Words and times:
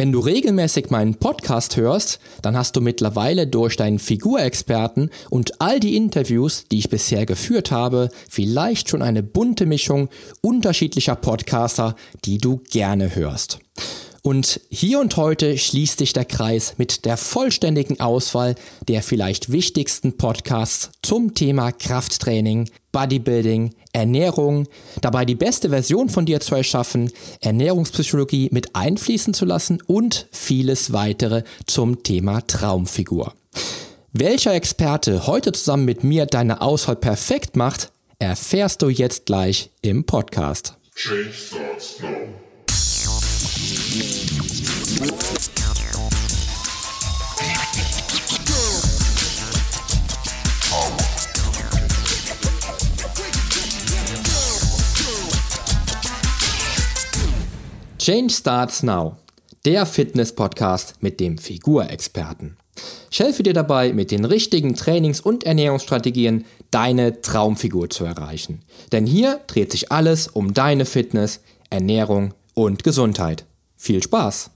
Wenn 0.00 0.12
du 0.12 0.20
regelmäßig 0.20 0.88
meinen 0.88 1.16
Podcast 1.16 1.76
hörst, 1.76 2.20
dann 2.40 2.56
hast 2.56 2.74
du 2.74 2.80
mittlerweile 2.80 3.46
durch 3.46 3.76
deinen 3.76 3.98
Figurexperten 3.98 5.10
und 5.28 5.60
all 5.60 5.78
die 5.78 5.94
Interviews, 5.94 6.64
die 6.72 6.78
ich 6.78 6.88
bisher 6.88 7.26
geführt 7.26 7.70
habe, 7.70 8.08
vielleicht 8.26 8.88
schon 8.88 9.02
eine 9.02 9.22
bunte 9.22 9.66
Mischung 9.66 10.08
unterschiedlicher 10.40 11.16
Podcaster, 11.16 11.96
die 12.24 12.38
du 12.38 12.62
gerne 12.70 13.14
hörst. 13.14 13.58
Und 14.22 14.60
hier 14.68 15.00
und 15.00 15.16
heute 15.16 15.56
schließt 15.56 15.98
sich 15.98 16.12
der 16.12 16.26
Kreis 16.26 16.74
mit 16.76 17.04
der 17.06 17.16
vollständigen 17.16 18.00
Auswahl 18.00 18.54
der 18.86 19.02
vielleicht 19.02 19.50
wichtigsten 19.50 20.18
Podcasts 20.18 20.90
zum 21.02 21.34
Thema 21.34 21.72
Krafttraining, 21.72 22.68
Bodybuilding, 22.92 23.74
Ernährung, 23.92 24.68
dabei 25.00 25.24
die 25.24 25.34
beste 25.34 25.70
Version 25.70 26.10
von 26.10 26.26
dir 26.26 26.40
zu 26.40 26.54
erschaffen, 26.54 27.10
Ernährungspsychologie 27.40 28.50
mit 28.52 28.76
einfließen 28.76 29.32
zu 29.32 29.46
lassen 29.46 29.82
und 29.86 30.28
vieles 30.32 30.92
weitere 30.92 31.44
zum 31.66 32.02
Thema 32.02 32.46
Traumfigur. 32.46 33.32
Welcher 34.12 34.54
Experte 34.54 35.26
heute 35.26 35.52
zusammen 35.52 35.84
mit 35.84 36.04
mir 36.04 36.26
deine 36.26 36.60
Auswahl 36.60 36.96
perfekt 36.96 37.56
macht, 37.56 37.90
erfährst 38.18 38.82
du 38.82 38.88
jetzt 38.88 39.26
gleich 39.26 39.70
im 39.82 40.04
Podcast. 40.04 40.74
Change 40.94 41.32
starts 41.32 42.00
now. 42.00 42.49
Change 57.98 58.32
Starts 58.32 58.84
Now, 58.84 59.16
der 59.64 59.84
Fitness-Podcast 59.86 60.94
mit 61.00 61.18
dem 61.18 61.38
Figurexperten. 61.38 62.56
Ich 63.10 63.18
helfe 63.18 63.42
dir 63.42 63.52
dabei, 63.54 63.92
mit 63.92 64.12
den 64.12 64.24
richtigen 64.24 64.76
Trainings- 64.76 65.20
und 65.20 65.42
Ernährungsstrategien 65.42 66.44
deine 66.70 67.22
Traumfigur 67.22 67.90
zu 67.90 68.04
erreichen. 68.04 68.62
Denn 68.92 69.06
hier 69.06 69.40
dreht 69.48 69.72
sich 69.72 69.90
alles 69.90 70.28
um 70.28 70.54
deine 70.54 70.84
Fitness, 70.84 71.40
Ernährung 71.70 72.34
und 72.54 72.84
Gesundheit. 72.84 73.46
Viel 73.82 74.02
Spaß! 74.02 74.50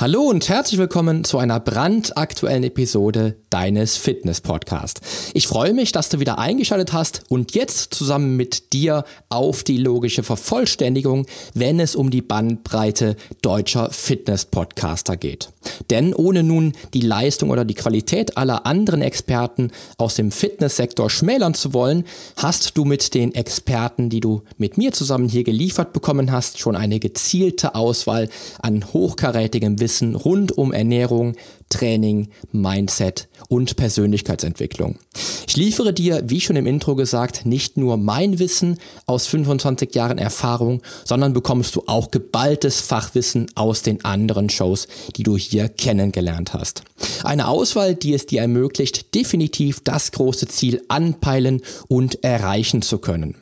Hallo 0.00 0.22
und 0.22 0.48
herzlich 0.48 0.80
willkommen 0.80 1.22
zu 1.22 1.38
einer 1.38 1.60
brandaktuellen 1.60 2.64
Episode 2.64 3.36
deines 3.50 3.96
Fitness 3.96 4.40
Podcast. 4.40 5.00
Ich 5.34 5.48
freue 5.48 5.74
mich, 5.74 5.92
dass 5.92 6.08
du 6.08 6.20
wieder 6.20 6.38
eingeschaltet 6.38 6.92
hast 6.92 7.22
und 7.28 7.54
jetzt 7.54 7.92
zusammen 7.92 8.36
mit 8.36 8.72
dir 8.72 9.04
auf 9.28 9.64
die 9.64 9.76
logische 9.76 10.22
Vervollständigung, 10.22 11.26
wenn 11.54 11.80
es 11.80 11.96
um 11.96 12.10
die 12.10 12.22
Bandbreite 12.22 13.16
deutscher 13.42 13.90
Fitness 13.90 14.44
Podcaster 14.44 15.16
geht. 15.16 15.50
Denn 15.90 16.14
ohne 16.14 16.42
nun 16.42 16.72
die 16.94 17.00
Leistung 17.00 17.50
oder 17.50 17.64
die 17.64 17.74
Qualität 17.74 18.36
aller 18.36 18.66
anderen 18.66 19.02
Experten 19.02 19.70
aus 19.98 20.14
dem 20.14 20.30
Fitnesssektor 20.30 21.10
schmälern 21.10 21.54
zu 21.54 21.74
wollen, 21.74 22.04
hast 22.36 22.76
du 22.76 22.84
mit 22.84 23.14
den 23.14 23.34
Experten, 23.34 24.08
die 24.08 24.20
du 24.20 24.42
mit 24.58 24.78
mir 24.78 24.92
zusammen 24.92 25.28
hier 25.28 25.44
geliefert 25.44 25.92
bekommen 25.92 26.30
hast, 26.30 26.58
schon 26.58 26.76
eine 26.76 27.00
gezielte 27.00 27.74
Auswahl 27.74 28.28
an 28.60 28.92
hochkarätigem 28.92 29.80
Wissen 29.80 30.14
rund 30.14 30.56
um 30.56 30.72
Ernährung, 30.72 31.34
Training, 31.68 32.28
Mindset 32.52 33.28
und 33.48 33.76
Persönlichkeitsentwicklung. 33.76 34.98
Ich 35.46 35.56
liefere 35.56 35.92
dir, 35.92 36.22
wie 36.26 36.40
schon 36.40 36.56
im 36.56 36.66
Intro 36.66 36.94
gesagt, 36.94 37.44
nicht 37.44 37.76
nur 37.76 37.96
mein 37.96 38.38
Wissen 38.38 38.78
aus 39.06 39.26
25 39.26 39.94
Jahren 39.94 40.18
Erfahrung, 40.18 40.82
sondern 41.04 41.32
bekommst 41.32 41.74
du 41.74 41.82
auch 41.86 42.10
geballtes 42.10 42.80
Fachwissen 42.80 43.46
aus 43.54 43.82
den 43.82 44.04
anderen 44.04 44.48
Shows, 44.48 44.86
die 45.16 45.24
du 45.24 45.36
hier 45.36 45.68
kennengelernt 45.68 46.54
hast. 46.54 46.84
Eine 47.24 47.48
Auswahl, 47.48 47.94
die 47.94 48.14
es 48.14 48.26
dir 48.26 48.42
ermöglicht, 48.42 49.14
definitiv 49.14 49.80
das 49.82 50.12
große 50.12 50.46
Ziel 50.48 50.82
anpeilen 50.88 51.62
und 51.88 52.22
erreichen 52.22 52.82
zu 52.82 52.98
können. 52.98 53.34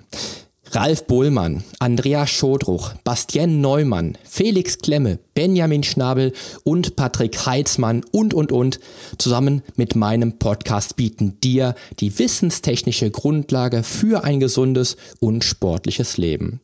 Ralf 0.72 1.06
Bohlmann, 1.06 1.64
Andreas 1.78 2.28
Schodruch, 2.28 2.92
Bastien 3.02 3.62
Neumann, 3.62 4.18
Felix 4.24 4.78
Klemme, 4.78 5.18
Benjamin 5.32 5.82
Schnabel 5.82 6.32
und 6.62 6.94
Patrick 6.94 7.46
Heitzmann 7.46 8.04
und, 8.12 8.34
und, 8.34 8.52
und 8.52 8.78
zusammen 9.16 9.62
mit 9.76 9.96
meinem 9.96 10.38
Podcast 10.38 10.96
bieten 10.96 11.40
dir 11.40 11.74
die 12.00 12.18
wissenstechnische 12.18 13.10
Grundlage 13.10 13.82
für 13.82 14.24
ein 14.24 14.40
gesundes 14.40 14.96
und 15.20 15.42
sportliches 15.42 16.18
Leben. 16.18 16.60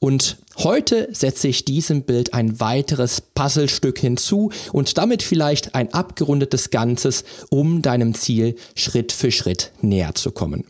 Und 0.00 0.38
heute 0.58 1.08
setze 1.12 1.46
ich 1.46 1.64
diesem 1.64 2.02
Bild 2.02 2.34
ein 2.34 2.58
weiteres 2.58 3.20
Puzzlestück 3.20 4.00
hinzu 4.00 4.50
und 4.72 4.98
damit 4.98 5.22
vielleicht 5.22 5.76
ein 5.76 5.94
abgerundetes 5.94 6.70
Ganzes, 6.70 7.24
um 7.50 7.82
deinem 7.82 8.14
Ziel 8.14 8.56
Schritt 8.74 9.12
für 9.12 9.30
Schritt 9.30 9.70
näher 9.80 10.14
zu 10.16 10.32
kommen. 10.32 10.64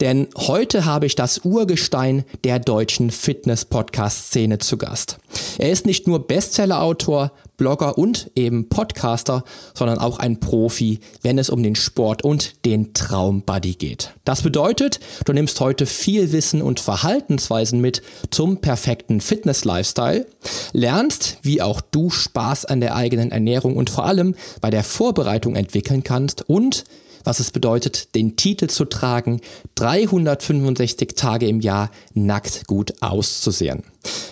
Denn 0.00 0.28
heute 0.36 0.84
habe 0.84 1.06
ich 1.06 1.14
das 1.14 1.38
Urgestein 1.38 2.24
der 2.44 2.58
deutschen 2.58 3.10
Fitness-Podcast-Szene 3.10 4.58
zu 4.58 4.76
Gast. 4.76 5.16
Er 5.56 5.70
ist 5.70 5.86
nicht 5.86 6.06
nur 6.06 6.26
Bestseller-Autor, 6.26 7.32
Blogger 7.56 7.96
und 7.96 8.30
eben 8.36 8.68
Podcaster, 8.68 9.42
sondern 9.72 9.96
auch 9.96 10.18
ein 10.18 10.38
Profi, 10.38 11.00
wenn 11.22 11.38
es 11.38 11.48
um 11.48 11.62
den 11.62 11.76
Sport 11.76 12.22
und 12.24 12.66
den 12.66 12.92
Traumbuddy 12.92 13.72
geht. 13.72 14.12
Das 14.24 14.42
bedeutet, 14.42 15.00
du 15.24 15.32
nimmst 15.32 15.60
heute 15.60 15.86
viel 15.86 16.30
Wissen 16.30 16.60
und 16.60 16.78
Verhaltensweisen 16.78 17.80
mit 17.80 18.02
zum 18.30 18.58
perfekten 18.60 19.22
Fitness-Lifestyle, 19.22 20.26
lernst, 20.74 21.38
wie 21.40 21.62
auch 21.62 21.80
du 21.80 22.10
Spaß 22.10 22.66
an 22.66 22.82
der 22.82 22.96
eigenen 22.96 23.32
Ernährung 23.32 23.76
und 23.76 23.88
vor 23.88 24.04
allem 24.04 24.34
bei 24.60 24.68
der 24.68 24.84
Vorbereitung 24.84 25.56
entwickeln 25.56 26.04
kannst 26.04 26.46
und 26.50 26.84
was 27.26 27.40
es 27.40 27.50
bedeutet, 27.50 28.14
den 28.14 28.36
Titel 28.36 28.68
zu 28.68 28.84
tragen, 28.84 29.40
365 29.74 31.14
Tage 31.16 31.46
im 31.48 31.60
Jahr 31.60 31.90
nackt 32.14 32.66
gut 32.66 32.94
auszusehen. 33.00 33.82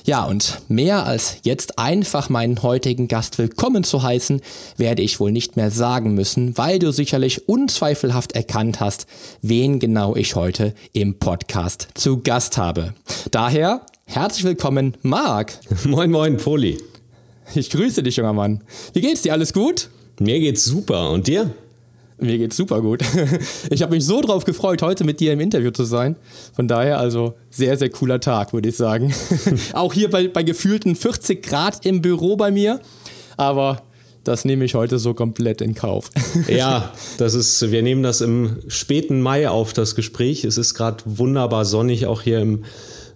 Ja, 0.04 0.24
und 0.24 0.60
mehr 0.68 1.04
als 1.04 1.38
jetzt 1.42 1.78
einfach 1.78 2.28
meinen 2.28 2.62
heutigen 2.62 3.08
Gast 3.08 3.38
willkommen 3.38 3.82
zu 3.82 4.02
heißen, 4.02 4.40
werde 4.76 5.02
ich 5.02 5.18
wohl 5.18 5.32
nicht 5.32 5.56
mehr 5.56 5.70
sagen 5.70 6.14
müssen, 6.14 6.56
weil 6.56 6.78
du 6.78 6.92
sicherlich 6.92 7.48
unzweifelhaft 7.48 8.32
erkannt 8.32 8.80
hast, 8.80 9.06
wen 9.42 9.80
genau 9.80 10.14
ich 10.14 10.36
heute 10.36 10.74
im 10.92 11.18
Podcast 11.18 11.88
zu 11.94 12.20
Gast 12.22 12.56
habe. 12.56 12.94
Daher 13.30 13.84
herzlich 14.06 14.44
willkommen, 14.44 14.96
Marc. 15.02 15.58
Moin, 15.84 16.10
moin, 16.10 16.36
Poli. 16.36 16.78
Ich 17.54 17.70
grüße 17.70 18.02
dich, 18.02 18.16
junger 18.16 18.32
Mann. 18.32 18.62
Wie 18.92 19.00
geht's 19.00 19.22
dir? 19.22 19.32
Alles 19.32 19.52
gut? 19.52 19.88
Mir 20.20 20.38
geht's 20.38 20.64
super. 20.64 21.10
Und 21.10 21.26
dir? 21.26 21.50
Mir 22.18 22.38
geht's 22.38 22.56
super 22.56 22.80
gut. 22.80 23.02
Ich 23.70 23.82
habe 23.82 23.94
mich 23.94 24.04
so 24.04 24.20
drauf 24.20 24.44
gefreut, 24.44 24.82
heute 24.82 25.04
mit 25.04 25.20
dir 25.20 25.32
im 25.32 25.40
Interview 25.40 25.70
zu 25.70 25.84
sein. 25.84 26.16
Von 26.54 26.68
daher 26.68 26.98
also 26.98 27.34
sehr, 27.50 27.76
sehr 27.76 27.90
cooler 27.90 28.20
Tag, 28.20 28.52
würde 28.52 28.68
ich 28.68 28.76
sagen. 28.76 29.12
Auch 29.72 29.92
hier 29.92 30.10
bei, 30.10 30.28
bei 30.28 30.42
gefühlten 30.42 30.96
40 30.96 31.42
Grad 31.42 31.84
im 31.84 32.02
Büro 32.02 32.36
bei 32.36 32.50
mir. 32.50 32.80
Aber 33.36 33.82
das 34.22 34.44
nehme 34.44 34.64
ich 34.64 34.74
heute 34.74 34.98
so 34.98 35.14
komplett 35.14 35.60
in 35.60 35.74
Kauf. 35.74 36.10
Ja, 36.48 36.92
das 37.18 37.34
ist, 37.34 37.70
wir 37.70 37.82
nehmen 37.82 38.02
das 38.02 38.20
im 38.20 38.58
späten 38.68 39.20
Mai 39.20 39.48
auf, 39.48 39.72
das 39.72 39.94
Gespräch. 39.94 40.44
Es 40.44 40.58
ist 40.58 40.74
gerade 40.74 41.02
wunderbar 41.04 41.64
sonnig, 41.64 42.06
auch 42.06 42.22
hier 42.22 42.40
im 42.40 42.64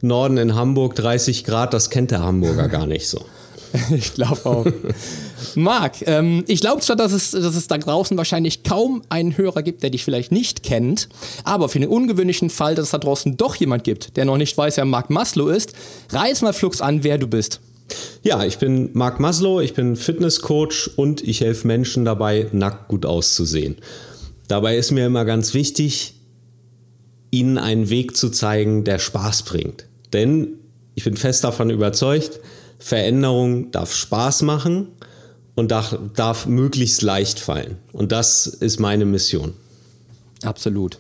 Norden 0.01 0.39
in 0.39 0.55
Hamburg, 0.55 0.95
30 0.95 1.45
Grad, 1.45 1.75
das 1.75 1.91
kennt 1.91 2.11
der 2.11 2.21
Hamburger 2.21 2.69
gar 2.69 2.87
nicht 2.87 3.09
so. 3.09 3.25
Ich 3.91 4.15
glaube 4.15 4.45
auch. 4.45 4.67
Marc, 5.55 6.07
ähm, 6.07 6.45
ich 6.47 6.61
glaube 6.61 6.81
zwar, 6.83 6.97
dass 6.97 7.13
es, 7.13 7.31
dass 7.33 7.55
es 7.55 7.67
da 7.67 7.79
draußen 7.79 8.17
wahrscheinlich 8.17 8.63
kaum 8.63 9.03
einen 9.09 9.37
Hörer 9.37 9.63
gibt, 9.63 9.83
der 9.83 9.91
dich 9.91 10.05
vielleicht 10.05 10.33
nicht 10.33 10.63
kennt, 10.63 11.09
aber 11.45 11.69
für 11.69 11.79
den 11.79 11.89
ungewöhnlichen 11.89 12.51
Fall, 12.51 12.75
dass 12.75 12.87
es 12.87 12.91
da 12.91 12.99
draußen 12.99 13.37
doch 13.37 13.57
jemand 13.57 13.85
gibt, 13.85 14.17
der 14.17 14.25
noch 14.25 14.37
nicht 14.37 14.57
weiß, 14.57 14.77
wer 14.77 14.85
Marc 14.85 15.11
Maslow 15.11 15.49
ist, 15.49 15.73
reiß 16.11 16.43
mal 16.43 16.53
flugs 16.53 16.81
an, 16.81 17.05
wer 17.05 17.19
du 17.19 17.27
bist. 17.27 17.61
Ja, 18.23 18.45
ich 18.45 18.59
bin 18.59 18.91
Marc 18.93 19.21
Maslow, 19.21 19.61
ich 19.61 19.75
bin 19.75 19.97
Fitnesscoach 19.97 20.91
und 20.97 21.23
ich 21.23 21.41
helfe 21.41 21.67
Menschen 21.67 22.05
dabei, 22.05 22.49
nackt 22.53 22.89
gut 22.89 23.07
auszusehen. 23.07 23.77
Dabei 24.49 24.77
ist 24.77 24.91
mir 24.91 25.07
immer 25.07 25.25
ganz 25.25 25.55
wichtig, 25.55 26.15
ihnen 27.31 27.59
einen 27.59 27.91
Weg 27.91 28.17
zu 28.17 28.31
zeigen, 28.31 28.85
der 28.85 28.99
Spaß 28.99 29.43
bringt. 29.43 29.87
Denn 30.13 30.49
ich 30.95 31.05
bin 31.05 31.17
fest 31.17 31.45
davon 31.45 31.71
überzeugt, 31.71 32.41
Veränderung 32.79 33.71
darf 33.71 33.95
Spaß 33.95 34.43
machen 34.43 34.89
und 35.55 35.71
darf, 35.71 35.99
darf 36.15 36.47
möglichst 36.47 37.03
leicht 37.03 37.41
fallen. 37.41 37.77
Und 37.93 38.13
das 38.13 38.47
ist 38.47 38.79
meine 38.79 39.05
Mission. 39.05 39.55
Absolut. 40.43 40.99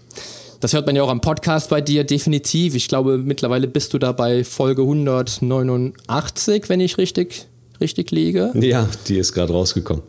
Das 0.60 0.72
hört 0.72 0.86
man 0.86 0.96
ja 0.96 1.04
auch 1.04 1.08
am 1.08 1.20
Podcast 1.20 1.70
bei 1.70 1.80
dir 1.80 2.02
definitiv. 2.02 2.74
Ich 2.74 2.88
glaube, 2.88 3.18
mittlerweile 3.18 3.68
bist 3.68 3.94
du 3.94 3.98
da 3.98 4.10
bei 4.10 4.42
Folge 4.42 4.82
189, 4.82 6.68
wenn 6.68 6.80
ich 6.80 6.98
richtig, 6.98 7.46
richtig 7.80 8.10
liege. 8.10 8.50
Ja, 8.54 8.88
die 9.06 9.18
ist 9.18 9.32
gerade 9.32 9.52
rausgekommen. 9.52 10.02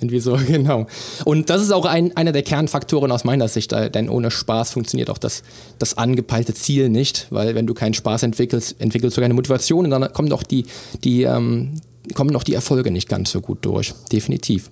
Irgendwie 0.00 0.20
so, 0.20 0.38
genau. 0.46 0.86
Und 1.24 1.50
das 1.50 1.62
ist 1.62 1.72
auch 1.72 1.84
ein, 1.84 2.16
einer 2.16 2.32
der 2.32 2.42
Kernfaktoren 2.42 3.10
aus 3.12 3.24
meiner 3.24 3.48
Sicht, 3.48 3.72
denn 3.72 4.08
ohne 4.08 4.30
Spaß 4.30 4.72
funktioniert 4.72 5.10
auch 5.10 5.18
das, 5.18 5.42
das 5.78 5.98
angepeilte 5.98 6.54
Ziel 6.54 6.88
nicht, 6.88 7.26
weil 7.30 7.54
wenn 7.54 7.66
du 7.66 7.74
keinen 7.74 7.94
Spaß 7.94 8.22
entwickelst, 8.22 8.80
entwickelst 8.80 9.16
du 9.16 9.20
keine 9.20 9.34
Motivation 9.34 9.84
und 9.84 9.90
dann 9.90 10.12
kommen 10.12 10.28
doch 10.28 10.42
die, 10.42 10.66
die, 11.04 11.22
ähm, 11.22 11.80
kommen 12.14 12.32
doch 12.32 12.42
die 12.42 12.54
Erfolge 12.54 12.90
nicht 12.90 13.08
ganz 13.08 13.30
so 13.30 13.40
gut 13.40 13.58
durch. 13.62 13.94
Definitiv. 14.12 14.70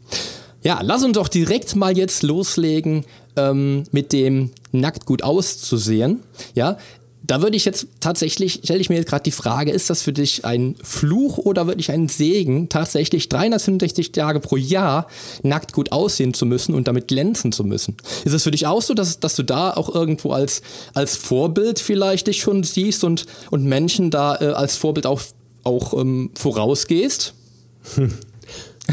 Ja, 0.63 0.81
lass 0.83 1.05
uns 1.05 1.13
doch 1.13 1.29
direkt 1.29 1.77
mal 1.77 1.97
jetzt 1.97 2.23
loslegen 2.23 3.05
ähm, 3.37 3.85
mit 3.93 4.13
dem 4.13 4.51
nackt 4.73 5.05
gut 5.05 5.23
auszusehen. 5.23 6.21
Ja, 6.55 6.79
da 7.27 7.41
würde 7.41 7.57
ich 7.57 7.65
jetzt 7.65 7.87
tatsächlich, 8.01 8.61
stelle 8.65 8.81
ich 8.81 8.91
mir 8.91 8.97
jetzt 8.97 9.09
gerade 9.09 9.23
die 9.23 9.31
Frage, 9.31 9.71
ist 9.71 9.89
das 9.89 10.03
für 10.03 10.13
dich 10.13 10.45
ein 10.45 10.77
Fluch 10.83 11.39
oder 11.39 11.67
wirklich 11.67 11.91
ein 11.91 12.09
Segen, 12.09 12.69
tatsächlich 12.69 13.31
365 13.31 14.13
Tage 14.13 14.41
pro 14.41 14.57
Jahr 14.57 15.09
nackt 15.43 15.73
gut 15.73 15.91
aussehen 15.91 16.35
zu 16.35 16.45
müssen 16.45 16.75
und 16.75 16.87
damit 16.87 17.09
glänzen 17.09 17.51
zu 17.51 17.65
müssen? 17.65 17.97
Ist 18.25 18.35
es 18.35 18.43
für 18.43 18.51
dich 18.51 18.67
auch 18.67 18.83
so, 18.83 18.93
dass, 18.93 19.21
dass 19.21 19.37
du 19.37 19.43
da 19.43 19.71
auch 19.71 19.95
irgendwo 19.95 20.33
als, 20.33 20.61
als 20.93 21.17
Vorbild 21.17 21.79
vielleicht 21.79 22.27
dich 22.27 22.41
schon 22.41 22.63
siehst 22.63 23.05
und, 23.05 23.25
und 23.51 23.65
Menschen 23.65 24.11
da 24.11 24.37
äh, 24.37 24.49
als 24.49 24.77
Vorbild 24.77 25.07
auch, 25.07 25.23
auch 25.63 25.99
ähm, 25.99 26.31
vorausgehst? 26.35 27.35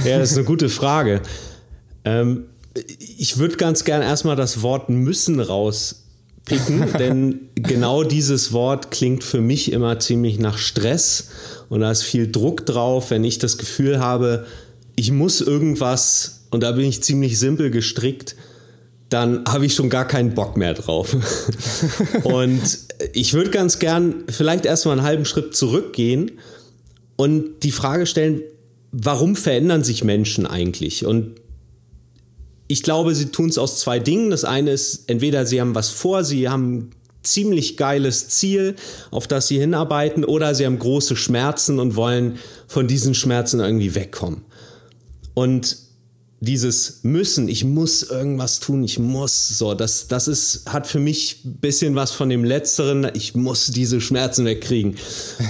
Ja, 0.06 0.20
das 0.20 0.32
ist 0.32 0.38
eine 0.38 0.46
gute 0.46 0.70
Frage. 0.70 1.22
Ähm, 2.06 2.46
ich 2.98 3.38
würde 3.38 3.58
ganz 3.58 3.84
gern 3.84 4.02
erstmal 4.02 4.38
das 4.38 4.62
Wort 4.62 4.88
müssen 4.88 5.42
raus 5.42 6.01
picken, 6.46 6.94
denn 7.00 7.50
genau 7.56 8.04
dieses 8.04 8.54
Wort 8.54 8.92
klingt 8.92 9.24
für 9.24 9.42
mich 9.42 9.72
immer 9.72 10.00
ziemlich 10.00 10.40
nach 10.40 10.58
Stress 10.58 11.30
und 11.70 11.82
da 11.82 11.92
ist 11.92 12.04
viel 12.04 12.32
Druck 12.32 12.66
drauf, 12.66 13.12
wenn 13.12 13.24
ich 13.24 13.40
das 13.40 13.58
Gefühl 13.58 14.00
habe, 14.00 14.46
ich 14.96 15.12
muss 15.12 15.42
irgendwas 15.42 16.46
und 16.52 16.64
da 16.64 16.72
bin 16.74 16.86
ich 16.86 17.02
ziemlich 17.04 17.40
simpel 17.40 17.72
gestrickt, 17.72 18.36
dann 19.10 19.44
habe 19.46 19.66
ich 19.66 19.76
schon 19.76 19.90
gar 19.90 20.08
keinen 20.08 20.34
Bock 20.34 20.56
mehr 20.56 20.74
drauf. 20.74 21.16
und 22.24 22.62
ich 23.14 23.34
würde 23.34 23.50
ganz 23.50 23.80
gern 23.80 24.24
vielleicht 24.30 24.66
erstmal 24.66 24.98
einen 24.98 25.06
halben 25.06 25.26
Schritt 25.26 25.56
zurückgehen 25.56 26.32
und 27.18 27.64
die 27.64 27.72
Frage 27.72 28.06
stellen, 28.06 28.42
warum 28.92 29.36
verändern 29.36 29.84
sich 29.84 30.04
Menschen 30.04 30.46
eigentlich? 30.46 31.06
Und 31.06 31.41
ich 32.72 32.84
glaube, 32.84 33.14
sie 33.14 33.26
tun 33.26 33.50
es 33.50 33.58
aus 33.58 33.80
zwei 33.80 34.00
Dingen. 34.00 34.30
Das 34.30 34.46
eine 34.46 34.72
ist, 34.72 35.04
entweder 35.08 35.46
sie 35.46 35.60
haben 35.60 35.76
was 35.76 35.90
vor, 35.90 36.24
sie 36.24 36.48
haben 36.48 36.74
ein 36.78 36.92
ziemlich 37.22 37.76
geiles 37.76 38.30
Ziel, 38.30 38.76
auf 39.12 39.28
das 39.28 39.50
sie 39.50 39.60
hinarbeiten, 39.60 40.24
oder 40.24 40.56
sie 40.56 40.66
haben 40.66 40.80
große 40.80 41.18
Schmerzen 41.18 41.80
und 41.80 41.98
wollen 41.98 42.40
von 42.68 42.88
diesen 42.88 43.14
Schmerzen 43.14 43.60
irgendwie 43.60 43.94
wegkommen. 43.94 44.44
Und 45.34 45.78
dieses 46.40 47.02
müssen, 47.04 47.50
ich 47.50 47.66
muss 47.66 48.04
irgendwas 48.04 48.60
tun, 48.60 48.84
ich 48.84 48.98
muss, 48.98 49.50
so, 49.50 49.76
das, 49.76 50.08
das 50.08 50.28
ist, 50.28 50.64
hat 50.66 50.88
für 50.88 51.00
mich 51.00 51.42
ein 51.46 51.58
bisschen 51.58 51.94
was 51.94 52.12
von 52.12 52.30
dem 52.30 52.44
Letzteren, 52.44 53.08
ich 53.14 53.36
muss 53.36 53.68
diese 53.68 54.02
Schmerzen 54.02 54.46
wegkriegen. 54.46 54.96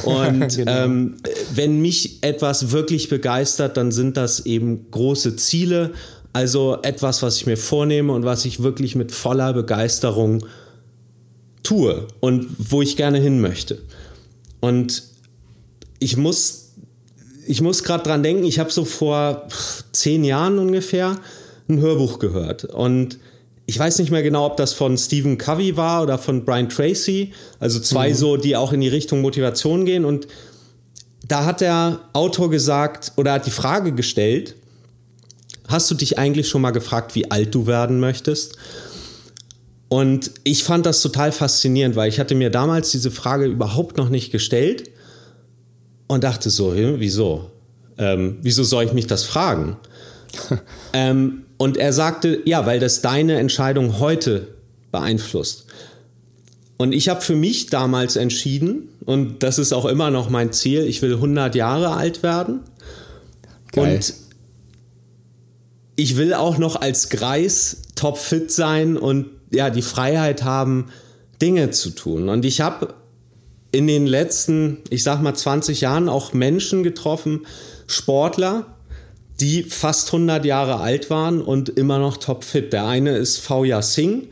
Und 0.04 0.50
genau. 0.58 0.72
ähm, 0.72 1.18
wenn 1.54 1.82
mich 1.82 2.24
etwas 2.24 2.72
wirklich 2.72 3.08
begeistert, 3.08 3.78
dann 3.78 3.92
sind 3.92 4.18
das 4.18 4.46
eben 4.46 4.92
große 4.92 5.38
Ziele 5.38 5.92
also 6.34 6.78
etwas, 6.82 7.22
was 7.22 7.38
ich 7.38 7.46
mir 7.46 7.58
vornehme 7.58 8.14
und 8.14 8.24
was 8.24 8.46
ich 8.46 8.64
wirklich 8.64 8.96
mit 8.96 9.12
voller 9.12 9.54
Begeisterung 9.54 10.46
tue 11.64 12.08
und 12.20 12.48
wo 12.58 12.82
ich 12.82 12.98
gerne 12.98 13.20
hin 13.20 13.42
möchte. 13.42 13.80
Und 14.60 15.04
ich 16.00 16.18
muss, 16.18 16.72
ich 17.48 17.62
muss 17.62 17.84
gerade 17.84 18.04
dran 18.04 18.24
denken, 18.24 18.44
ich 18.44 18.60
habe 18.60 18.72
so 18.72 18.86
vor 18.86 19.48
zehn 19.92 20.24
Jahren 20.24 20.58
ungefähr 20.58 21.18
ein 21.70 21.80
Hörbuch 21.80 22.20
gehört. 22.20 22.66
Und 22.66 23.20
ich 23.66 23.78
weiß 23.78 24.00
nicht 24.00 24.12
mehr 24.12 24.24
genau, 24.24 24.46
ob 24.46 24.58
das 24.58 24.74
von 24.74 24.98
Stephen 24.98 25.38
Covey 25.38 25.78
war 25.78 26.04
oder 26.04 26.18
von 26.18 26.46
Brian 26.46 26.70
Tracy. 26.70 27.34
Also 27.60 27.80
zwei 27.80 28.10
mhm. 28.10 28.16
so, 28.16 28.38
die 28.38 28.56
auch 28.56 28.74
in 28.74 28.82
die 28.82 28.88
Richtung 28.88 29.22
Motivation 29.22 29.86
gehen. 29.86 30.06
Und 30.06 30.28
da 31.28 31.46
hat 31.46 31.62
der 31.62 32.00
Autor 32.14 32.50
gesagt 32.50 33.14
oder 33.16 33.34
hat 33.34 33.46
die 33.46 33.52
Frage 33.52 33.94
gestellt, 33.94 34.56
Hast 35.72 35.90
du 35.90 35.96
dich 35.96 36.20
eigentlich 36.20 36.50
schon 36.50 36.62
mal 36.62 36.72
gefragt, 36.72 37.16
wie 37.16 37.32
alt 37.32 37.56
du 37.56 37.66
werden 37.66 38.00
möchtest? 38.00 38.58
Und 39.88 40.32
ich 40.44 40.64
fand 40.64 40.86
das 40.86 41.02
total 41.02 41.32
faszinierend, 41.32 41.96
weil 41.96 42.10
ich 42.10 42.20
hatte 42.20 42.36
mir 42.36 42.50
damals 42.50 42.92
diese 42.92 43.12
Frage 43.12 43.46
überhaupt 43.46 43.98
noch 43.98 44.10
nicht 44.10 44.32
gestellt 44.32 44.90
und 46.08 46.24
dachte 46.24 46.50
so, 46.50 46.74
wieso? 46.76 47.52
Ähm, 47.98 48.38
wieso 48.42 48.64
soll 48.64 48.86
ich 48.86 48.94
mich 48.94 49.08
das 49.08 49.24
fragen? 49.24 49.78
ähm, 50.94 51.44
und 51.58 51.78
er 51.78 51.94
sagte, 51.94 52.42
ja, 52.46 52.66
weil 52.66 52.80
das 52.80 53.02
deine 53.02 53.38
Entscheidung 53.38 54.00
heute 54.00 54.48
beeinflusst. 54.92 55.66
Und 56.78 56.94
ich 56.94 57.10
habe 57.10 57.22
für 57.22 57.36
mich 57.36 57.68
damals 57.68 58.16
entschieden, 58.16 58.90
und 59.06 59.44
das 59.44 59.60
ist 59.60 59.72
auch 59.72 59.86
immer 59.86 60.10
noch 60.10 60.30
mein 60.30 60.52
Ziel, 60.52 60.86
ich 60.86 61.02
will 61.02 61.14
100 61.14 61.54
Jahre 61.54 61.92
alt 61.92 62.24
werden. 62.24 62.62
Geil. 63.72 63.96
Und 63.96 64.14
ich 66.02 66.18
will 66.18 66.34
auch 66.34 66.58
noch 66.58 66.82
als 66.82 67.10
Greis 67.10 67.84
topfit 67.96 68.52
sein 68.52 68.98
und 68.98 69.28
ja, 69.52 69.70
die 69.70 69.84
Freiheit 69.84 70.44
haben, 70.44 70.88
Dinge 71.40 71.70
zu 71.70 71.92
tun. 71.92 72.28
Und 72.28 72.44
ich 72.44 72.60
habe 72.60 72.96
in 73.72 73.86
den 73.86 74.08
letzten, 74.08 74.80
ich 74.90 75.04
sag 75.04 75.22
mal 75.22 75.36
20 75.36 75.82
Jahren 75.82 76.10
auch 76.10 76.34
Menschen 76.34 76.82
getroffen, 76.82 77.46
Sportler, 77.86 78.66
die 79.40 79.62
fast 79.62 80.08
100 80.08 80.44
Jahre 80.44 80.80
alt 80.80 81.12
waren 81.12 81.40
und 81.40 81.70
immer 81.70 82.00
noch 82.00 82.18
topfit. 82.18 82.74
Der 82.74 82.88
eine 82.88 83.16
ist 83.18 83.38
Fauja 83.38 83.84
Singh. 83.84 84.28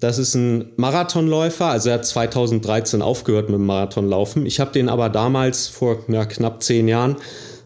Das 0.00 0.18
ist 0.18 0.34
ein 0.34 0.72
Marathonläufer, 0.76 1.66
also 1.66 1.88
er 1.88 1.96
hat 1.96 2.06
2013 2.06 3.00
aufgehört 3.00 3.48
mit 3.48 3.58
dem 3.58 3.66
Marathonlaufen. 3.66 4.44
Ich 4.44 4.60
habe 4.60 4.72
den 4.72 4.90
aber 4.90 5.08
damals 5.08 5.68
vor 5.68 6.04
ja, 6.06 6.26
knapp 6.26 6.62
zehn 6.62 6.86
Jahren 6.86 7.16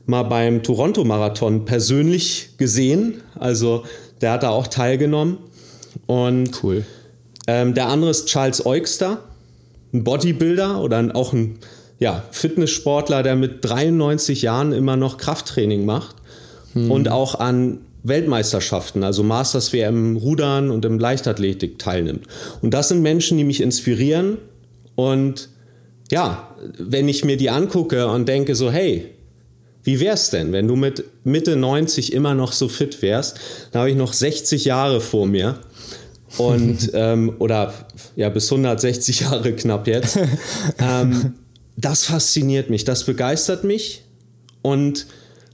mal 0.06 0.24
beim 0.24 0.62
Toronto-Marathon 0.62 1.64
persönlich 1.64 2.50
gesehen. 2.58 3.22
Also 3.38 3.84
der 4.20 4.32
hat 4.32 4.42
da 4.42 4.50
auch 4.50 4.66
teilgenommen. 4.66 5.38
Und 6.06 6.62
cool. 6.62 6.84
Ähm, 7.46 7.74
der 7.74 7.88
andere 7.88 8.10
ist 8.10 8.26
Charles 8.26 8.64
Eugster, 8.64 9.18
ein 9.92 10.04
Bodybuilder 10.04 10.80
oder 10.80 11.10
auch 11.14 11.32
ein 11.32 11.58
ja, 11.98 12.24
Fitnesssportler, 12.30 13.22
der 13.22 13.36
mit 13.36 13.64
93 13.64 14.42
Jahren 14.42 14.72
immer 14.72 14.96
noch 14.96 15.18
Krafttraining 15.18 15.84
macht 15.84 16.16
hm. 16.72 16.90
und 16.90 17.08
auch 17.08 17.38
an 17.38 17.78
Weltmeisterschaften, 18.02 19.04
also 19.04 19.22
Masters 19.22 19.72
WM 19.72 20.10
im 20.10 20.16
Rudern 20.16 20.70
und 20.70 20.84
im 20.84 20.98
Leichtathletik 20.98 21.78
teilnimmt. 21.78 22.26
Und 22.60 22.74
das 22.74 22.88
sind 22.88 23.02
Menschen, 23.02 23.38
die 23.38 23.44
mich 23.44 23.60
inspirieren. 23.60 24.38
Und 24.96 25.48
ja, 26.10 26.54
wenn 26.78 27.08
ich 27.08 27.24
mir 27.24 27.36
die 27.36 27.50
angucke 27.50 28.08
und 28.08 28.28
denke 28.28 28.54
so, 28.56 28.70
hey, 28.70 29.11
wie 29.84 29.98
wär's 29.98 30.30
denn, 30.30 30.52
wenn 30.52 30.68
du 30.68 30.76
mit 30.76 31.04
Mitte 31.24 31.56
90 31.56 32.12
immer 32.12 32.34
noch 32.34 32.52
so 32.52 32.68
fit 32.68 33.02
wärst? 33.02 33.38
Da 33.72 33.80
habe 33.80 33.90
ich 33.90 33.96
noch 33.96 34.12
60 34.12 34.64
Jahre 34.64 35.00
vor 35.00 35.26
mir. 35.26 35.58
Und, 36.38 36.90
ähm, 36.94 37.34
oder 37.38 37.74
ja, 38.14 38.28
bis 38.28 38.50
160 38.50 39.20
Jahre 39.20 39.52
knapp 39.54 39.86
jetzt. 39.88 40.18
ähm, 40.78 41.34
das 41.76 42.04
fasziniert 42.04 42.70
mich, 42.70 42.84
das 42.84 43.04
begeistert 43.04 43.64
mich. 43.64 44.04
Und, 44.62 45.06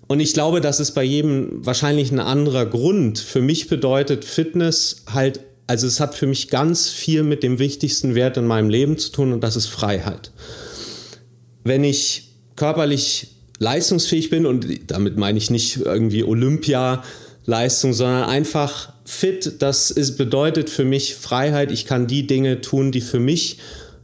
und 0.09 0.21
ich 0.21 0.35
glaube, 0.35 0.61
das 0.61 0.79
ist 0.79 0.93
bei 0.93 1.05
jedem 1.05 1.65
wahrscheinlich 1.65 2.11
ein 2.13 2.21
anderer 2.21 2.67
Grund. 2.67 3.19
Für 3.19 3.41
mich 3.41 3.69
bedeutet 3.69 4.27
Fitness 4.27 5.05
halt, 5.13 5.41
also 5.67 5.87
es 5.87 6.01
hat 6.01 6.15
für 6.15 6.27
mich 6.27 6.49
ganz 6.49 6.91
viel 6.91 7.23
mit 7.23 7.43
dem 7.43 7.59
wichtigsten 7.59 8.15
Wert 8.15 8.37
in 8.37 8.47
meinem 8.47 8.69
Leben 8.69 8.99
zu 8.99 9.11
tun 9.11 9.33
und 9.33 9.43
das 9.43 9.57
ist 9.57 9.67
Freiheit. 9.67 10.33
Wenn 11.65 11.85
ich 11.85 12.35
körperlich 12.57 13.38
leistungsfähig 13.59 14.31
bin 14.31 14.47
und 14.47 14.67
damit 14.91 15.17
meine 15.17 15.39
ich 15.39 15.51
nicht 15.51 15.79
irgendwie 15.79 16.25
Olympia-Leistung, 16.25 17.93
sondern 17.93 18.25
einfach 18.25 18.93
fit. 19.05 19.55
Das 19.61 19.91
ist, 19.91 20.17
bedeutet 20.17 20.71
für 20.71 20.85
mich 20.85 21.15
Freiheit. 21.15 21.73
Ich 21.73 21.87
kann 21.87 22.07
die 22.07 22.27
Dinge 22.27 22.61
tun, 22.61 22.93
die 22.93 23.01
für 23.01 23.21
mich 23.21 23.59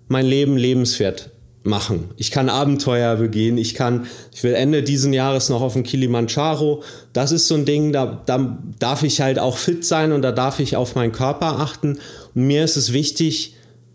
mein 0.09 0.27
Leben 0.27 0.57
lebenswert 0.57 1.31
machen. 1.63 2.11
Ich 2.17 2.31
kann 2.31 2.49
Abenteuer 2.49 3.17
begehen. 3.17 3.57
Ich 3.57 3.75
kann, 3.75 4.07
ich 4.33 4.43
will 4.43 4.55
Ende 4.55 4.83
diesen 4.83 5.13
Jahres 5.13 5.49
noch 5.49 5.63
auf 5.63 5.73
dem 5.73 5.83
Kilimanjaro. 5.83 6.83
Das 7.13 7.33
ist 7.33 7.49
so 7.49 7.55
ein 7.55 7.65
Ding, 7.65 7.93
da, 7.93 8.23
da 8.27 8.59
darf 8.79 9.03
ich 9.03 9.21
halt 9.21 9.39
auch 9.39 9.57
fit 9.57 9.85
sein 9.85 10.13
und 10.13 10.23
da 10.23 10.31
darf 10.31 10.61
ich 10.61 10.77
auf 10.77 10.95
meinen 10.95 11.13
Körper 11.13 11.59
achten. 11.61 11.99
Und 12.35 12.47
mir 12.47 12.65
ist 12.65 12.77
es 12.77 12.93
wichtig, 12.93 13.55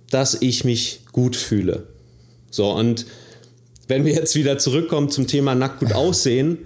dass 0.10 0.42
ich 0.42 0.64
mich 0.64 1.02
gut 1.12 1.36
fühle. 1.36 1.84
So 2.50 2.72
und 2.72 3.06
wenn 3.90 4.06
wir 4.06 4.14
jetzt 4.14 4.36
wieder 4.36 4.58
zurückkommen 4.58 5.10
zum 5.10 5.28
Thema 5.28 5.56
nackt 5.56 5.80
gut 5.80 5.92
aussehen, 5.92 6.60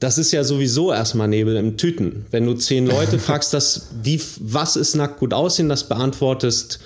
das 0.00 0.18
ist 0.18 0.32
ja 0.32 0.44
sowieso 0.44 0.92
erstmal 0.92 1.28
Nebel 1.28 1.56
im 1.56 1.78
Tüten. 1.78 2.26
Wenn 2.30 2.44
du 2.44 2.54
zehn 2.54 2.86
Leute 2.86 3.18
fragst, 3.20 3.54
das, 3.54 3.88
wie, 4.02 4.20
was 4.40 4.76
ist 4.76 4.96
nackt 4.96 5.20
gut 5.20 5.32
aussehen, 5.32 5.68
das 5.68 5.88
beantwortest 5.88 6.80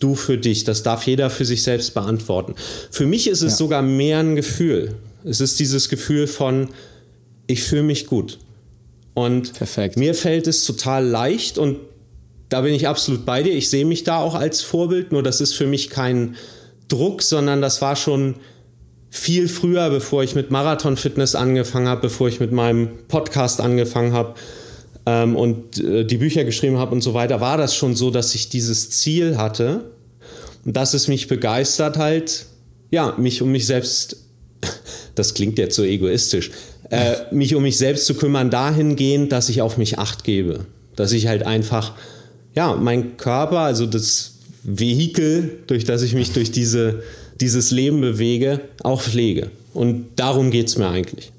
du 0.00 0.14
für 0.14 0.38
dich. 0.38 0.64
Das 0.64 0.84
darf 0.84 1.06
jeder 1.06 1.30
für 1.30 1.44
sich 1.44 1.64
selbst 1.64 1.94
beantworten. 1.94 2.54
Für 2.90 3.06
mich 3.06 3.26
ist 3.26 3.42
es 3.42 3.52
ja. 3.52 3.58
sogar 3.58 3.82
mehr 3.82 4.20
ein 4.20 4.36
Gefühl. 4.36 4.94
Es 5.24 5.40
ist 5.40 5.58
dieses 5.58 5.88
Gefühl 5.88 6.28
von, 6.28 6.68
ich 7.48 7.62
fühle 7.64 7.82
mich 7.82 8.06
gut. 8.06 8.38
Und 9.14 9.52
Perfekt. 9.54 9.96
mir 9.96 10.14
fällt 10.14 10.46
es 10.46 10.64
total 10.64 11.04
leicht 11.04 11.58
und 11.58 11.78
da 12.50 12.60
bin 12.60 12.74
ich 12.74 12.86
absolut 12.86 13.24
bei 13.26 13.42
dir. 13.42 13.52
Ich 13.52 13.68
sehe 13.68 13.84
mich 13.84 14.04
da 14.04 14.18
auch 14.18 14.34
als 14.34 14.62
Vorbild, 14.62 15.10
nur 15.10 15.24
das 15.24 15.40
ist 15.40 15.54
für 15.54 15.66
mich 15.66 15.90
kein 15.90 16.36
Druck, 16.88 17.22
sondern 17.22 17.60
das 17.60 17.82
war 17.82 17.96
schon 17.96 18.36
viel 19.16 19.48
früher, 19.48 19.90
bevor 19.90 20.24
ich 20.24 20.34
mit 20.34 20.50
Marathon 20.50 20.96
Fitness 20.96 21.36
angefangen 21.36 21.86
habe, 21.86 22.00
bevor 22.00 22.26
ich 22.26 22.40
mit 22.40 22.50
meinem 22.50 22.88
Podcast 23.06 23.60
angefangen 23.60 24.12
habe 24.12 24.34
ähm, 25.06 25.36
und 25.36 25.78
äh, 25.78 26.04
die 26.04 26.16
Bücher 26.16 26.42
geschrieben 26.42 26.78
habe 26.78 26.90
und 26.92 27.00
so 27.00 27.14
weiter, 27.14 27.40
war 27.40 27.56
das 27.56 27.76
schon 27.76 27.94
so, 27.94 28.10
dass 28.10 28.34
ich 28.34 28.48
dieses 28.48 28.90
Ziel 28.90 29.38
hatte 29.38 29.84
und 30.64 30.76
dass 30.76 30.94
es 30.94 31.06
mich 31.06 31.28
begeistert 31.28 31.96
halt, 31.96 32.46
ja, 32.90 33.14
mich 33.16 33.40
um 33.40 33.52
mich 33.52 33.66
selbst, 33.66 34.16
das 35.14 35.34
klingt 35.34 35.58
jetzt 35.58 35.76
so 35.76 35.84
egoistisch, 35.84 36.50
äh, 36.90 37.14
mich 37.30 37.54
um 37.54 37.62
mich 37.62 37.78
selbst 37.78 38.06
zu 38.06 38.14
kümmern 38.14 38.50
dahingehend, 38.50 39.30
dass 39.30 39.48
ich 39.48 39.62
auf 39.62 39.78
mich 39.78 39.96
acht 39.96 40.24
gebe, 40.24 40.66
dass 40.96 41.12
ich 41.12 41.28
halt 41.28 41.44
einfach, 41.44 41.92
ja, 42.56 42.74
mein 42.74 43.16
Körper, 43.16 43.60
also 43.60 43.86
das 43.86 44.38
Vehikel, 44.64 45.60
durch 45.68 45.84
das 45.84 46.02
ich 46.02 46.14
mich 46.14 46.32
durch 46.32 46.50
diese, 46.50 47.04
dieses 47.40 47.70
Leben 47.70 48.00
bewege, 48.00 48.60
auch 48.82 49.02
pflege. 49.02 49.50
Und 49.72 50.06
darum 50.16 50.50
geht 50.50 50.68
es 50.68 50.78
mir 50.78 50.88
eigentlich. 50.88 51.32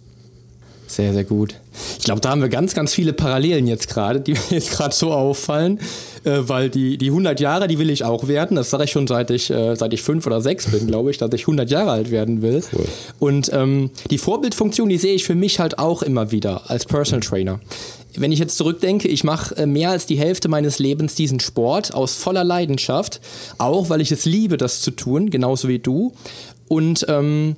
Sehr, 0.87 1.13
sehr 1.13 1.23
gut. 1.23 1.55
Ich 1.97 2.05
glaube, 2.05 2.21
da 2.21 2.29
haben 2.29 2.41
wir 2.41 2.49
ganz, 2.49 2.73
ganz 2.73 2.93
viele 2.93 3.11
Parallelen 3.11 3.67
jetzt 3.67 3.89
gerade, 3.89 4.21
die 4.21 4.33
mir 4.33 4.39
jetzt 4.51 4.71
gerade 4.71 4.93
so 4.93 5.11
auffallen, 5.11 5.79
äh, 6.23 6.39
weil 6.41 6.69
die, 6.69 6.97
die 6.97 7.07
100 7.07 7.39
Jahre, 7.39 7.67
die 7.67 7.79
will 7.79 7.89
ich 7.89 8.03
auch 8.03 8.27
werden. 8.27 8.55
Das 8.55 8.69
sage 8.69 8.83
ich 8.83 8.91
schon 8.91 9.07
seit 9.07 9.31
ich, 9.31 9.49
äh, 9.49 9.75
seit 9.75 9.93
ich 9.93 10.03
fünf 10.03 10.27
oder 10.27 10.41
sechs 10.41 10.69
bin, 10.69 10.87
glaube 10.87 11.11
ich, 11.11 11.17
dass 11.17 11.33
ich 11.33 11.41
100 11.41 11.69
Jahre 11.69 11.91
alt 11.91 12.11
werden 12.11 12.41
will. 12.41 12.61
Cool. 12.71 12.85
Und 13.19 13.51
ähm, 13.51 13.89
die 14.11 14.17
Vorbildfunktion, 14.17 14.89
die 14.89 14.97
sehe 14.97 15.15
ich 15.15 15.25
für 15.25 15.35
mich 15.35 15.59
halt 15.59 15.79
auch 15.79 16.03
immer 16.03 16.31
wieder 16.31 16.69
als 16.69 16.85
Personal 16.85 17.21
Trainer. 17.21 17.59
Wenn 18.19 18.31
ich 18.31 18.39
jetzt 18.39 18.57
zurückdenke, 18.57 19.07
ich 19.07 19.23
mache 19.23 19.55
äh, 19.57 19.65
mehr 19.65 19.89
als 19.91 20.05
die 20.05 20.17
Hälfte 20.17 20.47
meines 20.47 20.79
Lebens 20.79 21.15
diesen 21.15 21.39
Sport 21.39 21.93
aus 21.93 22.15
voller 22.15 22.43
Leidenschaft, 22.43 23.21
auch 23.57 23.89
weil 23.89 24.01
ich 24.01 24.11
es 24.11 24.25
liebe, 24.25 24.57
das 24.57 24.81
zu 24.81 24.91
tun, 24.91 25.29
genauso 25.29 25.67
wie 25.67 25.79
du. 25.79 26.13
Und 26.67 27.05
ähm, 27.09 27.55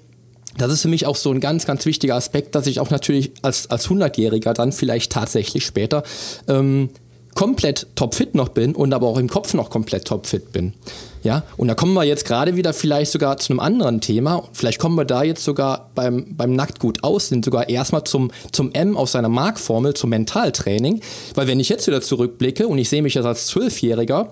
das 0.57 0.71
ist 0.71 0.81
für 0.81 0.87
mich 0.87 1.05
auch 1.05 1.15
so 1.15 1.31
ein 1.31 1.39
ganz, 1.39 1.65
ganz 1.65 1.85
wichtiger 1.85 2.15
Aspekt, 2.15 2.55
dass 2.55 2.67
ich 2.67 2.79
auch 2.79 2.89
natürlich 2.89 3.31
als, 3.41 3.69
als 3.69 3.87
100-Jähriger 3.87 4.53
dann 4.53 4.71
vielleicht 4.71 5.11
tatsächlich 5.11 5.65
später 5.65 6.03
ähm, 6.47 6.89
komplett 7.37 7.85
topfit 7.93 8.33
noch 8.33 8.49
bin 8.49 8.73
und 8.73 8.95
aber 8.95 9.05
auch 9.05 9.19
im 9.19 9.29
Kopf 9.29 9.53
noch 9.53 9.69
komplett 9.69 10.05
topfit 10.05 10.51
bin. 10.51 10.73
Ja, 11.21 11.43
und 11.55 11.67
da 11.67 11.75
kommen 11.75 11.93
wir 11.93 12.03
jetzt 12.03 12.25
gerade 12.25 12.55
wieder 12.55 12.73
vielleicht 12.73 13.11
sogar 13.11 13.37
zu 13.37 13.53
einem 13.53 13.59
anderen 13.59 14.01
Thema. 14.01 14.43
Vielleicht 14.53 14.79
kommen 14.79 14.95
wir 14.95 15.05
da 15.05 15.21
jetzt 15.21 15.43
sogar 15.43 15.91
beim, 15.93 16.35
beim 16.35 16.53
Nackt 16.53 16.79
gut 16.79 17.03
aussehen, 17.03 17.43
sogar 17.43 17.69
erstmal 17.69 18.05
zum, 18.05 18.31
zum 18.51 18.71
M 18.71 18.97
aus 18.97 19.11
seiner 19.11 19.29
Markformel, 19.29 19.93
zum 19.93 20.09
Mentaltraining. 20.09 21.01
Weil 21.35 21.45
wenn 21.45 21.59
ich 21.59 21.69
jetzt 21.69 21.85
wieder 21.85 22.01
zurückblicke 22.01 22.67
und 22.67 22.79
ich 22.79 22.89
sehe 22.89 23.03
mich 23.03 23.13
jetzt 23.13 23.25
als 23.25 23.45
Zwölfjähriger, 23.45 24.31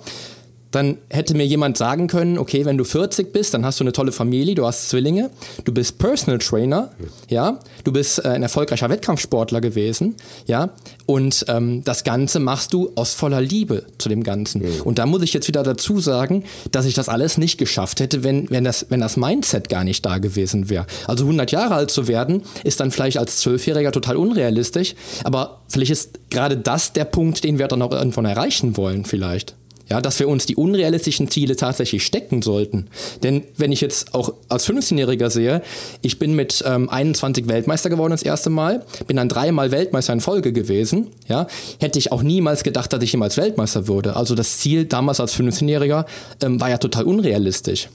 dann 0.76 0.98
hätte 1.10 1.36
mir 1.36 1.46
jemand 1.46 1.78
sagen 1.78 2.08
können, 2.08 2.38
okay, 2.38 2.66
wenn 2.66 2.78
du 2.78 2.84
40 2.84 3.32
bist, 3.32 3.54
dann 3.54 3.66
hast 3.66 3.80
du 3.80 3.84
eine 3.86 3.94
tolle 3.94 4.12
Familie, 4.12 4.56
du 4.56 4.66
hast 4.66 4.90
Zwillinge, 4.90 5.30
du 5.64 5.74
bist 5.74 5.98
Personal 5.98 6.40
Trainer, 6.40 6.92
ja, 7.30 7.60
du 7.86 7.94
bist 7.94 8.24
äh, 8.24 8.30
ein 8.30 8.44
erfolgreicher 8.44 8.90
Wettkampfsportler 8.90 9.62
gewesen, 9.62 10.16
ja, 10.48 10.72
und 11.06 11.46
ähm, 11.48 11.84
das 11.86 12.04
Ganze 12.04 12.40
machst 12.40 12.74
du 12.74 12.92
aus 12.96 13.14
voller 13.14 13.40
Liebe 13.40 13.86
zu 13.98 14.10
dem 14.10 14.24
Ganzen. 14.24 14.64
Mhm. 14.64 14.82
Und 14.84 15.00
da 15.00 15.06
muss 15.06 15.22
ich 15.22 15.34
jetzt 15.34 15.48
wieder 15.48 15.64
dazu 15.64 16.00
sagen, 16.00 16.44
dass 16.72 16.86
ich 16.86 16.94
das 16.94 17.08
alles 17.08 17.38
nicht 17.38 17.58
geschafft 17.58 18.02
hätte, 18.02 18.24
wenn, 18.24 18.50
wenn, 18.50 18.66
das, 18.66 18.88
wenn 18.90 19.00
das 19.00 19.16
Mindset 19.16 19.70
gar 19.70 19.84
nicht 19.86 20.06
da 20.06 20.18
gewesen 20.18 20.70
wäre. 20.70 20.88
Also 21.08 21.24
100 21.24 21.52
Jahre 21.52 21.76
alt 21.76 21.92
zu 21.92 22.08
werden, 22.08 22.44
ist 22.64 22.82
dann 22.82 22.92
vielleicht 22.92 23.18
als 23.18 23.38
Zwölfjähriger 23.38 23.94
total 23.94 24.18
unrealistisch, 24.18 24.96
aber 25.24 25.62
vielleicht 25.70 25.92
ist 25.92 26.20
gerade 26.30 26.58
das 26.58 26.92
der 26.92 27.06
Punkt, 27.06 27.44
den 27.44 27.60
wir 27.60 27.68
dann 27.68 27.82
auch 27.82 27.92
irgendwann 27.92 28.26
erreichen 28.26 28.76
wollen, 28.76 29.06
vielleicht. 29.06 29.56
Ja, 29.90 30.02
dass 30.02 30.20
wir 30.20 30.28
uns 30.28 30.48
die 30.48 30.56
unrealistischen 30.56 31.30
Ziele 31.30 31.56
tatsächlich 31.56 32.06
stecken 32.06 32.42
sollten. 32.42 32.88
Denn 33.22 33.44
wenn 33.58 33.72
ich 33.72 33.82
jetzt 33.82 34.16
auch 34.16 34.34
als 34.50 34.68
15-Jähriger 34.68 35.30
sehe, 35.30 35.62
ich 36.02 36.18
bin 36.18 36.36
mit 36.36 36.64
ähm, 36.66 36.90
21 36.90 37.48
Weltmeister 37.48 37.92
geworden 37.92 38.12
das 38.12 38.24
erste 38.24 38.50
Mal, 38.50 38.84
bin 39.06 39.18
dann 39.18 39.30
dreimal 39.30 39.72
Weltmeister 39.72 40.14
in 40.14 40.22
Folge 40.22 40.54
gewesen, 40.54 41.08
ja, 41.28 41.48
hätte 41.80 42.00
ich 42.00 42.12
auch 42.12 42.24
niemals 42.24 42.64
gedacht, 42.64 42.94
dass 42.94 43.04
ich 43.04 43.12
jemals 43.12 43.38
Weltmeister 43.38 43.88
würde. 43.88 44.16
Also 44.16 44.34
das 44.34 44.58
Ziel 44.58 44.86
damals 44.86 45.20
als 45.20 45.36
15-Jähriger 45.36 46.06
ähm, 46.42 46.60
war 46.60 46.70
ja 46.70 46.78
total 46.80 47.04
unrealistisch. 47.04 47.90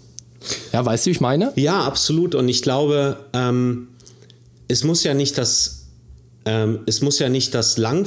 Ja, 0.72 0.84
weißt 0.84 1.04
du, 1.04 1.08
wie 1.08 1.12
ich 1.12 1.20
meine? 1.20 1.52
Ja, 1.56 1.82
absolut. 1.82 2.34
Und 2.34 2.48
ich 2.48 2.62
glaube, 2.62 3.18
ähm, 3.32 3.88
es 4.68 4.84
muss 4.84 5.02
ja 5.02 5.14
nicht 5.14 5.36
das, 5.36 5.86
ähm, 6.44 6.80
es 6.86 7.02
muss 7.02 7.18
ja 7.18 7.28
nicht 7.28 7.54
das 7.54 7.76
lang 7.76 8.06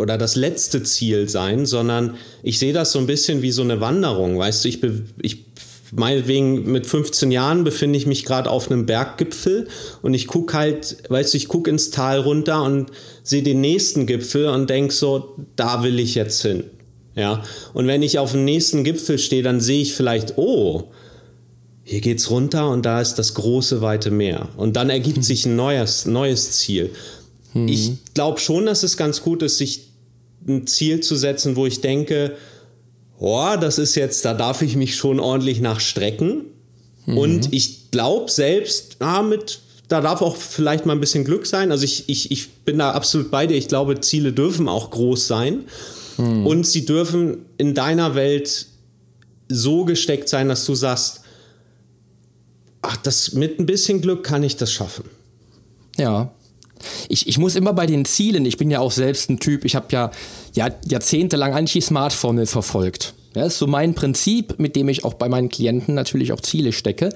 oder 0.00 0.18
das 0.18 0.34
letzte 0.36 0.82
Ziel 0.82 1.28
sein, 1.28 1.66
sondern 1.66 2.16
ich 2.42 2.58
sehe 2.58 2.72
das 2.72 2.92
so 2.92 2.98
ein 2.98 3.06
bisschen 3.06 3.42
wie 3.42 3.52
so 3.52 3.62
eine 3.62 3.80
Wanderung. 3.80 4.38
Weißt 4.38 4.64
du, 4.64 4.68
ich, 4.68 4.82
ich 5.22 5.44
meinetwegen 5.92 6.70
mit 6.70 6.86
15 6.86 7.30
Jahren 7.30 7.64
befinde 7.64 7.96
ich 7.96 8.06
mich 8.06 8.24
gerade 8.24 8.50
auf 8.50 8.70
einem 8.70 8.86
Berggipfel 8.86 9.68
und 10.02 10.14
ich 10.14 10.26
gucke 10.26 10.56
halt, 10.56 10.98
weißt 11.08 11.34
du, 11.34 11.36
ich 11.36 11.48
gucke 11.48 11.70
ins 11.70 11.90
Tal 11.90 12.20
runter 12.20 12.62
und 12.62 12.90
sehe 13.22 13.42
den 13.42 13.60
nächsten 13.60 14.06
Gipfel 14.06 14.48
und 14.48 14.70
denke 14.70 14.92
so, 14.92 15.36
da 15.56 15.82
will 15.82 15.98
ich 15.98 16.14
jetzt 16.14 16.42
hin. 16.42 16.64
Ja, 17.16 17.42
und 17.74 17.86
wenn 17.86 18.02
ich 18.02 18.18
auf 18.18 18.32
dem 18.32 18.44
nächsten 18.44 18.84
Gipfel 18.84 19.18
stehe, 19.18 19.42
dann 19.42 19.60
sehe 19.60 19.82
ich 19.82 19.94
vielleicht, 19.94 20.38
oh, 20.38 20.90
hier 21.82 22.00
geht's 22.00 22.30
runter 22.30 22.70
und 22.70 22.86
da 22.86 23.00
ist 23.00 23.16
das 23.16 23.34
große 23.34 23.80
weite 23.80 24.12
Meer. 24.12 24.48
Und 24.56 24.76
dann 24.76 24.90
ergibt 24.90 25.24
sich 25.24 25.44
ein 25.44 25.56
neues, 25.56 26.06
neues 26.06 26.52
Ziel. 26.52 26.90
Hm. 27.52 27.66
Ich 27.66 27.92
glaube 28.14 28.38
schon, 28.38 28.66
dass 28.66 28.84
es 28.84 28.96
ganz 28.96 29.22
gut 29.22 29.42
ist, 29.42 29.58
sich 29.58 29.89
ein 30.46 30.66
Ziel 30.66 31.00
zu 31.00 31.16
setzen, 31.16 31.56
wo 31.56 31.66
ich 31.66 31.80
denke, 31.80 32.36
oh, 33.18 33.54
das 33.60 33.78
ist 33.78 33.94
jetzt, 33.94 34.24
da 34.24 34.34
darf 34.34 34.62
ich 34.62 34.76
mich 34.76 34.96
schon 34.96 35.20
ordentlich 35.20 35.60
nachstrecken. 35.60 36.46
Mhm. 37.06 37.18
Und 37.18 37.52
ich 37.52 37.90
glaube 37.90 38.30
selbst, 38.30 38.96
ah, 39.00 39.22
mit, 39.22 39.60
da 39.88 40.00
darf 40.00 40.22
auch 40.22 40.36
vielleicht 40.36 40.86
mal 40.86 40.94
ein 40.94 41.00
bisschen 41.00 41.24
Glück 41.24 41.46
sein. 41.46 41.70
Also 41.70 41.84
ich, 41.84 42.08
ich, 42.08 42.30
ich 42.30 42.50
bin 42.50 42.78
da 42.78 42.92
absolut 42.92 43.30
bei 43.30 43.46
dir. 43.46 43.56
Ich 43.56 43.68
glaube, 43.68 44.00
Ziele 44.00 44.32
dürfen 44.32 44.68
auch 44.68 44.90
groß 44.90 45.26
sein. 45.26 45.64
Mhm. 46.16 46.46
Und 46.46 46.66
sie 46.66 46.86
dürfen 46.86 47.46
in 47.58 47.74
deiner 47.74 48.14
Welt 48.14 48.66
so 49.48 49.84
gesteckt 49.84 50.28
sein, 50.28 50.48
dass 50.48 50.64
du 50.64 50.74
sagst, 50.74 51.20
ach, 52.82 52.96
das 52.96 53.32
mit 53.32 53.58
ein 53.58 53.66
bisschen 53.66 54.00
Glück 54.00 54.24
kann 54.24 54.42
ich 54.42 54.56
das 54.56 54.72
schaffen. 54.72 55.04
Ja, 55.98 56.32
ich, 57.08 57.28
ich 57.28 57.38
muss 57.38 57.56
immer 57.56 57.72
bei 57.72 57.86
den 57.86 58.04
Zielen, 58.04 58.44
ich 58.44 58.56
bin 58.56 58.70
ja 58.70 58.80
auch 58.80 58.92
selbst 58.92 59.30
ein 59.30 59.38
Typ, 59.38 59.64
ich 59.64 59.74
habe 59.74 59.86
ja, 59.90 60.10
ja 60.54 60.68
jahrzehntelang 60.86 61.54
eigentlich 61.54 61.72
die 61.72 61.80
Smart-Formel 61.80 62.46
verfolgt. 62.46 63.14
Ja, 63.34 63.44
ist 63.44 63.58
so 63.58 63.66
mein 63.66 63.94
Prinzip, 63.94 64.58
mit 64.58 64.74
dem 64.74 64.88
ich 64.88 65.04
auch 65.04 65.14
bei 65.14 65.28
meinen 65.28 65.48
Klienten 65.48 65.94
natürlich 65.94 66.32
auch 66.32 66.40
Ziele 66.40 66.72
stecke. 66.72 67.10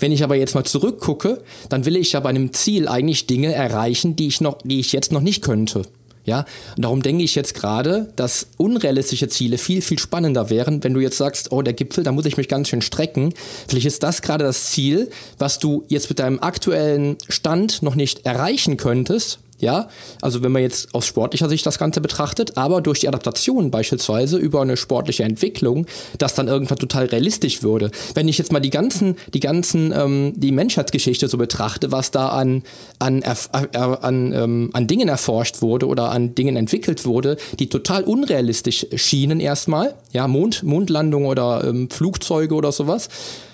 Wenn 0.00 0.10
ich 0.10 0.24
aber 0.24 0.34
jetzt 0.34 0.56
mal 0.56 0.64
zurückgucke, 0.64 1.42
dann 1.68 1.84
will 1.84 1.96
ich 1.96 2.12
ja 2.12 2.20
bei 2.20 2.30
einem 2.30 2.52
Ziel 2.52 2.88
eigentlich 2.88 3.28
Dinge 3.28 3.52
erreichen, 3.52 4.16
die 4.16 4.26
ich 4.26 4.40
noch, 4.40 4.58
die 4.64 4.80
ich 4.80 4.92
jetzt 4.92 5.12
noch 5.12 5.20
nicht 5.20 5.42
könnte. 5.42 5.82
Ja, 6.24 6.44
und 6.76 6.84
darum 6.84 7.02
denke 7.02 7.24
ich 7.24 7.34
jetzt 7.34 7.54
gerade, 7.54 8.12
dass 8.14 8.46
unrealistische 8.56 9.28
Ziele 9.28 9.58
viel, 9.58 9.82
viel 9.82 9.98
spannender 9.98 10.50
wären, 10.50 10.84
wenn 10.84 10.94
du 10.94 11.00
jetzt 11.00 11.18
sagst, 11.18 11.50
oh, 11.50 11.62
der 11.62 11.74
Gipfel, 11.74 12.04
da 12.04 12.12
muss 12.12 12.26
ich 12.26 12.36
mich 12.36 12.48
ganz 12.48 12.68
schön 12.68 12.80
strecken. 12.82 13.34
Vielleicht 13.66 13.86
ist 13.86 14.02
das 14.04 14.22
gerade 14.22 14.44
das 14.44 14.70
Ziel, 14.70 15.10
was 15.38 15.58
du 15.58 15.84
jetzt 15.88 16.08
mit 16.08 16.20
deinem 16.20 16.38
aktuellen 16.38 17.16
Stand 17.28 17.82
noch 17.82 17.96
nicht 17.96 18.24
erreichen 18.24 18.76
könntest, 18.76 19.40
ja, 19.62 19.88
also 20.20 20.42
wenn 20.42 20.52
man 20.52 20.60
jetzt 20.60 20.92
aus 20.92 21.06
sportlicher 21.06 21.48
Sicht 21.48 21.64
das 21.64 21.78
Ganze 21.78 22.00
betrachtet, 22.00 22.56
aber 22.58 22.80
durch 22.80 22.98
die 22.98 23.08
Adaptation 23.08 23.70
beispielsweise 23.70 24.36
über 24.36 24.60
eine 24.60 24.76
sportliche 24.76 25.22
Entwicklung, 25.22 25.86
das 26.18 26.34
dann 26.34 26.48
irgendwann 26.48 26.78
total 26.78 27.06
realistisch 27.06 27.62
würde. 27.62 27.90
Wenn 28.14 28.26
ich 28.26 28.38
jetzt 28.38 28.52
mal 28.52 28.60
die 28.60 28.70
ganzen, 28.70 29.16
die 29.32 29.40
ganzen, 29.40 29.92
ähm, 29.96 30.32
die 30.36 30.50
Menschheitsgeschichte 30.50 31.28
so 31.28 31.38
betrachte, 31.38 31.92
was 31.92 32.10
da 32.10 32.30
an, 32.30 32.64
an, 32.98 33.22
äh, 33.22 33.78
an, 33.78 34.32
ähm, 34.32 34.70
an 34.72 34.86
Dingen 34.88 35.08
erforscht 35.08 35.62
wurde 35.62 35.86
oder 35.86 36.10
an 36.10 36.34
Dingen 36.34 36.56
entwickelt 36.56 37.04
wurde, 37.04 37.36
die 37.60 37.68
total 37.68 38.02
unrealistisch 38.02 38.86
schienen 38.96 39.38
erstmal, 39.38 39.94
ja, 40.12 40.26
Mond, 40.26 40.64
Mondlandung 40.64 41.26
oder 41.26 41.62
ähm, 41.64 41.88
Flugzeuge 41.88 42.56
oder 42.56 42.72
sowas, 42.72 43.08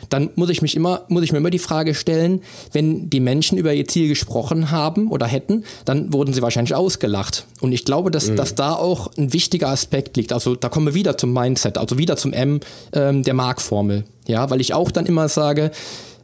dann 0.08 0.30
muss 0.34 0.48
ich 0.50 0.62
mich 0.62 0.76
immer, 0.76 1.02
muss 1.08 1.22
ich 1.22 1.32
mir 1.32 1.38
immer 1.38 1.50
die 1.50 1.58
Frage 1.58 1.94
stellen, 1.94 2.42
wenn 2.72 3.10
die 3.10 3.20
Menschen 3.20 3.58
über 3.58 3.72
ihr 3.72 3.86
Ziel 3.86 4.08
gesprochen 4.08 4.70
haben 4.70 5.10
oder 5.10 5.26
hätten, 5.26 5.64
dann 5.84 6.12
wurden 6.12 6.32
sie 6.32 6.42
wahrscheinlich 6.42 6.74
ausgelacht. 6.74 7.46
Und 7.60 7.72
ich 7.72 7.84
glaube, 7.84 8.10
dass, 8.10 8.28
mhm. 8.28 8.36
dass 8.36 8.54
da 8.54 8.72
auch 8.74 9.10
ein 9.16 9.32
wichtiger 9.32 9.68
Aspekt 9.68 10.16
liegt. 10.16 10.32
Also 10.32 10.54
da 10.54 10.68
kommen 10.68 10.86
wir 10.86 10.94
wieder 10.94 11.16
zum 11.16 11.32
Mindset, 11.32 11.78
also 11.78 11.98
wieder 11.98 12.16
zum 12.16 12.32
M 12.32 12.60
ähm, 12.92 13.22
der 13.22 13.34
Markformel. 13.34 14.04
Ja, 14.26 14.50
weil 14.50 14.60
ich 14.60 14.74
auch 14.74 14.90
dann 14.90 15.06
immer 15.06 15.28
sage, 15.28 15.70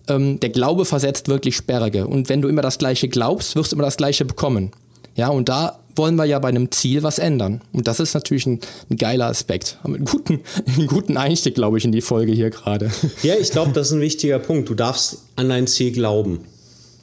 ähm, 0.08 0.40
der 0.40 0.50
Glaube 0.50 0.84
versetzt 0.84 1.28
wirklich 1.28 1.56
Sperrige. 1.56 2.06
Und 2.06 2.28
wenn 2.28 2.42
du 2.42 2.48
immer 2.48 2.62
das 2.62 2.78
Gleiche 2.78 3.08
glaubst, 3.08 3.56
wirst 3.56 3.72
du 3.72 3.76
immer 3.76 3.84
das 3.84 3.96
Gleiche 3.96 4.24
bekommen. 4.24 4.70
Ja, 5.16 5.28
und 5.28 5.48
da 5.48 5.78
wollen 5.96 6.16
wir 6.16 6.24
ja 6.24 6.38
bei 6.38 6.48
einem 6.48 6.70
Ziel 6.70 7.02
was 7.02 7.18
ändern. 7.18 7.60
Und 7.72 7.88
das 7.88 8.00
ist 8.00 8.14
natürlich 8.14 8.46
ein, 8.46 8.60
ein 8.90 8.96
geiler 8.96 9.26
Aspekt. 9.26 9.78
Haben 9.82 9.94
einen 9.94 10.04
guten, 10.04 10.40
einen 10.76 10.86
guten 10.86 11.16
Einstieg, 11.16 11.54
glaube 11.54 11.78
ich, 11.78 11.84
in 11.84 11.92
die 11.92 12.00
Folge 12.00 12.32
hier 12.32 12.50
gerade. 12.50 12.90
Ja, 13.22 13.34
ich 13.40 13.50
glaube, 13.50 13.72
das 13.72 13.88
ist 13.88 13.92
ein 13.94 14.00
wichtiger 14.00 14.38
Punkt. 14.38 14.68
Du 14.68 14.74
darfst 14.74 15.18
an 15.36 15.48
dein 15.48 15.66
Ziel 15.66 15.92
glauben. 15.92 16.40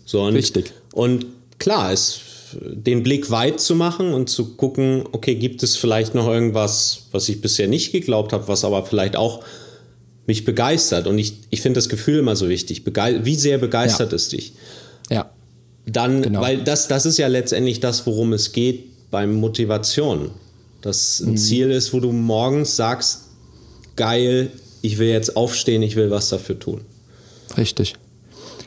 So, 0.05 0.21
und, 0.24 0.36
Richtig. 0.36 0.74
Und 0.93 1.25
klar, 1.57 1.91
es 1.91 2.21
den 2.60 3.03
Blick 3.03 3.31
weit 3.31 3.60
zu 3.60 3.75
machen 3.75 4.13
und 4.13 4.29
zu 4.29 4.55
gucken, 4.55 5.03
okay, 5.12 5.36
gibt 5.36 5.63
es 5.63 5.77
vielleicht 5.77 6.15
noch 6.15 6.27
irgendwas, 6.27 7.03
was 7.12 7.29
ich 7.29 7.41
bisher 7.41 7.67
nicht 7.67 7.91
geglaubt 7.91 8.33
habe, 8.33 8.48
was 8.48 8.65
aber 8.65 8.86
vielleicht 8.86 9.15
auch 9.15 9.43
mich 10.27 10.45
begeistert. 10.45 11.07
Und 11.07 11.17
ich, 11.17 11.36
ich 11.50 11.62
finde 11.62 11.77
das 11.77 11.89
Gefühl 11.89 12.19
immer 12.19 12.36
so 12.36 12.50
wichtig. 12.50 12.83
Bege 12.83 13.21
wie 13.24 13.36
sehr 13.36 13.57
begeistert 13.57 14.12
ja. 14.12 14.15
es 14.15 14.29
dich? 14.29 14.53
Dann, 15.85 16.21
genau. 16.21 16.41
weil 16.41 16.63
das, 16.63 16.88
das 16.88 17.05
ist 17.05 17.17
ja 17.17 17.27
letztendlich 17.27 17.79
das, 17.79 18.05
worum 18.05 18.33
es 18.33 18.51
geht 18.51 19.09
bei 19.09 19.25
Motivation. 19.27 20.31
Dass 20.81 21.19
ein 21.19 21.31
mhm. 21.31 21.38
Ziel 21.38 21.71
ist, 21.71 21.93
wo 21.93 22.00
du 22.00 22.11
morgens 22.11 22.75
sagst, 22.75 23.29
geil, 23.95 24.51
ich 24.81 24.97
will 24.97 25.09
jetzt 25.09 25.35
aufstehen, 25.35 25.81
ich 25.83 25.95
will 25.95 26.09
was 26.09 26.29
dafür 26.29 26.57
tun. 26.57 26.81
Richtig. 27.57 27.95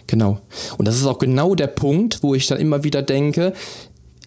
Genau. 0.06 0.40
Und 0.76 0.86
das 0.86 0.96
ist 0.96 1.06
auch 1.06 1.18
genau 1.18 1.54
der 1.54 1.66
Punkt, 1.66 2.22
wo 2.22 2.34
ich 2.34 2.46
dann 2.46 2.60
immer 2.60 2.84
wieder 2.84 3.02
denke, 3.02 3.52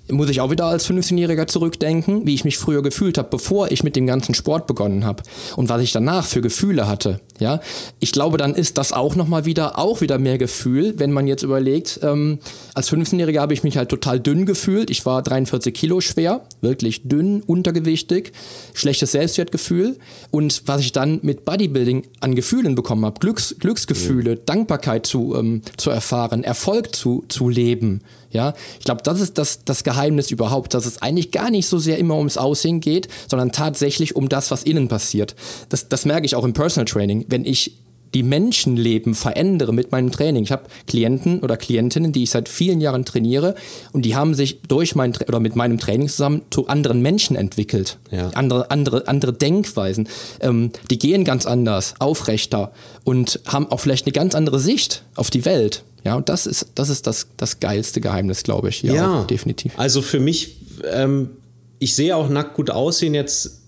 muss 0.09 0.29
ich 0.29 0.41
auch 0.41 0.51
wieder 0.51 0.65
als 0.65 0.89
15-Jähriger 0.89 1.47
zurückdenken, 1.47 2.25
wie 2.25 2.33
ich 2.33 2.45
mich 2.45 2.57
früher 2.57 2.81
gefühlt 2.81 3.17
habe, 3.17 3.29
bevor 3.29 3.71
ich 3.71 3.83
mit 3.83 3.95
dem 3.95 4.07
ganzen 4.07 4.33
Sport 4.33 4.67
begonnen 4.67 5.05
habe 5.05 5.23
und 5.55 5.69
was 5.69 5.81
ich 5.81 5.91
danach 5.91 6.25
für 6.25 6.41
Gefühle 6.41 6.87
hatte. 6.87 7.19
Ja, 7.39 7.59
ich 7.99 8.11
glaube, 8.11 8.37
dann 8.37 8.55
ist 8.55 8.77
das 8.77 8.93
auch 8.93 9.15
nochmal 9.15 9.45
wieder 9.45 9.77
auch 9.77 10.01
wieder 10.01 10.17
mehr 10.17 10.37
Gefühl, 10.37 10.95
wenn 10.97 11.11
man 11.11 11.27
jetzt 11.27 11.43
überlegt. 11.43 11.99
Ähm, 12.01 12.39
als 12.73 12.91
15-Jähriger 12.91 13.39
habe 13.39 13.53
ich 13.53 13.63
mich 13.63 13.77
halt 13.77 13.89
total 13.89 14.19
dünn 14.19 14.45
gefühlt. 14.45 14.89
Ich 14.89 15.05
war 15.05 15.21
43 15.21 15.73
Kilo 15.73 16.01
schwer, 16.01 16.41
wirklich 16.61 17.07
dünn, 17.07 17.41
untergewichtig, 17.41 18.31
schlechtes 18.73 19.11
Selbstwertgefühl 19.11 19.97
und 20.31 20.63
was 20.65 20.81
ich 20.81 20.93
dann 20.93 21.19
mit 21.21 21.45
Bodybuilding 21.45 22.03
an 22.21 22.35
Gefühlen 22.35 22.75
bekommen 22.75 23.05
habe, 23.05 23.19
Glücks, 23.19 23.55
Glücksgefühle, 23.59 24.35
mhm. 24.35 24.39
Dankbarkeit 24.45 25.05
zu 25.05 25.35
ähm, 25.35 25.61
zu 25.77 25.89
erfahren, 25.89 26.43
Erfolg 26.43 26.95
zu 26.95 27.23
zu 27.27 27.49
leben. 27.49 28.01
Ja, 28.31 28.53
ich 28.79 28.85
glaube, 28.85 29.03
das 29.03 29.21
ist 29.21 29.37
das, 29.37 29.63
das 29.63 29.83
Geheimnis 29.83 29.96
überhaupt, 30.31 30.73
dass 30.73 30.85
es 30.85 31.01
eigentlich 31.01 31.31
gar 31.31 31.49
nicht 31.49 31.67
so 31.67 31.77
sehr 31.77 31.97
immer 31.97 32.17
ums 32.17 32.37
Aussehen 32.37 32.79
geht, 32.79 33.07
sondern 33.27 33.51
tatsächlich 33.51 34.15
um 34.15 34.29
das, 34.29 34.51
was 34.51 34.63
innen 34.63 34.87
passiert. 34.87 35.35
Das, 35.69 35.89
das 35.89 36.05
merke 36.05 36.25
ich 36.25 36.35
auch 36.35 36.43
im 36.43 36.53
Personal 36.53 36.85
Training. 36.85 37.25
Wenn 37.29 37.45
ich 37.45 37.73
die 38.13 38.23
Menschenleben 38.23 39.15
verändere 39.15 39.73
mit 39.73 39.91
meinem 39.91 40.11
Training. 40.11 40.43
Ich 40.43 40.51
habe 40.51 40.63
Klienten 40.87 41.39
oder 41.39 41.57
Klientinnen, 41.57 42.11
die 42.11 42.23
ich 42.23 42.29
seit 42.29 42.49
vielen 42.49 42.81
Jahren 42.81 43.05
trainiere 43.05 43.55
und 43.91 44.03
die 44.05 44.15
haben 44.15 44.33
sich 44.33 44.61
durch 44.67 44.95
mein 44.95 45.13
oder 45.27 45.39
mit 45.39 45.55
meinem 45.55 45.77
Training 45.77 46.07
zusammen 46.07 46.41
zu 46.49 46.67
anderen 46.67 47.01
Menschen 47.01 47.35
entwickelt. 47.35 47.97
Ja. 48.11 48.29
Andere, 48.29 48.71
andere, 48.71 49.07
andere 49.07 49.33
Denkweisen. 49.33 50.07
Ähm, 50.39 50.71
die 50.89 50.99
gehen 50.99 51.23
ganz 51.23 51.45
anders, 51.45 51.95
aufrechter 51.99 52.71
und 53.03 53.39
haben 53.45 53.69
auch 53.71 53.79
vielleicht 53.79 54.05
eine 54.05 54.13
ganz 54.13 54.35
andere 54.35 54.59
Sicht 54.59 55.03
auf 55.15 55.29
die 55.29 55.45
Welt. 55.45 55.83
Ja, 56.07 56.15
und 56.15 56.29
das 56.29 56.45
ist 56.45 56.67
das, 56.75 56.87
ist 56.87 57.05
das, 57.05 57.27
das 57.35 57.59
geilste 57.59 57.99
Geheimnis, 57.99 58.43
glaube 58.43 58.69
ich. 58.69 58.81
Ja, 58.81 58.93
ja 58.93 59.23
definitiv. 59.25 59.77
Also 59.77 60.01
für 60.01 60.21
mich, 60.21 60.61
ähm, 60.89 61.31
ich 61.79 61.95
sehe 61.95 62.15
auch 62.15 62.29
nackt 62.29 62.55
gut 62.55 62.69
aussehen 62.69 63.13
jetzt 63.13 63.63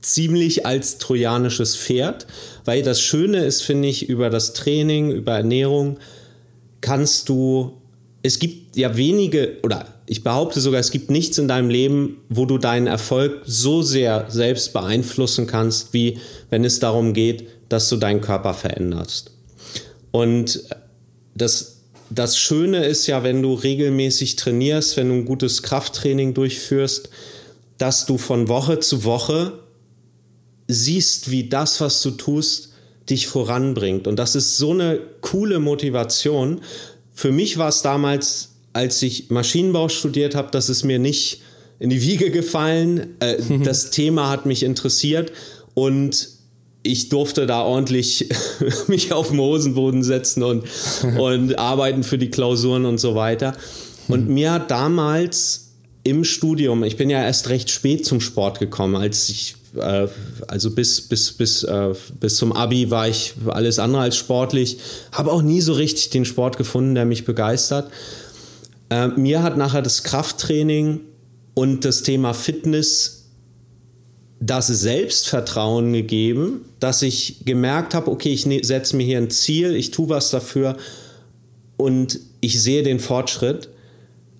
ziemlich 0.00 0.66
als 0.66 0.98
trojanisches 0.98 1.76
Pferd, 1.76 2.26
weil 2.64 2.82
das 2.82 3.00
Schöne 3.00 3.44
ist, 3.44 3.62
finde 3.62 3.86
ich, 3.86 4.08
über 4.08 4.30
das 4.30 4.52
Training, 4.52 5.12
über 5.12 5.34
Ernährung 5.34 5.98
kannst 6.80 7.28
du, 7.28 7.80
es 8.24 8.40
gibt 8.40 8.76
ja 8.76 8.96
wenige, 8.96 9.58
oder 9.62 9.86
ich 10.06 10.24
behaupte 10.24 10.60
sogar, 10.60 10.80
es 10.80 10.90
gibt 10.90 11.08
nichts 11.08 11.38
in 11.38 11.46
deinem 11.46 11.70
Leben, 11.70 12.16
wo 12.28 12.46
du 12.46 12.58
deinen 12.58 12.88
Erfolg 12.88 13.42
so 13.44 13.80
sehr 13.80 14.26
selbst 14.28 14.72
beeinflussen 14.72 15.46
kannst, 15.46 15.94
wie 15.94 16.18
wenn 16.50 16.64
es 16.64 16.80
darum 16.80 17.12
geht, 17.12 17.46
dass 17.68 17.88
du 17.88 17.96
deinen 17.96 18.20
Körper 18.20 18.54
veränderst. 18.54 19.33
Und 20.14 20.62
das, 21.34 21.78
das 22.08 22.38
Schöne 22.38 22.84
ist 22.86 23.08
ja, 23.08 23.24
wenn 23.24 23.42
du 23.42 23.52
regelmäßig 23.52 24.36
trainierst, 24.36 24.96
wenn 24.96 25.08
du 25.08 25.16
ein 25.16 25.24
gutes 25.24 25.64
Krafttraining 25.64 26.34
durchführst, 26.34 27.10
dass 27.78 28.06
du 28.06 28.16
von 28.16 28.46
Woche 28.46 28.78
zu 28.78 29.02
Woche 29.02 29.58
siehst, 30.68 31.32
wie 31.32 31.48
das, 31.48 31.80
was 31.80 32.00
du 32.00 32.12
tust, 32.12 32.74
dich 33.10 33.26
voranbringt. 33.26 34.06
Und 34.06 34.14
das 34.20 34.36
ist 34.36 34.56
so 34.56 34.70
eine 34.70 35.00
coole 35.20 35.58
Motivation. 35.58 36.60
Für 37.12 37.32
mich 37.32 37.58
war 37.58 37.70
es 37.70 37.82
damals, 37.82 38.50
als 38.72 39.02
ich 39.02 39.30
Maschinenbau 39.30 39.88
studiert 39.88 40.36
habe, 40.36 40.52
dass 40.52 40.68
es 40.68 40.84
mir 40.84 41.00
nicht 41.00 41.42
in 41.80 41.90
die 41.90 42.02
Wiege 42.02 42.30
gefallen. 42.30 43.16
Äh, 43.18 43.38
das 43.64 43.90
Thema 43.90 44.30
hat 44.30 44.46
mich 44.46 44.62
interessiert 44.62 45.32
und 45.74 46.28
ich 46.84 47.08
durfte 47.08 47.46
da 47.46 47.62
ordentlich 47.62 48.28
mich 48.86 49.12
auf 49.12 49.30
den 49.30 49.40
Hosenboden 49.40 50.04
setzen 50.04 50.44
und, 50.44 50.64
und 51.18 51.58
arbeiten 51.58 52.04
für 52.04 52.18
die 52.18 52.30
Klausuren 52.30 52.84
und 52.84 52.98
so 52.98 53.16
weiter. 53.16 53.56
Und 54.06 54.28
mir 54.28 54.52
hat 54.52 54.70
damals 54.70 55.72
im 56.04 56.22
Studium, 56.24 56.84
ich 56.84 56.96
bin 56.96 57.08
ja 57.08 57.22
erst 57.22 57.48
recht 57.48 57.70
spät 57.70 58.04
zum 58.04 58.20
Sport 58.20 58.60
gekommen, 58.60 58.96
als 58.96 59.30
ich, 59.30 59.56
äh, 59.76 60.06
also 60.46 60.70
bis, 60.70 61.00
bis, 61.00 61.32
bis, 61.32 61.64
äh, 61.64 61.94
bis 62.20 62.36
zum 62.36 62.52
Abi 62.52 62.90
war 62.90 63.08
ich 63.08 63.32
alles 63.48 63.78
andere 63.78 64.02
als 64.02 64.16
sportlich, 64.18 64.76
habe 65.12 65.32
auch 65.32 65.40
nie 65.40 65.62
so 65.62 65.72
richtig 65.72 66.10
den 66.10 66.26
Sport 66.26 66.58
gefunden, 66.58 66.94
der 66.94 67.06
mich 67.06 67.24
begeistert. 67.24 67.90
Äh, 68.90 69.08
mir 69.08 69.42
hat 69.42 69.56
nachher 69.56 69.80
das 69.80 70.02
Krafttraining 70.02 71.00
und 71.54 71.86
das 71.86 72.02
Thema 72.02 72.34
Fitness 72.34 73.23
das 74.46 74.66
Selbstvertrauen 74.66 75.92
gegeben, 75.92 76.66
dass 76.78 77.02
ich 77.02 77.44
gemerkt 77.44 77.94
habe, 77.94 78.10
okay, 78.10 78.32
ich 78.32 78.44
ne-, 78.46 78.62
setze 78.62 78.96
mir 78.96 79.04
hier 79.04 79.18
ein 79.18 79.30
Ziel, 79.30 79.74
ich 79.74 79.90
tue 79.90 80.08
was 80.10 80.30
dafür 80.30 80.76
und 81.76 82.20
ich 82.40 82.62
sehe 82.62 82.82
den 82.82 83.00
Fortschritt. 83.00 83.70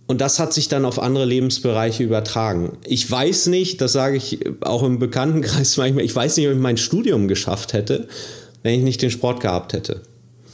Und 0.06 0.20
das 0.20 0.38
hat 0.38 0.52
sich 0.52 0.68
dann 0.68 0.84
auf 0.84 0.98
andere 0.98 1.24
Lebensbereiche 1.24 2.02
übertragen. 2.02 2.76
Ich 2.84 3.10
weiß 3.10 3.46
nicht, 3.46 3.80
das 3.80 3.92
sage 3.92 4.18
ich 4.18 4.40
auch 4.60 4.82
im 4.82 4.98
Bekanntenkreis 4.98 5.76
manchmal, 5.78 6.04
ich 6.04 6.14
weiß 6.14 6.36
nicht, 6.36 6.46
ob 6.46 6.52
ich 6.52 6.60
mein 6.60 6.76
Studium 6.76 7.26
geschafft 7.26 7.72
hätte, 7.72 8.06
wenn 8.62 8.74
ich 8.74 8.84
nicht 8.84 9.00
den 9.00 9.10
Sport 9.10 9.40
gehabt 9.40 9.72
hätte. 9.72 10.02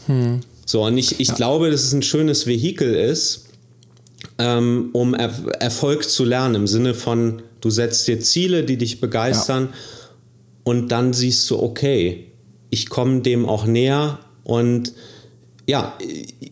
Hm. 0.06 0.40
So, 0.64 0.84
und 0.84 0.96
ich, 0.96 1.18
ich 1.18 1.28
ja. 1.28 1.34
glaube, 1.34 1.72
dass 1.72 1.82
es 1.82 1.92
ein 1.92 2.02
schönes 2.02 2.46
Vehikel 2.46 2.94
ist, 2.94 3.46
ähm, 4.38 4.90
um 4.92 5.14
er 5.14 5.32
Erfolg 5.58 6.08
zu 6.08 6.24
lernen, 6.24 6.54
im 6.54 6.66
Sinne 6.68 6.94
von, 6.94 7.42
Du 7.60 7.70
setzt 7.70 8.08
dir 8.08 8.20
Ziele, 8.20 8.64
die 8.64 8.76
dich 8.76 9.00
begeistern 9.00 9.68
ja. 9.70 9.78
und 10.64 10.88
dann 10.88 11.12
siehst 11.12 11.50
du, 11.50 11.62
okay, 11.62 12.26
ich 12.70 12.88
komme 12.88 13.20
dem 13.20 13.46
auch 13.46 13.66
näher 13.66 14.18
und 14.44 14.92
ja, 15.66 15.96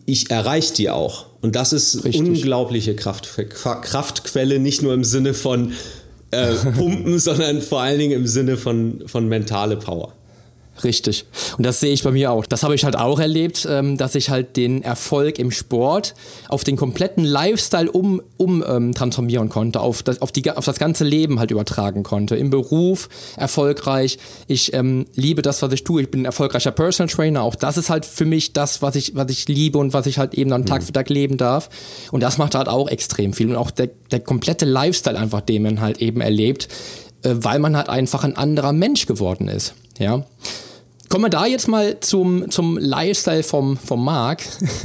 ich 0.05 0.31
erreiche 0.31 0.73
die 0.73 0.89
auch. 0.89 1.25
Und 1.41 1.55
das 1.55 1.73
ist 1.73 2.03
Richtig. 2.03 2.21
unglaubliche 2.21 2.95
Kraft, 2.95 3.29
Kraftquelle, 3.49 4.59
nicht 4.59 4.81
nur 4.81 4.93
im 4.93 5.03
Sinne 5.03 5.33
von 5.33 5.73
äh, 6.31 6.53
Pumpen, 6.53 7.19
sondern 7.19 7.61
vor 7.61 7.81
allen 7.81 7.99
Dingen 7.99 8.13
im 8.13 8.27
Sinne 8.27 8.57
von, 8.57 9.03
von 9.07 9.27
mentale 9.27 9.77
Power. 9.77 10.13
Richtig. 10.83 11.25
Und 11.57 11.65
das 11.65 11.79
sehe 11.79 11.91
ich 11.91 12.03
bei 12.03 12.11
mir 12.11 12.31
auch. 12.31 12.45
Das 12.45 12.63
habe 12.63 12.75
ich 12.75 12.85
halt 12.85 12.95
auch 12.95 13.19
erlebt, 13.19 13.67
ähm, 13.69 13.97
dass 13.97 14.15
ich 14.15 14.29
halt 14.29 14.55
den 14.55 14.81
Erfolg 14.81 15.37
im 15.39 15.51
Sport 15.51 16.13
auf 16.47 16.63
den 16.63 16.77
kompletten 16.77 17.23
Lifestyle 17.23 17.91
um, 17.91 18.21
um 18.37 18.63
ähm, 18.67 18.93
transformieren 18.93 19.49
konnte, 19.49 19.81
auf 19.81 20.03
das, 20.03 20.21
auf, 20.21 20.31
die, 20.31 20.49
auf 20.49 20.65
das 20.65 20.79
ganze 20.79 21.03
Leben 21.03 21.39
halt 21.39 21.51
übertragen 21.51 22.03
konnte. 22.03 22.35
Im 22.35 22.49
Beruf 22.49 23.09
erfolgreich. 23.35 24.19
Ich 24.47 24.73
ähm, 24.73 25.05
liebe 25.15 25.41
das, 25.41 25.61
was 25.61 25.73
ich 25.73 25.83
tue. 25.83 26.01
Ich 26.01 26.11
bin 26.11 26.21
ein 26.21 26.25
erfolgreicher 26.25 26.71
Personal 26.71 27.09
Trainer. 27.13 27.43
Auch 27.43 27.55
das 27.55 27.77
ist 27.77 27.89
halt 27.89 28.05
für 28.05 28.25
mich 28.25 28.53
das, 28.53 28.81
was 28.81 28.95
ich, 28.95 29.15
was 29.15 29.29
ich 29.31 29.47
liebe 29.47 29.77
und 29.77 29.93
was 29.93 30.05
ich 30.05 30.17
halt 30.17 30.33
eben 30.33 30.49
dann 30.49 30.65
Tag 30.65 30.81
mhm. 30.81 30.85
für 30.85 30.93
Tag 30.93 31.09
leben 31.09 31.37
darf. 31.37 31.69
Und 32.11 32.21
das 32.21 32.37
macht 32.37 32.55
halt 32.55 32.67
auch 32.67 32.87
extrem 32.87 33.33
viel. 33.33 33.49
Und 33.49 33.55
auch 33.55 33.71
der, 33.71 33.89
der 34.11 34.21
komplette 34.21 34.65
Lifestyle 34.65 35.17
einfach, 35.17 35.41
den 35.41 35.63
man 35.63 35.81
halt 35.81 35.99
eben 35.99 36.21
erlebt, 36.21 36.69
äh, 37.23 37.35
weil 37.35 37.59
man 37.59 37.75
halt 37.75 37.89
einfach 37.89 38.23
ein 38.23 38.37
anderer 38.37 38.71
Mensch 38.71 39.05
geworden 39.05 39.47
ist. 39.47 39.73
Ja. 39.97 40.23
Kommen 41.09 41.25
wir 41.25 41.29
da 41.29 41.47
jetzt 41.47 41.67
mal 41.67 41.99
zum, 42.01 42.51
zum 42.51 42.77
Lifestyle 42.77 43.41
vom, 43.41 43.77
vom 43.77 44.05
Marc, 44.05 44.43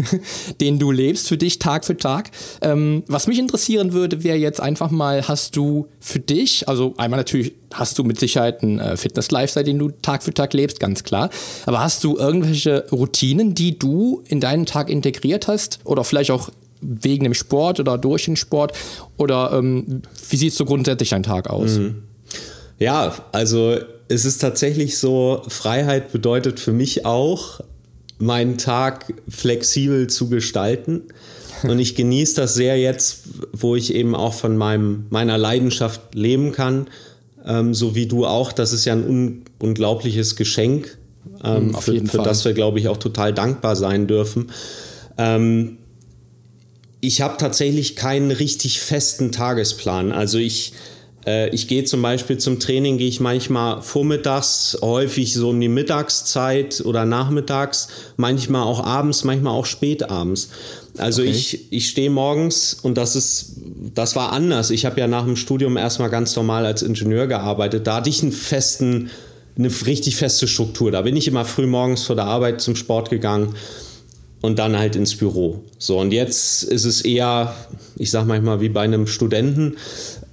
den 0.61 0.79
du 0.79 0.91
lebst 0.91 1.29
für 1.29 1.37
dich 1.37 1.59
Tag 1.59 1.85
für 1.85 1.99
Tag. 1.99 2.31
Ähm, 2.63 3.03
was 3.07 3.27
mich 3.27 3.39
interessieren 3.39 3.93
würde, 3.93 4.25
wäre 4.25 4.39
jetzt 4.39 4.59
einfach 4.59 4.91
mal, 4.91 5.29
hast 5.29 5.55
du 5.55 5.87
für 6.01 6.21
dich, 6.21 6.67
also 6.67 6.95
einmal 6.97 7.19
natürlich 7.19 7.53
hast 7.75 7.99
du 7.99 8.05
mit 8.05 8.19
Sicherheit 8.19 8.63
einen 8.63 8.79
äh, 8.79 8.97
Fitness-Lifestyle, 8.97 9.65
den 9.65 9.79
du 9.79 9.91
Tag 9.91 10.23
für 10.23 10.33
Tag 10.33 10.55
lebst, 10.55 10.81
ganz 10.81 11.05
klar. 11.05 11.29
Aber 11.67 11.81
hast 11.81 12.03
du 12.03 12.17
irgendwelche 12.17 12.87
Routinen, 12.91 13.55
die 13.55 13.79
du 13.79 14.23
in 14.27 14.41
deinen 14.41 14.65
Tag 14.65 14.89
integriert 14.89 15.47
hast 15.47 15.81
oder 15.85 16.05
vielleicht 16.05 16.31
auch 16.31 16.49
wegen 16.81 17.25
dem 17.25 17.35
Sport 17.35 17.81
oder 17.81 17.99
durch 17.99 18.25
den 18.25 18.37
Sport? 18.37 18.73
Oder 19.19 19.53
ähm, 19.53 20.01
wie 20.31 20.37
sieht 20.37 20.55
so 20.55 20.65
grundsätzlich 20.65 21.11
dein 21.11 21.23
Tag 21.23 21.51
aus? 21.51 21.77
Mhm. 21.77 22.03
Ja, 22.79 23.15
also 23.33 23.77
es 24.09 24.25
ist 24.25 24.39
tatsächlich 24.39 24.99
so, 24.99 25.43
Freiheit 25.49 26.13
bedeutet 26.13 26.61
für 26.61 26.73
mich 26.73 27.07
auch, 27.07 27.61
meinen 28.19 28.59
Tag 28.59 29.13
flexibel 29.29 30.09
zu 30.09 30.29
gestalten. 30.29 31.03
Und 31.63 31.79
ich 31.79 31.95
genieße 31.95 32.37
das 32.37 32.55
sehr 32.55 32.79
jetzt, 32.79 33.23
wo 33.53 33.75
ich 33.75 33.95
eben 33.95 34.15
auch 34.15 34.35
von 34.35 34.57
meinem, 34.57 35.07
meiner 35.11 35.39
Leidenschaft 35.39 36.15
leben 36.15 36.53
kann, 36.53 36.89
ähm, 37.45 37.75
so 37.75 37.95
wie 37.95 38.07
du 38.07 38.27
auch. 38.27 38.53
Das 38.53 38.73
ist 38.73 38.85
ja 38.85 38.93
ein 38.93 39.07
un 39.07 39.43
unglaubliches 39.59 40.37
Geschenk, 40.37 40.99
ähm, 41.43 41.75
für, 41.75 42.05
für 42.05 42.19
das 42.19 42.45
wir, 42.45 42.53
glaube 42.53 42.79
ich, 42.79 42.89
auch 42.89 42.99
total 42.99 43.33
dankbar 43.33 43.77
sein 43.77 44.07
dürfen. 44.07 44.51
Ähm, 45.17 45.79
ich 47.01 47.21
habe 47.21 47.37
tatsächlich 47.39 47.97
keinen 47.97 48.31
richtig 48.31 48.81
festen 48.81 49.33
Tagesplan. 49.33 50.13
Also 50.13 50.39
ich, 50.39 50.73
ich 51.27 51.69
gehe 51.69 51.85
zum 51.85 52.03
Beispiel 52.03 52.39
zum 52.39 52.61
Training, 52.61 52.99
gehe 52.99 53.09
ich 53.09 53.21
manchmal 53.21 53.81
vormittags, 53.81 54.77
häufig 54.83 55.33
so 55.35 55.51
um 55.51 55.61
die 55.61 55.69
Mittagszeit 55.69 56.83
oder 56.85 57.07
nachmittags, 57.07 57.89
manchmal 58.17 58.63
auch 58.63 58.85
abends, 58.85 59.25
manchmal 59.25 59.55
auch 59.55 59.67
spätabends. 59.67 60.51
Also 60.99 61.23
okay. 61.23 61.31
ich, 61.31 61.73
ich 61.73 61.89
stehe 61.89 62.11
morgens 62.11 62.75
und 62.75 62.97
das 62.97 63.17
ist, 63.17 63.55
das 63.95 64.15
war 64.15 64.33
anders. 64.33 64.71
Ich 64.71 64.85
habe 64.85 65.01
ja 65.01 65.09
nach 65.09 65.25
dem 65.25 65.37
Studium 65.37 65.77
erstmal 65.77 66.11
ganz 66.11 66.37
normal 66.37 66.67
als 66.67 66.83
Ingenieur 66.83 67.27
gearbeitet. 67.27 67.87
Da 67.87 67.97
hatte 67.97 68.11
ich 68.11 68.23
einen 68.23 68.33
festen, 68.33 69.11
eine 69.59 69.71
richtig 69.87 70.17
feste 70.17 70.47
Struktur. 70.47 70.93
Da 70.93 71.03
bin 71.03 71.17
ich 71.17 71.27
immer 71.27 71.45
früh 71.45 71.67
morgens 71.67 72.05
vor 72.05 72.17
der 72.17 72.27
Arbeit 72.27 72.61
zum 72.61 72.77
Sport 72.77 73.11
gegangen 73.11 73.55
und 74.41 74.59
dann 74.59 74.79
halt 74.79 74.95
ins 74.95 75.17
Büro. 75.17 75.65
So, 75.79 75.99
und 75.99 76.13
jetzt 76.13 76.65
ist 76.65 76.85
es 76.85 77.01
eher, 77.01 77.55
ich 77.97 78.11
sag 78.11 78.27
manchmal 78.27 78.61
wie 78.61 78.69
bei 78.69 78.83
einem 78.83 79.07
Studenten. 79.07 79.77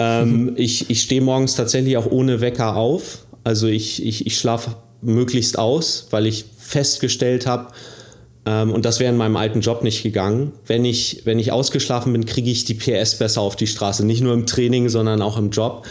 Ähm. 0.02 0.54
Ich, 0.56 0.90
ich 0.90 1.02
stehe 1.02 1.22
morgens 1.22 1.56
tatsächlich 1.56 1.98
auch 1.98 2.10
ohne 2.10 2.42
Wecker 2.42 2.76
auf. 2.76 3.26
Also 3.44 3.68
ich, 3.68 4.06
ich, 4.06 4.26
ich 4.26 4.38
schlafe 4.38 4.76
möglichst 5.02 5.58
aus, 5.58 6.08
weil 6.12 6.28
ich 6.28 6.46
festgestellt 6.58 7.48
habe, 7.48 7.68
ähm, 8.46 8.72
und 8.72 8.86
das 8.86 9.00
wäre 9.00 9.12
in 9.12 9.18
meinem 9.18 9.36
alten 9.36 9.62
Job 9.62 9.84
nicht 9.84 10.04
gegangen. 10.04 10.54
Wenn 10.66 10.86
ich, 10.86 11.22
wenn 11.26 11.40
ich 11.40 11.52
ausgeschlafen 11.52 12.14
bin, 12.14 12.26
kriege 12.26 12.50
ich 12.50 12.66
die 12.66 12.74
PS 12.74 13.16
besser 13.16 13.42
auf 13.42 13.56
die 13.56 13.68
Straße. 13.68 14.06
Nicht 14.06 14.22
nur 14.22 14.34
im 14.34 14.46
Training, 14.46 14.90
sondern 14.90 15.22
auch 15.22 15.38
im 15.38 15.52
Job. 15.52 15.86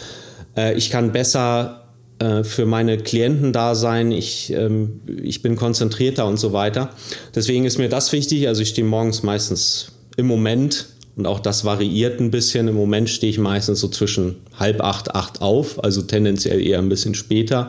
Äh, 0.56 0.74
ich 0.74 0.90
kann 0.90 1.12
besser 1.12 1.84
äh, 2.18 2.42
für 2.42 2.66
meine 2.66 2.98
Klienten 2.98 3.52
da 3.52 3.74
sein, 3.74 4.10
ich, 4.10 4.52
ähm, 4.52 5.00
ich 5.22 5.42
bin 5.42 5.56
konzentrierter 5.56 6.26
und 6.26 6.38
so 6.38 6.52
weiter. 6.52 6.90
Deswegen 7.34 7.64
ist 7.64 7.78
mir 7.78 7.88
das 7.88 8.12
wichtig. 8.12 8.48
Also 8.48 8.62
ich 8.62 8.70
stehe 8.70 8.86
morgens 8.86 9.22
meistens 9.22 9.92
im 10.16 10.26
Moment 10.26 10.88
und 11.16 11.26
auch 11.26 11.40
das 11.40 11.64
variiert 11.64 12.20
ein 12.20 12.30
bisschen. 12.30 12.68
Im 12.68 12.74
Moment 12.74 13.10
stehe 13.10 13.30
ich 13.30 13.38
meistens 13.38 13.80
so 13.80 13.88
zwischen 13.88 14.36
halb 14.58 14.80
acht, 14.80 15.14
acht 15.14 15.42
auf, 15.42 15.82
also 15.82 16.02
tendenziell 16.02 16.60
eher 16.60 16.78
ein 16.78 16.88
bisschen 16.88 17.14
später. 17.14 17.66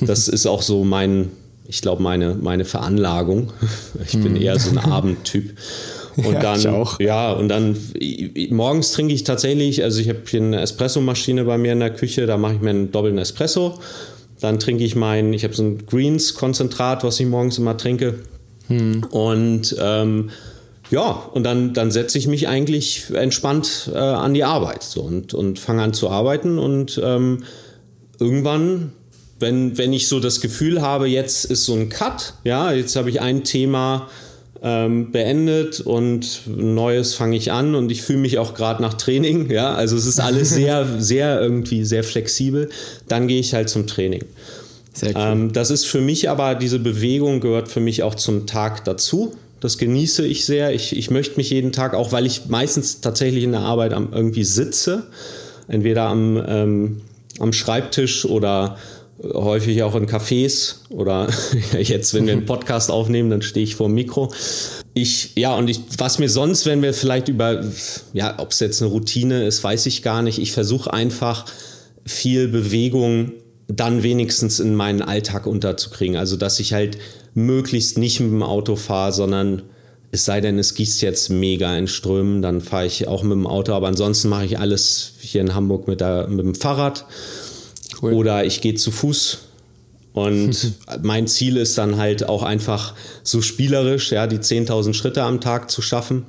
Das 0.00 0.28
ist 0.28 0.46
auch 0.46 0.62
so 0.62 0.84
mein, 0.84 1.30
ich 1.66 1.82
glaube, 1.82 2.02
meine, 2.02 2.34
meine 2.34 2.64
Veranlagung. 2.64 3.52
Ich 4.06 4.12
bin 4.12 4.36
hm. 4.36 4.42
eher 4.42 4.58
so 4.58 4.70
ein 4.70 4.78
Abendtyp. 4.90 5.54
Und 6.16 6.32
ja, 6.32 6.40
dann, 6.40 6.66
auch. 6.66 6.98
ja, 6.98 7.30
und 7.32 7.48
dann 7.48 7.76
morgens 8.50 8.90
trinke 8.90 9.14
ich 9.14 9.22
tatsächlich, 9.22 9.84
also 9.84 10.00
ich 10.00 10.08
habe 10.08 10.20
hier 10.26 10.40
eine 10.40 10.60
Espressomaschine 10.60 11.44
bei 11.44 11.58
mir 11.58 11.72
in 11.72 11.80
der 11.80 11.90
Küche, 11.90 12.26
da 12.26 12.36
mache 12.36 12.54
ich 12.54 12.60
mir 12.60 12.70
einen 12.70 12.90
doppelten 12.90 13.18
Espresso. 13.18 13.78
Dann 14.40 14.58
trinke 14.58 14.82
ich 14.82 14.96
mein, 14.96 15.32
ich 15.32 15.44
habe 15.44 15.54
so 15.54 15.62
ein 15.62 15.86
Greens-Konzentrat, 15.86 17.04
was 17.04 17.20
ich 17.20 17.26
morgens 17.26 17.58
immer 17.58 17.76
trinke. 17.76 18.20
Hm. 18.68 19.04
Und 19.10 19.76
ähm, 19.80 20.30
ja, 20.90 21.10
und 21.32 21.44
dann, 21.44 21.74
dann 21.74 21.90
setze 21.90 22.18
ich 22.18 22.26
mich 22.26 22.48
eigentlich 22.48 23.10
entspannt 23.12 23.90
äh, 23.92 23.98
an 23.98 24.34
die 24.34 24.44
Arbeit 24.44 24.82
so, 24.82 25.02
und, 25.02 25.34
und 25.34 25.58
fange 25.58 25.82
an 25.82 25.92
zu 25.92 26.08
arbeiten. 26.08 26.58
Und 26.58 27.00
ähm, 27.04 27.44
irgendwann, 28.18 28.92
wenn, 29.38 29.76
wenn 29.76 29.92
ich 29.92 30.08
so 30.08 30.20
das 30.20 30.40
Gefühl 30.40 30.80
habe, 30.80 31.06
jetzt 31.06 31.44
ist 31.44 31.64
so 31.64 31.74
ein 31.74 31.88
Cut, 31.88 32.34
ja, 32.44 32.72
jetzt 32.72 32.96
habe 32.96 33.10
ich 33.10 33.20
ein 33.20 33.44
Thema, 33.44 34.08
ähm, 34.62 35.12
beendet 35.12 35.80
und 35.80 36.40
Neues 36.46 37.14
fange 37.14 37.36
ich 37.36 37.52
an 37.52 37.74
und 37.74 37.92
ich 37.92 38.02
fühle 38.02 38.18
mich 38.18 38.38
auch 38.38 38.54
gerade 38.54 38.82
nach 38.82 38.94
Training. 38.94 39.50
Ja, 39.50 39.74
also 39.74 39.96
es 39.96 40.06
ist 40.06 40.20
alles 40.20 40.50
sehr, 40.50 40.86
sehr 40.98 41.40
irgendwie 41.40 41.84
sehr 41.84 42.02
flexibel. 42.02 42.68
Dann 43.06 43.28
gehe 43.28 43.38
ich 43.38 43.54
halt 43.54 43.68
zum 43.68 43.86
Training. 43.86 44.24
Sehr 44.94 45.10
cool. 45.10 45.22
Ähm, 45.22 45.52
das 45.52 45.70
ist 45.70 45.86
für 45.86 46.00
mich 46.00 46.28
aber, 46.28 46.54
diese 46.54 46.80
Bewegung 46.80 47.40
gehört 47.40 47.68
für 47.68 47.80
mich 47.80 48.02
auch 48.02 48.16
zum 48.16 48.46
Tag 48.46 48.84
dazu. 48.84 49.36
Das 49.60 49.78
genieße 49.78 50.26
ich 50.26 50.46
sehr. 50.46 50.72
Ich, 50.72 50.96
ich 50.96 51.10
möchte 51.10 51.36
mich 51.36 51.50
jeden 51.50 51.72
Tag, 51.72 51.94
auch 51.94 52.12
weil 52.12 52.26
ich 52.26 52.46
meistens 52.46 53.00
tatsächlich 53.00 53.44
in 53.44 53.52
der 53.52 53.62
Arbeit 53.62 53.92
am, 53.92 54.12
irgendwie 54.12 54.44
sitze, 54.44 55.08
entweder 55.66 56.04
am, 56.04 56.42
ähm, 56.46 57.00
am 57.40 57.52
Schreibtisch 57.52 58.24
oder 58.24 58.76
häufig 59.22 59.82
auch 59.82 59.94
in 59.96 60.06
Cafés 60.06 60.76
oder 60.90 61.28
jetzt, 61.78 62.14
wenn 62.14 62.26
wir 62.26 62.34
einen 62.34 62.46
Podcast 62.46 62.90
aufnehmen, 62.90 63.30
dann 63.30 63.42
stehe 63.42 63.64
ich 63.64 63.74
vor 63.74 63.88
dem 63.88 63.94
Mikro. 63.94 64.32
Ich, 64.94 65.32
ja, 65.36 65.54
und 65.56 65.68
ich, 65.68 65.80
was 65.98 66.18
mir 66.18 66.28
sonst, 66.28 66.66
wenn 66.66 66.82
wir 66.82 66.94
vielleicht 66.94 67.28
über, 67.28 67.64
ja, 68.12 68.38
ob 68.38 68.52
es 68.52 68.60
jetzt 68.60 68.80
eine 68.80 68.90
Routine 68.90 69.44
ist, 69.46 69.62
weiß 69.62 69.86
ich 69.86 70.02
gar 70.02 70.22
nicht. 70.22 70.38
Ich 70.38 70.52
versuche 70.52 70.92
einfach 70.92 71.46
viel 72.04 72.48
Bewegung 72.48 73.32
dann 73.68 74.02
wenigstens 74.02 74.60
in 74.60 74.74
meinen 74.74 75.02
Alltag 75.02 75.46
unterzukriegen. 75.46 76.16
Also, 76.16 76.36
dass 76.36 76.58
ich 76.58 76.72
halt 76.72 76.98
möglichst 77.34 77.98
nicht 77.98 78.20
mit 78.20 78.30
dem 78.30 78.42
Auto 78.42 78.76
fahre, 78.76 79.12
sondern 79.12 79.62
es 80.10 80.24
sei 80.24 80.40
denn, 80.40 80.58
es 80.58 80.74
gießt 80.74 81.02
jetzt 81.02 81.28
mega 81.28 81.76
in 81.76 81.86
Strömen, 81.86 82.40
dann 82.40 82.62
fahre 82.62 82.86
ich 82.86 83.06
auch 83.06 83.22
mit 83.22 83.32
dem 83.32 83.46
Auto. 83.46 83.72
Aber 83.72 83.88
ansonsten 83.88 84.30
mache 84.30 84.46
ich 84.46 84.58
alles 84.58 85.12
hier 85.20 85.42
in 85.42 85.54
Hamburg 85.54 85.86
mit, 85.86 86.00
der, 86.00 86.28
mit 86.28 86.44
dem 86.44 86.54
Fahrrad. 86.54 87.04
Cool. 88.00 88.14
Oder 88.14 88.44
ich 88.44 88.62
gehe 88.62 88.74
zu 88.74 88.90
Fuß. 88.90 89.40
Und 90.14 90.72
mein 91.02 91.26
Ziel 91.26 91.58
ist 91.58 91.76
dann 91.76 91.98
halt 91.98 92.26
auch 92.26 92.42
einfach 92.42 92.94
so 93.22 93.42
spielerisch, 93.42 94.10
ja, 94.12 94.26
die 94.26 94.38
10.000 94.38 94.94
Schritte 94.94 95.22
am 95.22 95.42
Tag 95.42 95.70
zu 95.70 95.82
schaffen. 95.82 96.24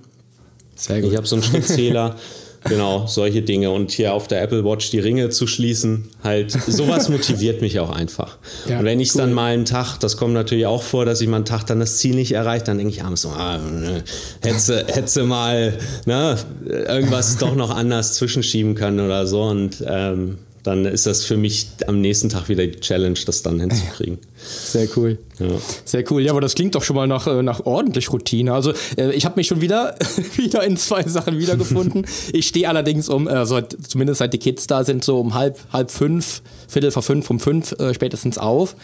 Sehr 0.75 1.01
gut. 1.01 1.11
Ich 1.11 1.17
habe 1.17 1.27
so 1.27 1.37
einen 1.37 1.43
Schrittzähler. 1.43 2.17
genau, 2.63 3.07
solche 3.07 3.41
Dinge. 3.41 3.71
Und 3.71 3.91
hier 3.91 4.13
auf 4.13 4.27
der 4.27 4.41
Apple 4.41 4.63
Watch 4.63 4.91
die 4.91 4.99
Ringe 4.99 5.29
zu 5.29 5.47
schließen, 5.47 6.09
halt, 6.23 6.51
sowas 6.51 7.09
motiviert 7.09 7.61
mich 7.61 7.79
auch 7.79 7.89
einfach. 7.89 8.37
Ja, 8.67 8.79
und 8.79 8.85
wenn 8.85 8.99
ich 8.99 9.13
cool. 9.15 9.21
dann 9.21 9.33
mal 9.33 9.53
einen 9.53 9.65
Tag, 9.65 9.97
das 9.99 10.17
kommt 10.17 10.33
natürlich 10.33 10.65
auch 10.65 10.83
vor, 10.83 11.05
dass 11.05 11.21
ich 11.21 11.27
mal 11.27 11.37
einen 11.37 11.45
Tag 11.45 11.65
dann 11.65 11.79
das 11.79 11.97
Ziel 11.97 12.15
nicht 12.15 12.31
erreicht, 12.31 12.67
dann 12.67 12.77
denke 12.77 12.93
ich 12.93 13.03
abends 13.03 13.21
so, 13.21 13.29
ah, 13.29 13.57
ne, 13.57 14.03
hätte, 14.41 14.85
hätte 14.87 15.23
mal 15.23 15.77
ne, 16.05 16.37
irgendwas 16.65 17.37
doch 17.37 17.55
noch 17.55 17.69
anders 17.69 18.15
zwischenschieben 18.15 18.75
können 18.75 18.99
oder 18.99 19.27
so. 19.27 19.43
Und 19.43 19.83
ähm, 19.87 20.37
dann 20.63 20.85
ist 20.85 21.05
das 21.05 21.23
für 21.23 21.37
mich 21.37 21.67
am 21.87 22.01
nächsten 22.01 22.29
Tag 22.29 22.49
wieder 22.49 22.65
die 22.67 22.79
Challenge, 22.79 23.17
das 23.25 23.41
dann 23.41 23.59
hinzukriegen. 23.59 24.19
Sehr 24.37 24.87
cool. 24.95 25.17
Ja. 25.39 25.47
Sehr 25.85 26.11
cool. 26.11 26.21
Ja, 26.21 26.31
aber 26.31 26.41
das 26.41 26.55
klingt 26.55 26.75
doch 26.75 26.83
schon 26.83 26.95
mal 26.95 27.07
nach, 27.07 27.27
äh, 27.27 27.41
nach 27.41 27.65
ordentlich 27.65 28.11
Routine. 28.11 28.53
Also 28.53 28.73
äh, 28.97 29.11
ich 29.11 29.25
habe 29.25 29.35
mich 29.37 29.47
schon 29.47 29.61
wieder, 29.61 29.95
wieder 30.35 30.63
in 30.63 30.77
zwei 30.77 31.03
Sachen 31.03 31.39
wiedergefunden. 31.39 32.05
ich 32.33 32.47
stehe 32.47 32.67
allerdings 32.67 33.09
um, 33.09 33.27
also 33.27 33.61
zumindest 33.61 34.19
seit 34.19 34.33
die 34.33 34.37
Kids 34.37 34.67
da 34.67 34.83
sind, 34.83 35.03
so 35.03 35.19
um 35.19 35.33
halb, 35.33 35.59
halb 35.71 35.91
fünf, 35.91 36.41
Viertel 36.67 36.91
vor 36.91 37.03
fünf, 37.03 37.29
um 37.29 37.39
fünf 37.39 37.71
äh, 37.73 37.93
spätestens 37.93 38.37
auf. 38.37 38.75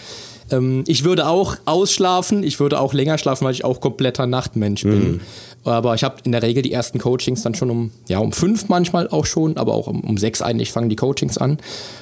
Ähm, 0.51 0.83
ich 0.87 1.03
würde 1.03 1.27
auch 1.27 1.57
ausschlafen, 1.65 2.43
ich 2.43 2.59
würde 2.59 2.79
auch 2.79 2.93
länger 2.93 3.17
schlafen, 3.17 3.45
weil 3.45 3.53
ich 3.53 3.65
auch 3.65 3.81
kompletter 3.81 4.27
Nachtmensch 4.27 4.83
bin. 4.83 5.11
Mhm. 5.13 5.21
Aber 5.63 5.95
ich 5.95 6.03
habe 6.03 6.17
in 6.23 6.31
der 6.31 6.43
Regel 6.43 6.61
die 6.61 6.71
ersten 6.71 6.99
Coachings 6.99 7.41
dann 7.41 7.55
schon 7.55 7.71
um, 7.71 7.91
ja, 8.07 8.19
um 8.19 8.31
fünf 8.31 8.69
manchmal 8.69 9.07
auch 9.07 9.25
schon, 9.25 9.57
aber 9.57 9.73
auch 9.73 9.87
um, 9.87 10.01
um 10.01 10.17
sechs 10.17 10.43
eigentlich 10.43 10.71
fangen 10.71 10.89
die 10.89 10.95
Coachings 10.95 11.39
an. 11.39 11.57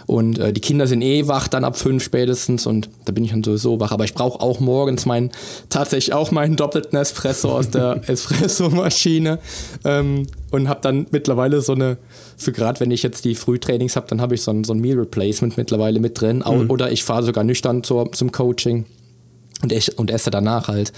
Und 0.05 0.37
äh, 0.37 0.51
die 0.51 0.59
Kinder 0.59 0.85
sind 0.85 1.01
eh 1.01 1.29
wach 1.29 1.47
dann 1.47 1.63
ab 1.63 1.77
fünf 1.77 2.03
spätestens 2.03 2.65
und 2.65 2.89
da 3.05 3.13
bin 3.13 3.23
ich 3.23 3.31
dann 3.31 3.41
sowieso 3.41 3.79
wach. 3.79 3.91
Aber 3.93 4.03
ich 4.03 4.13
brauche 4.13 4.41
auch 4.41 4.59
morgens 4.59 5.05
meinen, 5.05 5.31
tatsächlich 5.69 6.13
auch 6.13 6.31
meinen 6.31 6.57
doppelten 6.57 6.99
Espresso 6.99 7.53
aus 7.53 7.69
der 7.69 8.01
Espresso-Maschine 8.07 9.39
ähm, 9.85 10.27
und 10.53 10.69
habe 10.69 10.81
dann 10.81 11.07
mittlerweile 11.09 11.61
so 11.61 11.73
eine, 11.73 11.97
für 12.37 12.51
gerade 12.51 12.79
wenn 12.79 12.91
ich 12.91 13.01
jetzt 13.01 13.25
die 13.25 13.33
Frühtrainings 13.33 13.95
habe, 13.95 14.05
dann 14.07 14.21
habe 14.21 14.35
ich 14.35 14.43
so 14.43 14.51
ein, 14.51 14.63
so 14.63 14.73
ein 14.73 14.79
Meal 14.79 14.99
Replacement 14.99 15.57
mittlerweile 15.57 15.99
mit 15.99 16.21
drin. 16.21 16.43
Mhm. 16.47 16.69
Oder 16.69 16.91
ich 16.91 17.03
fahre 17.03 17.23
sogar 17.23 17.43
nüchtern 17.43 17.83
zur, 17.83 18.11
zum 18.11 18.31
Coaching 18.31 18.85
und, 19.63 19.71
ich, 19.71 19.97
und 19.97 20.11
esse 20.11 20.29
danach 20.29 20.67
halt. 20.67 20.93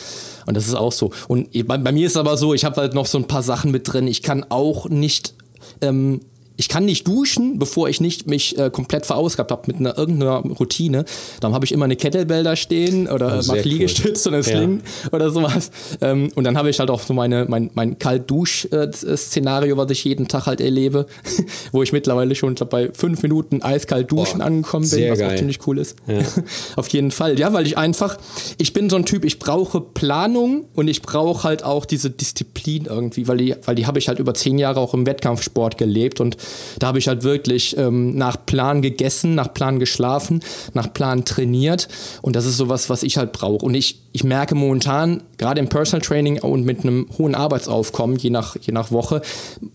Und 0.46 0.58
das 0.58 0.68
ist 0.68 0.76
auch 0.76 0.92
so. 0.92 1.12
Und 1.30 1.52
bei, 1.68 1.78
bei 1.78 1.94
mir 1.94 2.06
ist 2.06 2.14
es 2.14 2.18
aber 2.18 2.36
so, 2.36 2.54
ich 2.54 2.66
habe 2.66 2.82
halt 2.82 2.94
noch 2.94 3.06
so 3.06 3.18
ein 3.18 3.28
paar 3.28 3.44
Sachen 3.44 3.72
mit 3.72 3.92
drin. 3.92 4.08
Ich 4.08 4.22
kann 4.22 4.46
auch 4.50 4.90
nicht 4.90 5.36
ähm, 5.80 6.20
ich 6.58 6.70
kann 6.70 6.86
nicht 6.86 7.08
duschen, 7.08 7.60
bevor 7.60 7.90
ich 7.90 8.00
nicht 8.00 8.28
mich 8.28 8.58
äh, 8.58 8.70
komplett 8.70 9.06
verausgabt 9.06 9.52
habe 9.52 9.64
mit 9.68 9.78
einer 9.78 9.98
irgendeiner 9.98 10.38
Routine. 10.38 11.06
Dann 11.42 11.54
habe 11.54 11.66
ich 11.66 11.72
immer 11.72 11.86
eine 11.86 11.96
Kettlebell 11.96 12.44
da 12.44 12.56
stehen 12.56 13.08
oder 13.08 13.42
oh, 13.42 13.48
mache 13.48 13.62
Liegestütz 13.62 14.26
cool. 14.26 14.34
oder 14.34 14.44
Sling 14.44 14.82
ja. 15.04 15.14
oder 15.14 15.30
sowas. 15.32 15.72
Ähm, 16.02 16.30
und 16.36 16.44
dann 16.46 16.58
habe 16.58 16.70
ich 16.70 16.80
halt 16.80 16.90
auch 16.90 17.02
so 17.02 17.14
meine, 17.14 17.46
mein, 17.50 17.72
mein 17.74 18.00
Kalt-Dusch-Szenario, 18.00 19.78
was 19.78 19.92
ich 19.92 20.04
jeden 20.04 20.28
Tag 20.28 20.46
halt 20.46 20.62
erlebe, 20.62 21.08
wo 21.72 21.84
ich 21.84 21.92
mittlerweile 21.92 22.36
schon 22.36 22.56
glaub, 22.56 22.70
bei 22.70 22.90
fünf 22.94 23.22
Minuten 23.24 23.62
eiskalt 23.62 24.12
duschen 24.12 24.42
oh, 24.42 24.46
angekommen 24.46 24.90
bin, 24.90 25.12
was 25.12 25.20
geil. 25.20 25.32
auch 25.32 25.36
ziemlich 25.36 25.60
cool 25.68 25.78
ist. 25.78 25.98
Ja. 26.08 26.20
Auf 26.76 26.88
jeden 26.90 27.12
Fall. 27.12 27.38
Ja, 27.40 27.52
weil 27.54 27.66
ich 27.66 27.78
einfach, 27.78 28.18
ich 28.58 28.74
bin 28.74 28.90
so 28.90 28.96
ein 28.96 29.06
Typ, 29.06 29.26
ich 29.26 29.40
brauche 29.40 29.82
Planung 29.82 30.66
und 30.74 30.88
ich 30.88 31.02
brauche 31.02 31.44
halt 31.44 31.64
auch 31.64 31.86
diese 31.86 32.10
Disziplin 32.10 32.86
irgendwie, 32.86 33.28
weil 33.28 33.38
die, 33.38 33.56
weil 33.66 33.76
die 33.76 33.88
habe 33.88 34.00
ich 34.00 34.08
halt 34.08 34.20
über 34.20 34.34
zehn 34.34 34.58
Jahre 34.58 34.80
auch 34.80 34.94
im 34.94 35.06
Wettkampfsport 35.06 35.78
gelebt 35.78 36.22
und 36.22 36.38
da 36.80 36.88
habe 36.88 37.00
ich 37.00 37.08
halt 37.08 37.24
wirklich 37.24 37.78
ähm, 37.78 38.16
nach 38.16 38.38
Plan 38.46 38.82
gegessen, 38.82 39.36
nach 39.36 39.54
Plan 39.54 39.80
geschlafen, 39.80 40.42
nach 40.74 40.94
Plan 40.94 41.26
trainiert. 41.26 41.88
Und 42.22 42.36
das 42.36 42.46
ist 42.46 42.58
sowas, 42.58 42.90
was 42.90 43.04
ich 43.04 43.18
halt 43.18 43.32
brauche. 43.32 43.66
Und 43.66 43.76
ich, 43.76 44.02
ich 44.16 44.24
merke 44.24 44.56
momentan, 44.56 45.24
gerade 45.38 45.60
im 45.60 45.68
Personal 45.68 46.00
Training 46.00 46.40
und 46.40 46.64
mit 46.64 46.84
einem 46.84 47.06
hohen 47.18 47.36
Arbeitsaufkommen, 47.36 48.16
je 48.16 48.30
nach, 48.30 48.56
je 48.62 48.72
nach 48.72 48.90
Woche, 48.90 49.22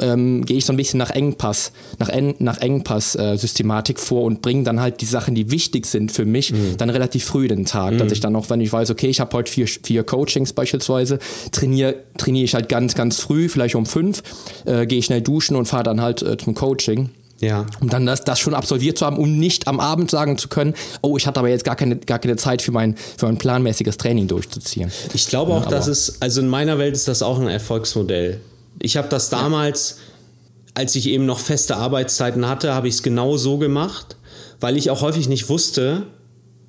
ähm, 0.01 0.47
gehe 0.47 0.57
ich 0.57 0.65
so 0.65 0.73
ein 0.73 0.79
bisschen 0.79 0.97
nach 0.97 1.11
Engpass, 1.11 1.73
nach, 1.99 2.09
en, 2.09 2.35
nach 2.39 2.59
Engpass-Systematik 2.59 3.99
äh, 3.99 4.01
vor 4.01 4.23
und 4.23 4.41
bringe 4.41 4.65
dann 4.65 4.81
halt 4.81 5.03
die 5.03 5.05
Sachen, 5.05 5.35
die 5.35 5.51
wichtig 5.51 5.85
sind 5.85 6.11
für 6.11 6.25
mich, 6.25 6.53
mhm. 6.53 6.79
dann 6.79 6.89
relativ 6.89 7.23
früh 7.23 7.49
den 7.49 7.67
Tag. 7.67 7.93
Mhm. 7.93 7.99
Dass 7.99 8.13
ich 8.13 8.21
dann 8.21 8.35
auch, 8.35 8.49
wenn 8.49 8.63
ich 8.63 8.73
weiß, 8.73 8.89
okay, 8.89 9.09
ich 9.09 9.21
habe 9.21 9.37
heute 9.37 9.53
vier, 9.53 9.67
vier 9.67 10.05
Coachings 10.05 10.55
beispielsweise, 10.55 11.19
trainiere 11.53 11.97
trainiere 12.17 12.47
ich 12.47 12.55
halt 12.55 12.71
ganz, 12.71 12.95
ganz 12.95 13.21
früh, 13.21 13.51
vielleicht 13.51 13.75
um 13.75 13.85
fünf, 13.85 14.23
äh, 14.65 14.87
gehe 14.87 15.03
schnell 15.03 15.21
duschen 15.21 15.55
und 15.55 15.67
fahre 15.67 15.83
dann 15.83 16.01
halt 16.01 16.23
äh, 16.23 16.39
zum 16.39 16.55
Coaching. 16.55 17.11
Ja. 17.41 17.67
Um 17.81 17.89
dann 17.89 18.05
das, 18.05 18.23
das 18.23 18.39
schon 18.39 18.55
absolviert 18.55 18.99
zu 18.99 19.07
haben, 19.07 19.17
um 19.17 19.39
nicht 19.39 19.67
am 19.67 19.81
Abend 19.81 20.11
sagen 20.11 20.37
zu 20.37 20.49
können, 20.49 20.75
oh, 21.01 21.17
ich 21.17 21.27
hatte 21.27 21.41
aber 21.41 21.49
jetzt 21.49 21.65
gar 21.65 21.77
keine, 21.77 21.97
gar 21.97 22.19
keine 22.19 22.37
Zeit 22.37 22.61
für 22.61 22.73
mein, 22.73 22.97
für 23.17 23.27
mein 23.27 23.39
planmäßiges 23.39 23.97
Training 23.97 24.29
durchzuziehen. 24.29 24.93
Ich 25.15 25.27
glaube 25.27 25.53
auch, 25.53 25.65
ja, 25.65 25.71
dass 25.71 25.87
es, 25.87 26.21
also 26.21 26.41
in 26.41 26.49
meiner 26.49 26.79
Welt 26.79 26.95
ist 26.95 27.09
das 27.09 27.23
auch 27.23 27.41
ein 27.41 27.49
Erfolgsmodell. 27.49 28.41
Ich 28.79 28.97
habe 28.97 29.09
das 29.09 29.31
damals, 29.31 29.97
ja. 29.97 30.73
als 30.75 30.95
ich 30.95 31.09
eben 31.09 31.25
noch 31.25 31.39
feste 31.39 31.77
Arbeitszeiten 31.77 32.47
hatte, 32.47 32.75
habe 32.75 32.89
ich 32.89 32.95
es 32.95 33.03
genau 33.03 33.37
so 33.37 33.57
gemacht, 33.57 34.17
weil 34.61 34.77
ich 34.77 34.91
auch 34.91 35.01
häufig 35.01 35.29
nicht 35.29 35.49
wusste, 35.49 36.07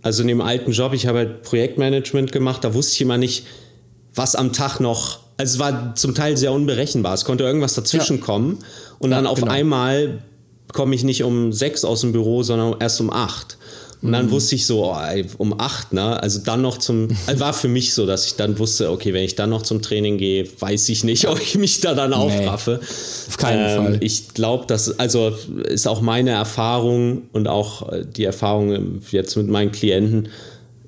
also 0.01 0.21
in 0.21 0.29
dem 0.29 0.41
alten 0.41 0.71
Job, 0.71 0.93
ich 0.93 1.05
habe 1.05 1.19
halt 1.19 1.43
Projektmanagement 1.43 2.31
gemacht, 2.31 2.63
da 2.63 2.73
wusste 2.73 2.93
ich 2.93 3.01
immer 3.01 3.17
nicht, 3.17 3.45
was 4.15 4.35
am 4.35 4.53
Tag 4.53 4.79
noch, 4.79 5.19
also 5.37 5.53
es 5.53 5.59
war 5.59 5.95
zum 5.95 6.15
Teil 6.15 6.37
sehr 6.37 6.53
unberechenbar, 6.53 7.13
es 7.13 7.25
konnte 7.25 7.43
irgendwas 7.43 7.73
dazwischen 7.73 8.17
ja. 8.17 8.23
kommen 8.23 8.59
und 8.99 9.11
dann 9.11 9.27
auf 9.27 9.39
genau. 9.39 9.51
einmal 9.51 10.21
komme 10.73 10.95
ich 10.95 11.03
nicht 11.03 11.23
um 11.23 11.51
sechs 11.51 11.83
aus 11.83 12.01
dem 12.01 12.11
Büro, 12.11 12.43
sondern 12.43 12.75
erst 12.79 13.01
um 13.01 13.11
acht. 13.11 13.57
Und 14.03 14.13
dann 14.13 14.27
mhm. 14.27 14.31
wusste 14.31 14.55
ich 14.55 14.65
so, 14.65 14.83
oh, 14.83 14.97
ey, 14.99 15.27
um 15.37 15.59
acht, 15.59 15.93
ne? 15.93 16.21
Also 16.21 16.39
dann 16.39 16.63
noch 16.63 16.79
zum, 16.79 17.09
also 17.27 17.39
war 17.39 17.53
für 17.53 17.67
mich 17.67 17.93
so, 17.93 18.07
dass 18.07 18.25
ich 18.25 18.35
dann 18.35 18.57
wusste, 18.57 18.89
okay, 18.89 19.13
wenn 19.13 19.23
ich 19.23 19.35
dann 19.35 19.51
noch 19.51 19.61
zum 19.61 19.83
Training 19.83 20.17
gehe, 20.17 20.47
weiß 20.59 20.89
ich 20.89 21.03
nicht, 21.03 21.27
ob 21.29 21.39
ich 21.39 21.55
mich 21.57 21.81
da 21.81 21.93
dann 21.93 22.13
aufraffe. 22.13 22.79
Nee, 22.81 22.87
auf 23.29 23.37
keinen 23.37 23.69
ähm, 23.69 23.83
Fall. 23.83 23.97
Ich 24.01 24.33
glaube, 24.33 24.65
das, 24.67 24.99
also 24.99 25.33
ist 25.65 25.87
auch 25.87 26.01
meine 26.01 26.31
Erfahrung 26.31 27.23
und 27.31 27.47
auch 27.47 27.91
äh, 27.91 28.03
die 28.05 28.23
Erfahrung 28.23 29.01
jetzt 29.11 29.35
mit 29.37 29.47
meinen 29.47 29.71
Klienten, 29.71 30.29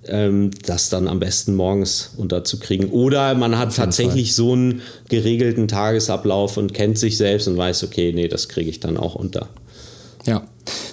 ähm, 0.08 0.50
das 0.66 0.90
dann 0.90 1.08
am 1.08 1.20
besten 1.20 1.56
morgens 1.56 2.14
unterzukriegen. 2.18 2.90
Oder 2.90 3.36
man 3.36 3.60
hat 3.60 3.76
tatsächlich 3.76 4.30
Fall. 4.30 4.36
so 4.36 4.54
einen 4.54 4.82
geregelten 5.10 5.68
Tagesablauf 5.68 6.58
und 6.58 6.74
kennt 6.74 6.98
sich 6.98 7.18
selbst 7.18 7.48
und 7.48 7.58
weiß, 7.58 7.84
okay, 7.84 8.12
nee, 8.12 8.28
das 8.28 8.50
kriege 8.50 8.72
ich 8.72 8.80
dann 8.80 8.98
auch 8.98 9.14
unter. 9.14 9.50
Ja. 10.26 10.44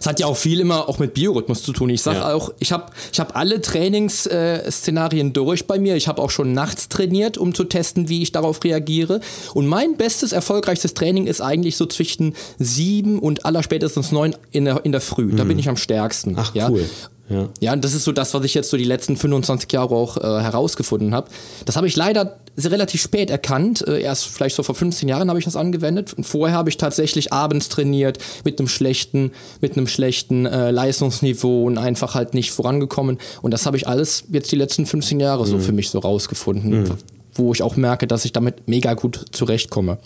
Es 0.01 0.07
hat 0.07 0.19
ja 0.19 0.27
auch 0.27 0.37
viel 0.37 0.61
immer 0.61 0.89
auch 0.89 0.99
mit 0.99 1.15
Biorhythmus 1.15 1.63
zu 1.63 1.73
tun. 1.73 1.91
Ich 1.91 2.03
sage 2.03 2.19
ja. 2.19 2.35
auch, 2.35 2.53
ich 2.59 2.73
habe 2.73 2.87
ich 3.13 3.21
hab 3.21 3.37
alle 3.37 3.61
Trainingsszenarien 3.61 5.29
äh, 5.29 5.33
durch 5.33 5.67
bei 5.67 5.79
mir. 5.79 5.95
Ich 5.95 6.09
habe 6.09 6.21
auch 6.21 6.31
schon 6.31 6.53
nachts 6.53 6.89
trainiert, 6.89 7.39
um 7.39 7.55
zu 7.55 7.65
testen, 7.65 8.09
wie 8.09 8.23
ich 8.23 8.33
darauf 8.33 8.65
reagiere. 8.65 9.21
Und 9.55 9.67
mein 9.67 9.97
bestes, 9.97 10.33
erfolgreichstes 10.33 10.95
Training 10.95 11.27
ist 11.27 11.41
eigentlich 11.41 11.77
so 11.77 11.87
zwischen 11.87 12.35
sieben 12.59 13.19
und 13.19 13.45
allerspätestens 13.45 14.11
neun 14.11 14.35
in 14.51 14.65
der, 14.65 14.85
in 14.85 14.93
der 14.93 15.01
Früh. 15.01 15.27
Mhm. 15.27 15.37
Da 15.37 15.45
bin 15.45 15.59
ich 15.59 15.69
am 15.69 15.77
stärksten. 15.77 16.35
Ach, 16.37 16.55
ja? 16.55 16.69
cool. 16.69 16.89
Ja. 17.31 17.49
ja, 17.61 17.73
und 17.73 17.85
das 17.85 17.95
ist 17.95 18.05
so 18.05 18.11
das, 18.11 18.35
was 18.35 18.45
ich 18.45 18.55
jetzt 18.55 18.71
so 18.71 18.77
die 18.77 18.85
letzten 18.85 19.17
25 19.17 19.71
Jahre 19.73 19.95
auch 19.95 20.17
äh, 20.17 20.21
herausgefunden 20.21 21.15
habe. 21.15 21.31
Das 21.65 21.77
habe 21.77 21.87
ich 21.87 21.95
leider 21.95 22.41
relativ 22.59 23.01
spät 23.01 23.31
erkannt. 23.31 23.87
Äh, 23.87 24.03
erst 24.03 24.27
vielleicht 24.27 24.57
so 24.57 24.65
vor 24.65 24.75
15 24.75 25.09
Jahren 25.09 25.29
habe 25.29 25.39
ich 25.39 25.45
das 25.45 25.55
angewendet. 25.55 26.13
Und 26.13 26.25
vorher 26.25 26.57
habe 26.57 26.69
ich 26.71 26.77
tatsächlich 26.77 27.33
abends 27.33 27.69
trainiert 27.69 28.19
mit 28.45 28.59
einem 28.59 28.67
schlechten, 28.67 29.31
mit 29.61 29.77
einem 29.77 29.87
schlechten 29.87 30.45
äh, 30.45 30.73
Leistungsniveau 30.73 31.67
und 31.67 31.79
einfach 31.79 32.17
halt 32.17 32.35
nicht 32.35 32.51
vorangekommen. 32.51 33.19
Und 33.43 33.53
das 33.53 33.65
habe 33.65 33.77
ich 33.77 33.87
alles 33.87 34.25
jetzt 34.33 34.51
die 34.51 34.57
letzten 34.57 34.85
15 34.85 35.21
Jahre 35.21 35.45
mhm. 35.45 35.51
so 35.51 35.59
für 35.61 35.73
mich 35.73 35.91
so 35.91 36.01
rausgefunden, 36.01 36.83
mhm. 36.83 36.97
wo 37.35 37.53
ich 37.53 37.63
auch 37.63 37.77
merke, 37.77 38.09
dass 38.09 38.25
ich 38.25 38.33
damit 38.33 38.69
mega 38.69 38.95
gut 38.95 39.27
zurechtkomme. 39.31 39.99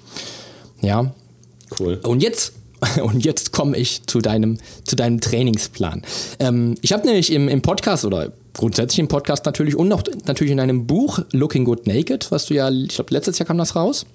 Ja. 0.82 1.14
Cool. 1.78 2.00
Und 2.04 2.22
jetzt 2.22 2.52
Und 3.02 3.24
jetzt 3.24 3.52
komme 3.52 3.76
ich 3.76 4.06
zu 4.06 4.20
deinem, 4.20 4.58
zu 4.84 4.96
deinem 4.96 5.20
Trainingsplan. 5.20 6.02
Ähm, 6.38 6.74
ich 6.82 6.92
habe 6.92 7.06
nämlich 7.06 7.32
im, 7.32 7.48
im 7.48 7.62
Podcast 7.62 8.04
oder 8.04 8.32
grundsätzlich 8.52 9.00
im 9.00 9.08
Podcast 9.08 9.44
natürlich 9.46 9.76
und 9.76 9.88
noch 9.88 10.02
natürlich 10.26 10.52
in 10.52 10.60
einem 10.60 10.86
Buch 10.86 11.20
Looking 11.32 11.64
Good 11.64 11.86
Naked, 11.86 12.30
was 12.30 12.46
du 12.46 12.54
ja, 12.54 12.70
ich 12.70 12.88
glaube, 12.88 13.12
letztes 13.12 13.38
Jahr 13.38 13.46
kam 13.46 13.58
das 13.58 13.74
raus. 13.76 14.06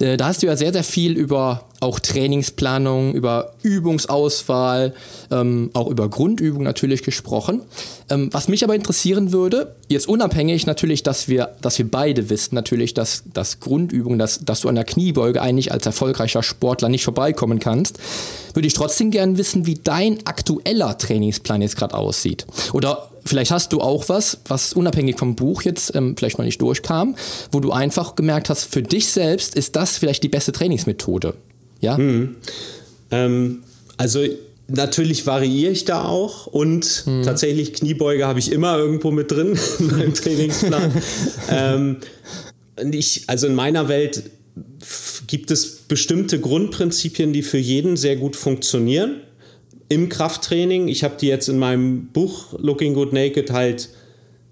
Äh, 0.00 0.16
da 0.16 0.26
hast 0.26 0.42
du 0.42 0.46
ja 0.46 0.56
sehr, 0.56 0.72
sehr 0.72 0.84
viel 0.84 1.12
über 1.12 1.64
auch 1.80 1.98
Trainingsplanung, 1.98 3.14
über 3.14 3.52
Übungsauswahl, 3.62 4.94
ähm, 5.30 5.70
auch 5.74 5.88
über 5.88 6.08
Grundübung 6.08 6.62
natürlich 6.62 7.02
gesprochen. 7.02 7.62
Ähm, 8.08 8.28
was 8.32 8.48
mich 8.48 8.64
aber 8.64 8.74
interessieren 8.74 9.32
würde, 9.32 9.74
jetzt 9.88 10.08
unabhängig 10.08 10.66
natürlich, 10.66 11.02
dass 11.02 11.28
wir, 11.28 11.56
dass 11.60 11.78
wir 11.78 11.90
beide 11.90 12.30
wissen, 12.30 12.54
natürlich, 12.54 12.94
dass, 12.94 13.24
dass 13.32 13.60
Grundübung, 13.60 14.18
dass, 14.18 14.44
dass 14.44 14.60
du 14.60 14.68
an 14.68 14.74
der 14.74 14.84
Kniebeuge 14.84 15.42
eigentlich 15.42 15.72
als 15.72 15.86
erfolgreicher 15.86 16.42
Sportler 16.42 16.88
nicht 16.88 17.04
vorbeikommen 17.04 17.58
kannst, 17.58 17.98
würde 18.54 18.66
ich 18.66 18.74
trotzdem 18.74 19.10
gerne 19.10 19.36
wissen, 19.38 19.66
wie 19.66 19.74
dein 19.74 20.26
aktueller 20.26 20.96
Trainingsplan 20.96 21.62
jetzt 21.62 21.76
gerade 21.76 21.94
aussieht. 21.94 22.46
Oder 22.72 23.10
vielleicht 23.24 23.50
hast 23.50 23.72
du 23.72 23.80
auch 23.80 24.08
was, 24.08 24.38
was 24.46 24.72
unabhängig 24.72 25.18
vom 25.18 25.34
Buch 25.34 25.62
jetzt 25.62 25.94
ähm, 25.94 26.16
vielleicht 26.16 26.38
noch 26.38 26.44
nicht 26.44 26.60
durchkam, 26.60 27.16
wo 27.52 27.60
du 27.60 27.72
einfach 27.72 28.14
gemerkt 28.14 28.50
hast, 28.50 28.64
für 28.64 28.82
dich 28.82 29.08
selbst 29.08 29.54
ist 29.54 29.76
das 29.76 29.98
vielleicht 29.98 30.22
die 30.22 30.28
beste 30.28 30.52
Trainingsmethode. 30.52 31.34
Ja? 31.86 31.96
Hm. 31.96 32.36
Ähm, 33.12 33.62
also 33.96 34.24
natürlich 34.68 35.26
variiere 35.26 35.70
ich 35.70 35.84
da 35.84 36.04
auch 36.04 36.46
und 36.48 36.84
hm. 37.04 37.22
tatsächlich 37.22 37.72
Kniebeuge 37.72 38.26
habe 38.26 38.40
ich 38.40 38.50
immer 38.50 38.76
irgendwo 38.76 39.12
mit 39.12 39.30
drin 39.30 39.56
in 39.78 39.86
meinem 39.86 40.14
Trainingsplan. 40.14 40.92
ähm, 41.50 41.96
ich, 42.90 43.22
also 43.28 43.46
in 43.46 43.54
meiner 43.54 43.88
Welt 43.88 44.24
gibt 45.28 45.52
es 45.52 45.76
bestimmte 45.76 46.40
Grundprinzipien, 46.40 47.32
die 47.32 47.42
für 47.42 47.58
jeden 47.58 47.96
sehr 47.96 48.16
gut 48.16 48.34
funktionieren 48.34 49.20
im 49.88 50.08
Krafttraining. 50.08 50.88
Ich 50.88 51.04
habe 51.04 51.14
die 51.20 51.28
jetzt 51.28 51.48
in 51.48 51.58
meinem 51.58 52.06
Buch 52.08 52.54
Looking 52.58 52.94
Good 52.94 53.12
Naked 53.12 53.52
halt 53.52 53.90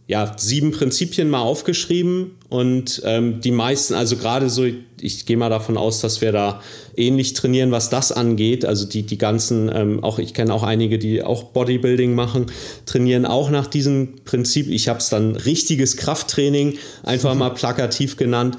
ja, 0.06 0.34
sieben 0.36 0.70
Prinzipien 0.70 1.30
mal 1.30 1.40
aufgeschrieben 1.40 2.32
und 2.50 3.00
ähm, 3.06 3.40
die 3.40 3.50
meisten, 3.50 3.94
also 3.94 4.16
gerade 4.16 4.50
so, 4.50 4.66
ich 5.00 5.24
gehe 5.24 5.38
mal 5.38 5.48
davon 5.48 5.78
aus, 5.78 6.00
dass 6.00 6.20
wir 6.20 6.30
da 6.30 6.60
ähnlich 6.94 7.32
trainieren, 7.32 7.70
was 7.70 7.88
das 7.88 8.12
angeht. 8.12 8.66
Also 8.66 8.84
die, 8.84 9.02
die 9.02 9.16
ganzen, 9.16 9.70
ähm, 9.74 10.04
auch 10.04 10.18
ich 10.18 10.34
kenne 10.34 10.52
auch 10.52 10.62
einige, 10.62 10.98
die 10.98 11.22
auch 11.22 11.44
Bodybuilding 11.44 12.14
machen, 12.14 12.46
trainieren 12.84 13.24
auch 13.24 13.50
nach 13.50 13.66
diesem 13.66 14.16
Prinzip. 14.24 14.68
Ich 14.68 14.88
habe 14.88 14.98
es 14.98 15.08
dann 15.08 15.36
richtiges 15.36 15.96
Krafttraining 15.96 16.76
einfach 17.02 17.34
mal 17.34 17.50
plakativ 17.50 18.16
genannt. 18.16 18.58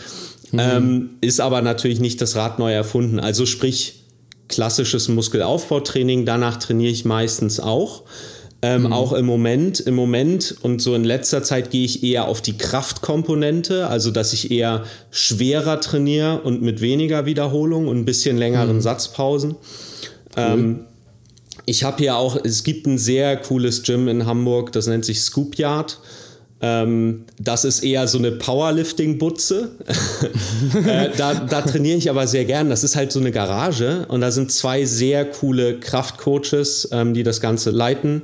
Mhm. 0.52 0.60
Ähm, 0.60 1.10
ist 1.22 1.42
aber 1.42 1.62
natürlich 1.62 2.00
nicht 2.00 2.22
das 2.22 2.36
Rad 2.36 2.58
neu 2.58 2.74
erfunden. 2.74 3.20
Also 3.20 3.46
sprich, 3.46 4.04
klassisches 4.48 5.10
Muskelaufbautraining, 5.10 6.26
danach 6.26 6.58
trainiere 6.58 6.92
ich 6.92 7.06
meistens 7.06 7.60
auch. 7.60 8.04
Ähm, 8.62 8.84
mhm. 8.84 8.94
Auch 8.94 9.14
im 9.14 9.26
Moment, 9.26 9.80
im 9.82 9.96
Moment 9.96 10.56
und 10.62 10.82
so 10.82 10.96
in 10.96 11.04
letzter 11.04 11.44
Zeit 11.44 11.72
gehe 11.72 11.86
ich 11.86 12.04
eher 12.04 12.28
auf 12.28 12.42
die 12.42 12.58
Kraftkomponente, 12.58 13.88
also 13.88 14.12
dass 14.12 14.34
ich 14.34 14.50
eher 14.50 14.86
schwerer 15.12 15.82
trainiere 15.82 16.42
und 16.42 16.62
mit 16.62 16.82
weniger 16.82 17.26
Wiederholung 17.26 17.88
und 17.88 17.98
ein 17.98 18.06
bisschen 18.06 18.38
längeren 18.38 18.78
mhm. 18.78 18.82
Satzpausen. 18.82 19.52
Cool. 19.52 20.44
Ähm, 20.44 20.80
ich 21.66 21.84
habe 21.84 21.98
hier 21.98 22.18
auch, 22.18 22.38
es 22.44 22.64
gibt 22.64 22.86
ein 22.88 22.98
sehr 22.98 23.38
cooles 23.38 23.84
Gym 23.84 24.08
in 24.08 24.26
Hamburg, 24.26 24.72
das 24.72 24.88
nennt 24.88 25.06
sich 25.06 25.22
Scoop 25.22 25.56
Yard. 25.56 26.00
Ähm, 26.68 27.26
das 27.40 27.64
ist 27.64 27.84
eher 27.84 28.08
so 28.08 28.18
eine 28.18 28.32
Powerlifting-Butze. 28.32 29.70
äh, 30.88 31.10
da, 31.16 31.36
da 31.36 31.62
trainiere 31.62 31.98
ich 31.98 32.10
aber 32.10 32.26
sehr 32.26 32.46
gern. 32.46 32.72
Das 32.72 32.84
ist 32.84 32.96
halt 32.96 33.12
so 33.12 33.20
eine 33.20 33.32
Garage 33.32 34.08
und 34.08 34.22
da 34.22 34.32
sind 34.32 34.52
zwei 34.52 34.84
sehr 34.86 35.26
coole 35.26 35.80
Kraftcoaches, 35.80 36.90
ähm, 36.92 37.14
die 37.14 37.22
das 37.22 37.40
Ganze 37.40 37.70
leiten. 37.70 38.24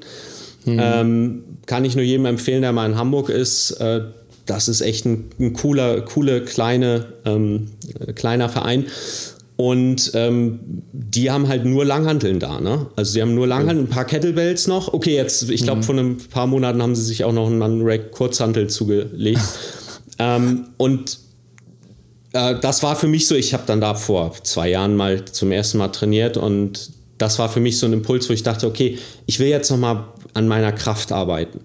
Mhm. 0.66 0.80
Ähm, 0.82 1.44
kann 1.68 1.86
ich 1.86 1.96
nur 1.96 2.04
jedem 2.04 2.26
empfehlen, 2.26 2.64
der 2.64 2.72
mal 2.72 2.90
in 2.90 2.98
Hamburg 2.98 3.30
ist. 3.30 3.72
Äh, 3.74 4.06
das 4.48 4.68
ist 4.68 4.82
echt 4.82 5.06
ein, 5.06 5.30
ein 5.40 5.54
cooler, 5.54 6.02
coole 6.02 6.44
kleine, 6.44 7.14
ähm, 7.26 7.68
kleiner 8.16 8.50
Verein. 8.50 8.86
Und 9.62 10.14
ähm, 10.16 10.60
die 10.92 11.30
haben 11.30 11.48
halt 11.48 11.66
nur 11.66 11.86
Langhanteln 11.86 12.40
da, 12.40 12.60
ne? 12.60 12.88
Also 12.96 13.12
sie 13.12 13.22
haben 13.22 13.36
nur 13.36 13.46
Langhanteln, 13.46 13.86
ein 13.86 13.90
paar 13.90 14.06
Kettlebells 14.06 14.66
noch. 14.66 14.92
Okay, 14.92 15.14
jetzt, 15.14 15.52
ich 15.52 15.62
glaube, 15.62 15.82
mhm. 15.82 15.84
vor 15.84 15.96
ein 15.96 16.18
paar 16.18 16.48
Monaten 16.48 16.82
haben 16.82 16.96
sie 16.96 17.04
sich 17.04 17.24
auch 17.24 17.32
noch 17.32 17.46
einen 17.46 17.84
Rack 17.84 18.10
Kurzhantel 18.10 18.72
zugelegt. 18.72 19.40
ähm, 20.18 20.70
und 20.78 21.20
äh, 22.34 22.56
das 22.60 22.82
war 22.82 22.96
für 22.96 23.06
mich 23.08 23.28
so, 23.28 23.36
ich 23.36 23.54
habe 23.54 23.62
dann 23.68 23.80
da 23.80 23.94
vor 23.94 24.34
zwei 24.42 24.68
Jahren 24.68 24.96
mal 24.96 25.26
zum 25.26 25.52
ersten 25.52 25.78
Mal 25.78 25.90
trainiert 25.90 26.38
und 26.38 26.90
das 27.20 27.38
war 27.38 27.48
für 27.48 27.60
mich 27.60 27.78
so 27.78 27.86
ein 27.86 27.94
Impuls, 27.94 28.28
wo 28.30 28.34
ich 28.34 28.42
dachte, 28.42 28.66
okay, 28.66 28.98
ich 29.28 29.38
will 29.38 29.48
jetzt 29.48 29.70
noch 29.70 29.78
mal 29.78 30.06
an 30.34 30.48
meiner 30.48 30.72
Kraft 30.72 31.12
arbeiten. 31.12 31.60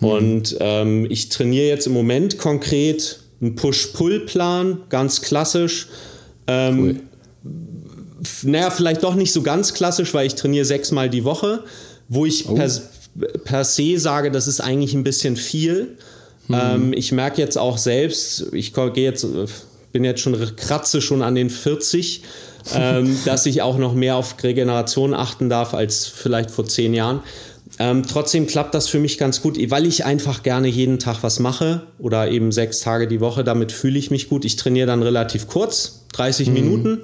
Mhm. 0.00 0.06
Und 0.06 0.56
ähm, 0.60 1.06
ich 1.08 1.30
trainiere 1.30 1.68
jetzt 1.68 1.86
im 1.86 1.94
Moment 1.94 2.36
konkret 2.36 3.20
einen 3.40 3.54
Push-Pull-Plan, 3.54 4.82
ganz 4.90 5.22
klassisch. 5.22 5.88
Ähm, 6.46 6.80
cool 6.80 7.00
naja, 8.42 8.70
vielleicht 8.70 9.02
doch 9.02 9.14
nicht 9.14 9.32
so 9.32 9.42
ganz 9.42 9.74
klassisch, 9.74 10.14
weil 10.14 10.26
ich 10.26 10.34
trainiere 10.34 10.64
sechsmal 10.64 11.10
die 11.10 11.24
Woche, 11.24 11.64
wo 12.08 12.26
ich 12.26 12.48
oh. 12.48 12.54
per, 12.54 12.70
per 13.44 13.64
se 13.64 13.98
sage, 13.98 14.30
das 14.30 14.48
ist 14.48 14.60
eigentlich 14.60 14.94
ein 14.94 15.04
bisschen 15.04 15.36
viel. 15.36 15.96
Mhm. 16.48 16.54
Ähm, 16.54 16.92
ich 16.92 17.12
merke 17.12 17.40
jetzt 17.40 17.56
auch 17.56 17.78
selbst, 17.78 18.46
ich 18.52 18.72
gehe 18.72 18.92
jetzt, 18.96 19.26
bin 19.92 20.04
jetzt 20.04 20.20
schon, 20.20 20.36
kratze 20.56 21.00
schon 21.00 21.22
an 21.22 21.34
den 21.34 21.50
40, 21.50 22.22
ähm, 22.74 23.18
dass 23.24 23.46
ich 23.46 23.62
auch 23.62 23.78
noch 23.78 23.94
mehr 23.94 24.16
auf 24.16 24.36
Regeneration 24.42 25.14
achten 25.14 25.48
darf 25.48 25.74
als 25.74 26.06
vielleicht 26.06 26.50
vor 26.50 26.66
zehn 26.66 26.94
Jahren. 26.94 27.20
Ähm, 27.78 28.04
trotzdem 28.06 28.46
klappt 28.46 28.74
das 28.74 28.88
für 28.88 29.00
mich 29.00 29.18
ganz 29.18 29.42
gut, 29.42 29.58
weil 29.70 29.86
ich 29.86 30.04
einfach 30.04 30.42
gerne 30.42 30.68
jeden 30.68 30.98
Tag 30.98 31.22
was 31.22 31.40
mache 31.40 31.82
oder 31.98 32.30
eben 32.30 32.52
sechs 32.52 32.80
Tage 32.80 33.08
die 33.08 33.20
Woche. 33.20 33.42
Damit 33.42 33.72
fühle 33.72 33.98
ich 33.98 34.10
mich 34.10 34.28
gut. 34.28 34.44
Ich 34.44 34.56
trainiere 34.56 34.86
dann 34.86 35.02
relativ 35.02 35.48
kurz, 35.48 36.04
30 36.12 36.48
mhm. 36.48 36.54
Minuten, 36.54 37.00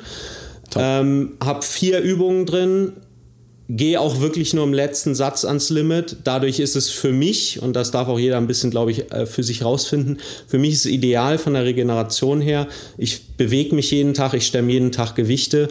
ähm, 0.77 1.33
habe 1.43 1.63
vier 1.63 2.01
Übungen 2.01 2.47
drin, 2.47 2.93
gehe 3.71 4.01
auch 4.01 4.21
wirklich 4.21 4.53
nur 4.53 4.65
im 4.65 4.75
letzten 4.75 5.15
Satz 5.15 5.45
ans 5.45 5.71
Limit. 5.71 6.17
Dadurch 6.25 6.59
ist 6.59 6.75
es 6.75 6.91
für 6.91 7.13
mich, 7.13 7.63
und 7.63 7.75
das 7.75 7.93
darf 7.93 8.09
auch 8.09 8.19
jeder 8.19 8.37
ein 8.37 8.49
bisschen, 8.49 8.71
glaube 8.71 8.91
ich, 8.91 9.13
äh, 9.13 9.27
für 9.27 9.45
sich 9.45 9.65
rausfinden, 9.65 10.19
für 10.49 10.59
mich 10.59 10.73
ist 10.73 10.87
es 10.87 10.91
ideal 10.91 11.39
von 11.39 11.55
der 11.55 11.65
Regeneration 11.65 12.41
her. 12.41 12.67
Ich 12.99 13.29
bewege 13.37 13.75
mich 13.75 13.91
jeden 13.93 14.15
Tag, 14.15 14.35
ich 14.35 14.47
stemme 14.47 14.73
jeden 14.73 14.91
Tag 14.91 15.15
Gewichte, 15.15 15.69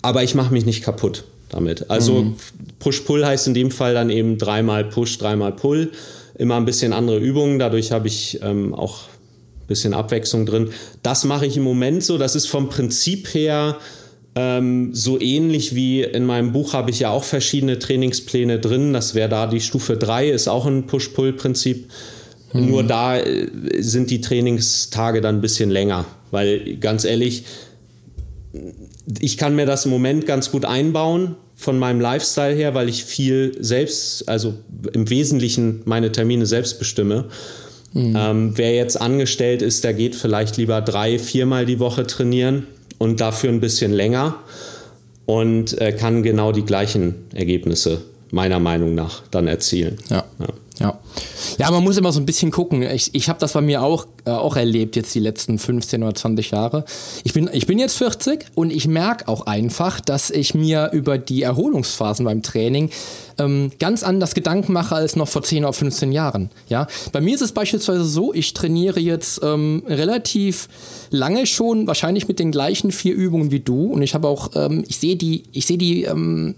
aber 0.00 0.22
ich 0.22 0.34
mache 0.34 0.52
mich 0.52 0.64
nicht 0.64 0.82
kaputt 0.82 1.24
damit. 1.50 1.90
Also 1.90 2.22
mhm. 2.22 2.36
Push-Pull 2.78 3.24
heißt 3.26 3.46
in 3.46 3.54
dem 3.54 3.70
Fall 3.70 3.92
dann 3.92 4.08
eben 4.08 4.38
dreimal 4.38 4.84
Push, 4.84 5.18
dreimal 5.18 5.52
Pull. 5.52 5.92
Immer 6.36 6.56
ein 6.56 6.64
bisschen 6.64 6.94
andere 6.94 7.18
Übungen. 7.18 7.58
Dadurch 7.58 7.92
habe 7.92 8.08
ich 8.08 8.40
ähm, 8.42 8.74
auch 8.74 9.02
ein 9.02 9.66
bisschen 9.68 9.92
Abwechslung 9.92 10.46
drin. 10.46 10.70
Das 11.02 11.24
mache 11.24 11.44
ich 11.44 11.58
im 11.58 11.62
Moment 11.62 12.02
so. 12.02 12.16
Das 12.16 12.34
ist 12.34 12.46
vom 12.46 12.70
Prinzip 12.70 13.34
her 13.34 13.76
ähm, 14.34 14.94
so 14.94 15.20
ähnlich 15.20 15.74
wie 15.74 16.02
in 16.02 16.24
meinem 16.24 16.52
Buch 16.52 16.72
habe 16.72 16.90
ich 16.90 17.00
ja 17.00 17.10
auch 17.10 17.24
verschiedene 17.24 17.78
Trainingspläne 17.78 18.58
drin. 18.58 18.92
Das 18.92 19.14
wäre 19.14 19.28
da 19.28 19.46
die 19.46 19.60
Stufe 19.60 19.96
3, 19.96 20.30
ist 20.30 20.48
auch 20.48 20.64
ein 20.64 20.86
Push-Pull-Prinzip. 20.86 21.90
Mhm. 22.54 22.66
Nur 22.66 22.82
da 22.82 23.18
äh, 23.18 23.48
sind 23.78 24.10
die 24.10 24.22
Trainingstage 24.22 25.20
dann 25.20 25.36
ein 25.36 25.40
bisschen 25.42 25.70
länger. 25.70 26.06
Weil 26.30 26.76
ganz 26.76 27.04
ehrlich, 27.04 27.44
ich 29.20 29.36
kann 29.36 29.54
mir 29.54 29.66
das 29.66 29.84
im 29.84 29.90
Moment 29.90 30.24
ganz 30.26 30.50
gut 30.50 30.64
einbauen 30.64 31.36
von 31.54 31.78
meinem 31.78 32.00
Lifestyle 32.00 32.54
her, 32.54 32.74
weil 32.74 32.88
ich 32.88 33.04
viel 33.04 33.56
selbst, 33.60 34.28
also 34.28 34.54
im 34.94 35.10
Wesentlichen 35.10 35.82
meine 35.84 36.10
Termine 36.10 36.46
selbst 36.46 36.78
bestimme. 36.78 37.26
Mhm. 37.92 38.16
Ähm, 38.18 38.52
wer 38.56 38.74
jetzt 38.74 38.98
angestellt 38.98 39.60
ist, 39.60 39.84
der 39.84 39.92
geht 39.92 40.14
vielleicht 40.14 40.56
lieber 40.56 40.80
drei, 40.80 41.18
viermal 41.18 41.66
die 41.66 41.78
Woche 41.78 42.06
trainieren 42.06 42.66
und 43.02 43.20
dafür 43.20 43.50
ein 43.50 43.58
bisschen 43.58 43.92
länger 43.92 44.36
und 45.26 45.76
äh, 45.80 45.90
kann 45.90 46.22
genau 46.22 46.52
die 46.52 46.62
gleichen 46.62 47.26
Ergebnisse 47.34 48.02
meiner 48.30 48.60
Meinung 48.60 48.94
nach 48.94 49.22
dann 49.32 49.48
erzielen. 49.48 49.98
Ja. 50.08 50.24
ja. 50.38 50.46
Ja. 50.78 50.98
ja, 51.58 51.70
man 51.70 51.84
muss 51.84 51.96
immer 51.98 52.12
so 52.12 52.20
ein 52.20 52.26
bisschen 52.26 52.50
gucken. 52.50 52.82
Ich, 52.82 53.14
ich 53.14 53.28
habe 53.28 53.38
das 53.38 53.52
bei 53.52 53.60
mir 53.60 53.82
auch, 53.82 54.06
äh, 54.24 54.30
auch 54.30 54.56
erlebt, 54.56 54.96
jetzt 54.96 55.14
die 55.14 55.20
letzten 55.20 55.58
15 55.58 56.02
oder 56.02 56.14
20 56.14 56.50
Jahre. 56.50 56.84
Ich 57.24 57.32
bin, 57.32 57.50
ich 57.52 57.66
bin 57.66 57.78
jetzt 57.78 57.96
40 57.98 58.46
und 58.54 58.70
ich 58.70 58.86
merke 58.86 59.28
auch 59.28 59.46
einfach, 59.46 60.00
dass 60.00 60.30
ich 60.30 60.54
mir 60.54 60.90
über 60.92 61.18
die 61.18 61.42
Erholungsphasen 61.42 62.24
beim 62.24 62.42
Training 62.42 62.90
ähm, 63.38 63.72
ganz 63.78 64.02
anders 64.02 64.34
Gedanken 64.34 64.72
mache 64.72 64.94
als 64.94 65.16
noch 65.16 65.28
vor 65.28 65.42
10 65.42 65.64
oder 65.64 65.72
15 65.72 66.12
Jahren. 66.12 66.50
Ja? 66.68 66.86
Bei 67.12 67.20
mir 67.20 67.34
ist 67.34 67.40
es 67.40 67.52
beispielsweise 67.52 68.04
so, 68.04 68.32
ich 68.32 68.54
trainiere 68.54 69.00
jetzt 69.00 69.40
ähm, 69.42 69.82
relativ 69.86 70.68
lange 71.10 71.46
schon, 71.46 71.86
wahrscheinlich 71.86 72.28
mit 72.28 72.38
den 72.38 72.52
gleichen 72.52 72.92
vier 72.92 73.14
Übungen 73.14 73.50
wie 73.50 73.60
du. 73.60 73.92
Und 73.92 74.02
ich 74.02 74.14
habe 74.14 74.28
auch, 74.28 74.50
ähm, 74.54 74.84
ich 74.88 74.98
sehe 74.98 75.16
die, 75.16 75.44
ich 75.52 75.66
sehe 75.66 75.78
die, 75.78 76.04
ähm, 76.04 76.54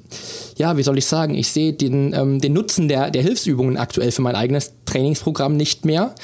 ja, 0.57 0.77
wie 0.77 0.83
soll 0.83 0.99
ich 0.99 1.07
sagen, 1.07 1.35
ich 1.35 1.49
sehe 1.49 1.73
den, 1.73 2.13
ähm, 2.13 2.41
den 2.41 2.53
Nutzen 2.53 2.89
der, 2.89 3.11
der 3.11 3.23
Hilfsübungen 3.23 3.77
aktuell 3.77 4.13
für 4.13 4.23
mein 4.23 4.37
eigenes 4.37 4.73
Trainingsprogramm 4.85 5.57
nicht 5.57 5.85
mehr. 5.85 6.15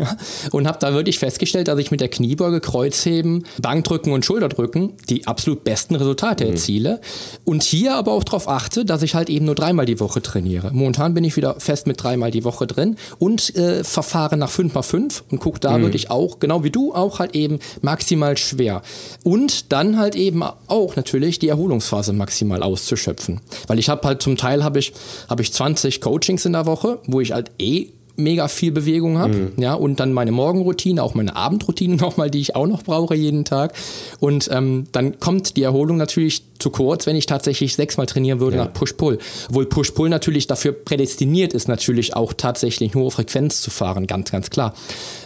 und 0.52 0.66
habe 0.66 0.78
da 0.80 0.89
wirklich 0.94 1.18
festgestellt, 1.18 1.68
dass 1.68 1.78
ich 1.78 1.90
mit 1.90 2.00
der 2.00 2.08
Kniebeuge, 2.08 2.60
Kreuzheben, 2.60 3.44
Bankdrücken 3.60 4.12
und 4.12 4.24
Schulterdrücken 4.24 4.94
die 5.08 5.26
absolut 5.26 5.64
besten 5.64 5.94
Resultate 5.96 6.44
mhm. 6.44 6.50
erziele. 6.50 7.00
Und 7.44 7.62
hier 7.62 7.94
aber 7.94 8.12
auch 8.12 8.24
darauf 8.24 8.48
achte, 8.48 8.84
dass 8.84 9.02
ich 9.02 9.14
halt 9.14 9.30
eben 9.30 9.46
nur 9.46 9.54
dreimal 9.54 9.86
die 9.86 10.00
Woche 10.00 10.22
trainiere. 10.22 10.70
Momentan 10.72 11.14
bin 11.14 11.24
ich 11.24 11.36
wieder 11.36 11.58
fest 11.58 11.86
mit 11.86 12.02
dreimal 12.02 12.30
die 12.30 12.44
Woche 12.44 12.66
drin 12.66 12.96
und 13.18 13.54
äh, 13.56 13.84
verfahre 13.84 14.36
nach 14.36 14.50
5x5 14.50 15.22
und 15.30 15.38
gucke 15.38 15.60
da 15.60 15.78
mhm. 15.78 15.82
wirklich 15.82 16.10
auch, 16.10 16.38
genau 16.38 16.64
wie 16.64 16.70
du, 16.70 16.94
auch 16.94 17.18
halt 17.18 17.34
eben 17.34 17.58
maximal 17.82 18.36
schwer. 18.36 18.82
Und 19.24 19.72
dann 19.72 19.98
halt 19.98 20.14
eben 20.14 20.42
auch 20.42 20.96
natürlich 20.96 21.38
die 21.38 21.48
Erholungsphase 21.48 22.12
maximal 22.12 22.62
auszuschöpfen. 22.62 23.40
Weil 23.66 23.78
ich 23.78 23.88
habe 23.88 24.06
halt 24.06 24.22
zum 24.22 24.36
Teil 24.36 24.64
habe 24.64 24.78
ich, 24.78 24.92
hab 25.28 25.40
ich 25.40 25.52
20 25.52 26.00
Coachings 26.00 26.44
in 26.44 26.52
der 26.52 26.66
Woche, 26.66 26.98
wo 27.06 27.20
ich 27.20 27.32
halt 27.32 27.50
eh 27.58 27.90
mega 28.22 28.48
viel 28.48 28.72
Bewegung 28.72 29.18
habe. 29.18 29.34
Mhm. 29.34 29.52
Ja, 29.56 29.74
und 29.74 30.00
dann 30.00 30.12
meine 30.12 30.32
Morgenroutine, 30.32 31.02
auch 31.02 31.14
meine 31.14 31.36
Abendroutine 31.36 31.96
nochmal, 32.00 32.30
die 32.30 32.40
ich 32.40 32.56
auch 32.56 32.66
noch 32.66 32.82
brauche 32.82 33.14
jeden 33.14 33.44
Tag. 33.44 33.74
Und 34.20 34.48
ähm, 34.52 34.86
dann 34.92 35.18
kommt 35.18 35.56
die 35.56 35.62
Erholung 35.62 35.96
natürlich 35.96 36.42
zu 36.58 36.70
kurz, 36.70 37.06
wenn 37.06 37.16
ich 37.16 37.26
tatsächlich 37.26 37.74
sechsmal 37.74 38.06
trainieren 38.06 38.40
würde 38.40 38.56
ja. 38.56 38.64
nach 38.64 38.72
Push-Pull. 38.72 39.18
Obwohl 39.48 39.66
Push-Pull 39.66 40.08
natürlich 40.08 40.46
dafür 40.46 40.72
prädestiniert 40.72 41.52
ist, 41.54 41.68
natürlich 41.68 42.14
auch 42.14 42.32
tatsächlich 42.32 42.94
hohe 42.94 43.10
Frequenz 43.10 43.62
zu 43.62 43.70
fahren, 43.70 44.06
ganz, 44.06 44.30
ganz 44.30 44.50
klar. 44.50 44.74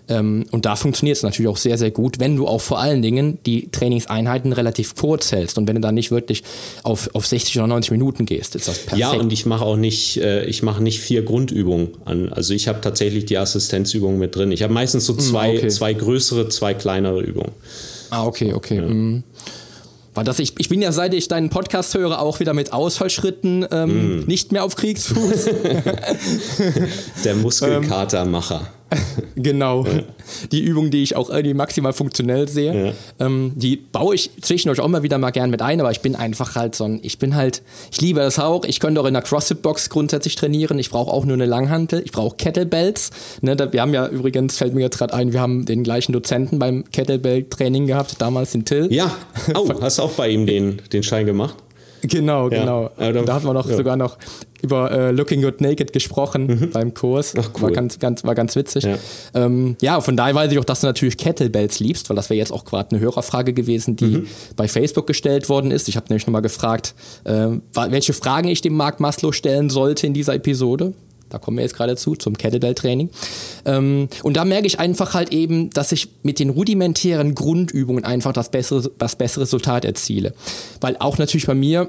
Ähm, 0.06 0.44
und 0.50 0.66
da 0.66 0.76
funktioniert 0.76 1.16
es 1.16 1.22
natürlich 1.22 1.48
auch 1.48 1.56
sehr, 1.56 1.78
sehr 1.78 1.90
gut, 1.90 2.20
wenn 2.20 2.36
du 2.36 2.46
auch 2.46 2.60
vor 2.60 2.78
allen 2.78 3.00
Dingen 3.00 3.38
die 3.46 3.70
Trainingseinheiten 3.70 4.52
relativ 4.52 4.94
kurz 4.94 5.32
hältst 5.32 5.56
und 5.56 5.66
wenn 5.66 5.76
du 5.76 5.80
dann 5.80 5.94
nicht 5.94 6.10
wirklich 6.10 6.42
auf, 6.82 7.08
auf 7.14 7.26
60 7.26 7.56
oder 7.58 7.68
90 7.68 7.90
Minuten 7.92 8.26
gehst, 8.26 8.54
ist 8.54 8.68
das 8.68 8.78
perfekt. 8.80 8.98
Ja, 8.98 9.12
und 9.12 9.32
ich 9.32 9.46
mache 9.46 9.64
auch 9.64 9.76
nicht, 9.76 10.18
äh, 10.18 10.44
ich 10.44 10.62
mache 10.62 10.82
nicht 10.82 11.00
vier 11.00 11.22
Grundübungen 11.22 11.88
an. 12.04 12.30
Also 12.30 12.52
ich 12.52 12.68
habe 12.68 12.82
tatsächlich 12.82 13.24
die 13.24 13.38
Assistenzübungen 13.38 14.18
mit 14.18 14.36
drin. 14.36 14.52
Ich 14.52 14.62
habe 14.62 14.74
meistens 14.74 15.06
so 15.06 15.14
hm, 15.14 15.20
zwei, 15.20 15.56
okay. 15.56 15.68
zwei 15.68 15.94
größere, 15.94 16.50
zwei 16.50 16.74
kleinere 16.74 17.22
Übungen. 17.22 17.52
Ah, 18.10 18.26
okay, 18.26 18.52
okay. 18.52 18.76
Ja. 18.76 18.82
Mhm. 18.82 19.24
Weil 20.14 20.24
das, 20.24 20.38
ich, 20.38 20.54
ich 20.58 20.68
bin 20.68 20.80
ja, 20.80 20.92
seit 20.92 21.12
ich 21.12 21.26
deinen 21.26 21.50
Podcast 21.50 21.94
höre, 21.94 22.20
auch 22.20 22.38
wieder 22.38 22.54
mit 22.54 22.72
Ausfallschritten 22.72 23.66
ähm, 23.72 24.20
mm. 24.20 24.24
nicht 24.26 24.52
mehr 24.52 24.62
auf 24.62 24.76
Kriegsfuß. 24.76 25.46
Der 27.24 27.34
Muskelkatermacher. 27.42 28.68
genau. 29.36 29.84
Ja. 29.84 30.02
Die 30.52 30.60
Übung, 30.60 30.90
die 30.90 31.02
ich 31.02 31.16
auch 31.16 31.30
irgendwie 31.30 31.54
maximal 31.54 31.92
funktionell 31.92 32.48
sehe, 32.48 32.86
ja. 32.86 32.92
ähm, 33.26 33.52
die 33.54 33.76
baue 33.76 34.14
ich 34.14 34.30
zwischendurch 34.40 34.80
auch 34.80 34.88
mal 34.88 35.02
wieder 35.02 35.18
mal 35.18 35.30
gern 35.30 35.50
mit 35.50 35.62
ein, 35.62 35.80
aber 35.80 35.90
ich 35.90 36.00
bin 36.00 36.16
einfach 36.16 36.56
halt 36.56 36.74
so 36.74 36.84
ein, 36.84 37.00
ich 37.02 37.18
bin 37.18 37.34
halt, 37.34 37.62
ich 37.90 38.00
liebe 38.00 38.20
das 38.20 38.38
auch. 38.38 38.64
Ich 38.64 38.80
könnte 38.80 39.00
auch 39.00 39.06
in 39.06 39.14
der 39.14 39.22
CrossFit-Box 39.22 39.90
grundsätzlich 39.90 40.36
trainieren. 40.36 40.78
Ich 40.78 40.90
brauche 40.90 41.12
auch 41.12 41.24
nur 41.24 41.34
eine 41.34 41.46
Langhantel. 41.46 42.02
Ich 42.04 42.12
brauche 42.12 42.36
Kettlebells. 42.36 43.10
Ne, 43.40 43.56
da, 43.56 43.72
wir 43.72 43.80
haben 43.82 43.94
ja 43.94 44.06
übrigens, 44.08 44.56
fällt 44.56 44.74
mir 44.74 44.82
jetzt 44.82 44.98
gerade 44.98 45.14
ein, 45.14 45.32
wir 45.32 45.40
haben 45.40 45.64
den 45.66 45.84
gleichen 45.84 46.12
Dozenten 46.12 46.58
beim 46.58 46.84
Kettlebell-Training 46.90 47.86
gehabt, 47.86 48.16
damals 48.20 48.54
in 48.54 48.64
Till. 48.64 48.92
Ja, 48.92 49.14
oh, 49.54 49.68
hast 49.80 50.00
auch 50.00 50.12
bei 50.12 50.28
ihm 50.28 50.46
den, 50.46 50.80
den 50.92 51.02
Schein 51.02 51.26
gemacht? 51.26 51.56
Genau, 52.08 52.50
ja. 52.50 52.60
genau. 52.60 52.90
Ja, 52.98 53.12
da 53.12 53.34
hatten 53.34 53.46
wir 53.46 53.54
noch 53.54 53.68
ja. 53.68 53.76
sogar 53.76 53.96
noch 53.96 54.18
über 54.62 54.90
äh, 54.90 55.10
Looking 55.10 55.42
Good 55.42 55.60
Naked 55.60 55.92
gesprochen 55.92 56.46
mhm. 56.46 56.70
beim 56.70 56.94
Kurs. 56.94 57.34
Ach, 57.36 57.50
cool. 57.54 57.62
War 57.62 57.70
ganz, 57.72 57.98
ganz, 57.98 58.24
war 58.24 58.34
ganz 58.34 58.56
witzig. 58.56 58.84
Ja. 58.84 58.96
Ähm, 59.34 59.76
ja, 59.80 60.00
von 60.00 60.16
daher 60.16 60.34
weiß 60.34 60.50
ich 60.52 60.58
auch, 60.58 60.64
dass 60.64 60.80
du 60.80 60.86
natürlich 60.86 61.18
Kettlebells 61.18 61.80
liebst, 61.80 62.08
weil 62.08 62.16
das 62.16 62.30
wäre 62.30 62.38
jetzt 62.38 62.52
auch 62.52 62.64
gerade 62.64 62.90
eine 62.92 63.00
Hörerfrage 63.00 63.52
gewesen, 63.52 63.96
die 63.96 64.18
mhm. 64.18 64.26
bei 64.56 64.68
Facebook 64.68 65.06
gestellt 65.06 65.48
worden 65.48 65.70
ist. 65.70 65.88
Ich 65.88 65.96
habe 65.96 66.06
nämlich 66.08 66.26
nochmal 66.26 66.42
gefragt, 66.42 66.94
äh, 67.24 67.48
welche 67.74 68.12
Fragen 68.12 68.48
ich 68.48 68.62
dem 68.62 68.74
Marc 68.74 69.00
Maslow 69.00 69.32
stellen 69.32 69.70
sollte 69.70 70.06
in 70.06 70.14
dieser 70.14 70.34
Episode. 70.34 70.94
Da 71.28 71.38
kommen 71.38 71.56
wir 71.56 71.62
jetzt 71.62 71.76
gerade 71.76 71.96
zu, 71.96 72.14
zum 72.14 72.36
Kettlebell-Training. 72.36 73.10
Ähm, 73.64 74.08
und 74.22 74.36
da 74.36 74.44
merke 74.44 74.66
ich 74.66 74.78
einfach 74.78 75.14
halt 75.14 75.32
eben, 75.32 75.70
dass 75.70 75.92
ich 75.92 76.08
mit 76.22 76.38
den 76.38 76.50
rudimentären 76.50 77.34
Grundübungen 77.34 78.04
einfach 78.04 78.32
das 78.32 78.50
bessere, 78.50 78.90
das 78.98 79.16
bessere 79.16 79.42
Resultat 79.42 79.84
erziele. 79.84 80.34
Weil 80.80 80.96
auch 80.98 81.18
natürlich 81.18 81.46
bei 81.46 81.54
mir 81.54 81.88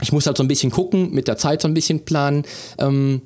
ich 0.00 0.12
muss 0.12 0.26
halt 0.26 0.36
so 0.36 0.44
ein 0.44 0.48
bisschen 0.48 0.70
gucken, 0.70 1.12
mit 1.12 1.28
der 1.28 1.36
Zeit 1.36 1.62
so 1.62 1.68
ein 1.68 1.74
bisschen 1.74 2.04
planen. 2.04 2.44
Ähm, 2.78 3.22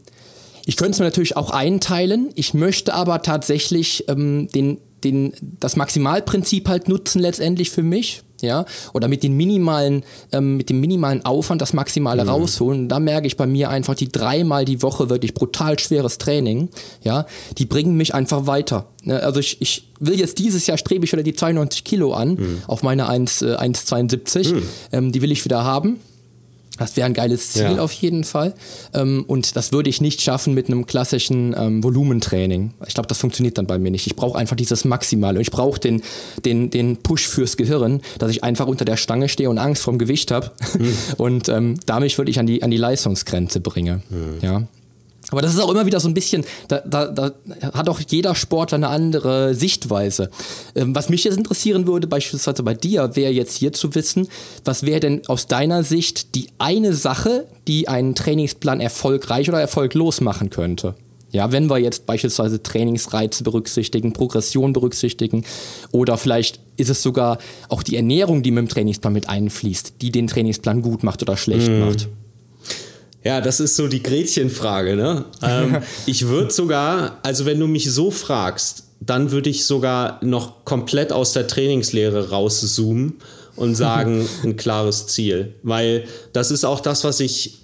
ich 0.65 0.77
könnte 0.77 0.93
es 0.93 0.99
mir 1.01 1.07
natürlich 1.07 1.37
auch 1.37 1.51
einteilen. 1.51 2.31
Ich 2.35 2.55
möchte 2.55 2.95
aber 2.95 3.23
tatsächlich 3.23 4.05
ähm, 4.09 4.49
den, 4.55 4.79
den, 5.05 5.33
das 5.61 5.77
Maximalprinzip 5.77 6.69
halt 6.69 6.89
nutzen 6.89 7.21
letztendlich 7.21 7.71
für 7.71 7.83
mich. 7.83 8.23
Ja, 8.43 8.67
oder 8.93 9.09
mit 9.09 9.23
den 9.23 9.37
minimalen, 9.37 10.03
ähm, 10.33 10.59
mit 10.59 10.69
dem 10.69 10.81
minimalen 10.81 11.25
Aufwand 11.25 11.63
das 11.63 11.73
Maximale 11.73 12.25
mhm. 12.25 12.29
rausholen. 12.29 12.89
da 12.89 13.01
merke 13.01 13.27
ich 13.27 13.37
bei 13.37 13.47
mir 13.47 13.71
einfach 13.71 13.95
die 13.95 14.11
dreimal 14.13 14.65
die 14.65 14.83
Woche 14.83 15.09
wirklich 15.09 15.33
brutal 15.33 15.79
schweres 15.79 16.19
Training. 16.19 16.69
Ja, 17.03 17.27
die 17.57 17.65
bringen 17.65 17.97
mich 17.97 18.15
einfach 18.15 18.47
weiter. 18.47 18.87
Ne, 19.05 19.23
also 19.23 19.41
ich, 19.41 19.61
ich 19.61 19.89
will 19.99 20.19
jetzt 20.19 20.39
dieses 20.39 20.67
Jahr 20.67 20.77
strebe 20.77 21.05
ich 21.05 21.13
wieder 21.13 21.23
die 21.23 21.35
92 21.35 21.85
Kilo 21.85 22.13
an 22.13 22.35
mhm. 22.35 22.63
auf 22.67 22.83
meine 22.83 23.09
1,72. 23.09 24.51
Äh, 24.51 24.53
mhm. 24.53 24.63
Ähm, 24.93 25.13
die 25.13 25.23
will 25.23 25.33
ich 25.33 25.45
wieder 25.45 25.65
haben. 25.65 26.01
Das 26.79 26.97
wäre 26.97 27.07
ein 27.07 27.15
geiles 27.15 27.53
Ziel 27.53 27.63
ja. 27.77 27.79
auf 27.79 27.93
jeden 27.93 28.25
Fall. 28.25 28.55
Ähm, 28.95 29.25
und 29.27 29.57
das 29.57 29.73
würde 29.73 29.91
ich 29.91 30.01
nicht 30.01 30.23
schaffen 30.23 30.55
mit 30.55 30.69
einem 30.69 30.87
klassischen 30.87 31.55
ähm, 31.57 31.85
Volumentraining. 31.85 32.73
Ich 32.87 32.95
glaube, 32.95 33.09
das 33.09 33.19
funktioniert 33.19 33.59
dann 33.59 33.67
bei 33.67 33.79
mir 33.79 33.91
nicht. 33.91 34.07
Ich 34.07 34.17
brauche 34.17 34.39
einfach 34.39 34.57
dieses 34.57 34.85
Maximale. 34.85 35.41
Ich 35.41 35.51
brauche 35.51 35.79
den, 35.79 36.03
den, 36.45 36.71
den 36.71 36.97
Push 36.97 37.29
fürs 37.29 37.57
Gehirn, 37.57 38.01
dass 38.19 38.31
ich 38.31 38.43
einfach 38.43 38.67
unter 38.67 38.85
der 38.85 38.97
Stange 38.97 39.29
stehe 39.29 39.51
und 39.51 39.59
Angst 39.59 39.83
vorm 39.83 39.99
Gewicht 39.99 40.31
habe. 40.31 40.51
Mhm. 40.79 40.93
Und 41.19 41.49
ähm, 41.49 41.79
damit 41.87 42.17
würde 42.19 42.31
ich 42.31 42.39
an 42.39 42.47
die, 42.47 42.63
an 42.63 42.71
die 42.71 42.77
Leistungsgrenze 42.77 43.61
bringe. 43.61 44.03
Mhm. 44.09 44.39
Ja. 44.41 44.63
Aber 45.33 45.43
das 45.43 45.55
ist 45.55 45.61
auch 45.61 45.71
immer 45.71 45.87
wieder 45.87 45.99
so 45.99 46.09
ein 46.09 46.15
bisschen, 46.15 46.45
da, 46.69 46.81
da, 46.81 47.07
da 47.07 47.33
hat 47.75 47.89
auch 47.89 48.01
jeder 48.01 48.35
Sportler 48.35 48.77
eine 48.77 48.89
andere 48.89 49.55
Sichtweise. 49.55 50.31
Ähm, 50.75 50.95
was 50.95 51.09
mich 51.09 51.25
jetzt 51.25 51.37
interessieren 51.37 51.87
würde, 51.87 52.07
beispielsweise 52.07 52.63
bei 52.63 52.75
dir, 52.75 53.17
wäre 53.17 53.33
jetzt 53.33 53.57
hier 53.57 53.73
zu 53.73 53.95
wissen, 53.95 54.29
was 54.65 54.85
wäre 54.85 55.01
denn 55.01 55.27
aus 55.27 55.47
deiner 55.47 55.83
Sicht 55.83 56.35
die 56.35 56.49
eine 56.59 56.95
Sache, 56.95 57.47
die 57.67 57.89
einen 57.89 58.15
Trainingsplan 58.15 58.81
erfolgreich 58.81 59.49
oder 59.49 59.61
erfolglos 59.61 60.21
machen 60.21 60.51
könnte? 60.51 60.95
Ja, 61.33 61.51
wenn 61.51 61.71
wir 61.71 61.79
jetzt 61.79 62.05
beispielsweise 62.05 62.63
Trainingsreize 62.63 63.43
berücksichtigen, 63.43 64.13
Progression 64.13 64.75
berücksichtigen 64.75 65.45
oder 65.91 66.19
vielleicht 66.19 66.61
ist 66.77 66.91
es 66.91 67.03
sogar 67.03 67.39
auch 67.71 67.83
die 67.83 67.97
Ernährung, 67.97 68.43
die 68.43 68.51
mit 68.51 68.67
dem 68.67 68.69
Trainingsplan 68.69 69.15
mit 69.15 69.29
einfließt, 69.31 69.95
die 70.03 70.13
den 70.13 70.27
Trainingsplan 70.27 70.83
gut 70.83 71.03
macht 71.03 71.23
oder 71.23 71.39
schlecht 71.39 71.71
mm. 71.71 71.81
macht. 71.81 72.09
Ja, 73.25 73.41
das 73.41 73.61
ist 73.61 73.77
so 73.77 73.87
die 73.87 74.03
Gretchenfrage. 74.03 74.97
Ne? 74.97 75.25
Ähm, 75.43 75.79
ich 76.07 76.27
würde 76.27 76.53
sogar, 76.53 77.19
also 77.23 77.47
wenn 77.47 77.61
du 77.61 77.67
mich 77.67 77.93
so 77.93 78.11
fragst, 78.11 78.85
dann 79.01 79.31
würde 79.31 79.51
ich 79.51 79.65
sogar 79.65 80.19
noch 80.25 80.65
komplett 80.65 81.13
aus 81.13 81.33
der 81.33 81.47
Trainingslehre 81.47 82.31
rauszoomen 82.31 83.15
und 83.57 83.75
sagen, 83.77 84.29
ein 84.43 84.57
klares 84.57 85.07
Ziel. 85.07 85.55
Weil 85.63 86.05
das 86.33 86.51
ist 86.51 86.65
auch 86.65 86.81
das, 86.81 87.05
was 87.05 87.21
ich 87.21 87.59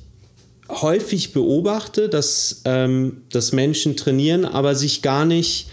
häufig 0.69 1.33
beobachte, 1.33 2.09
dass, 2.09 2.63
ähm, 2.65 3.23
dass 3.33 3.53
Menschen 3.53 3.97
trainieren, 3.97 4.45
aber 4.45 4.75
sich 4.75 5.03
gar 5.03 5.25
nicht 5.25 5.69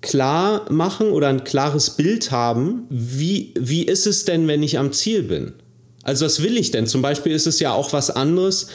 klar 0.00 0.70
machen 0.70 1.10
oder 1.10 1.28
ein 1.28 1.44
klares 1.44 1.90
Bild 1.90 2.30
haben, 2.30 2.86
wie, 2.88 3.52
wie 3.58 3.82
ist 3.82 4.06
es 4.06 4.24
denn, 4.24 4.48
wenn 4.48 4.62
ich 4.62 4.78
am 4.78 4.92
Ziel 4.92 5.22
bin? 5.22 5.54
Also 6.02 6.24
was 6.24 6.42
will 6.42 6.56
ich 6.56 6.70
denn? 6.70 6.86
Zum 6.86 7.02
Beispiel 7.02 7.32
ist 7.32 7.46
es 7.46 7.60
ja 7.60 7.72
auch 7.72 7.92
was 7.92 8.10
anderes. 8.10 8.68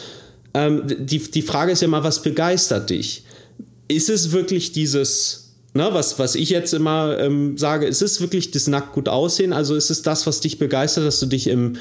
Ähm, 0.54 0.84
die, 0.86 1.20
die 1.20 1.42
Frage 1.42 1.72
ist 1.72 1.82
ja 1.82 1.88
mal, 1.88 2.04
was 2.04 2.22
begeistert 2.22 2.90
dich? 2.90 3.24
Ist 3.88 4.10
es 4.10 4.32
wirklich 4.32 4.72
dieses, 4.72 5.56
ne, 5.74 5.90
was, 5.92 6.20
was 6.20 6.36
ich 6.36 6.50
jetzt 6.50 6.74
immer 6.74 7.18
ähm, 7.20 7.58
sage, 7.58 7.86
ist 7.88 8.02
es 8.02 8.22
wirklich 8.22 8.52
das 8.52 8.68
nackt 8.68 8.94
gut 8.94 9.10
aussehen? 9.10 9.54
Also 9.54 9.76
ist 9.76 9.90
es 9.90 10.02
das, 10.02 10.28
was 10.28 10.40
dich 10.40 10.60
begeistert, 10.60 11.06
dass 11.06 11.20
du 11.20 11.26
dich 11.26 11.48
im, 11.48 11.78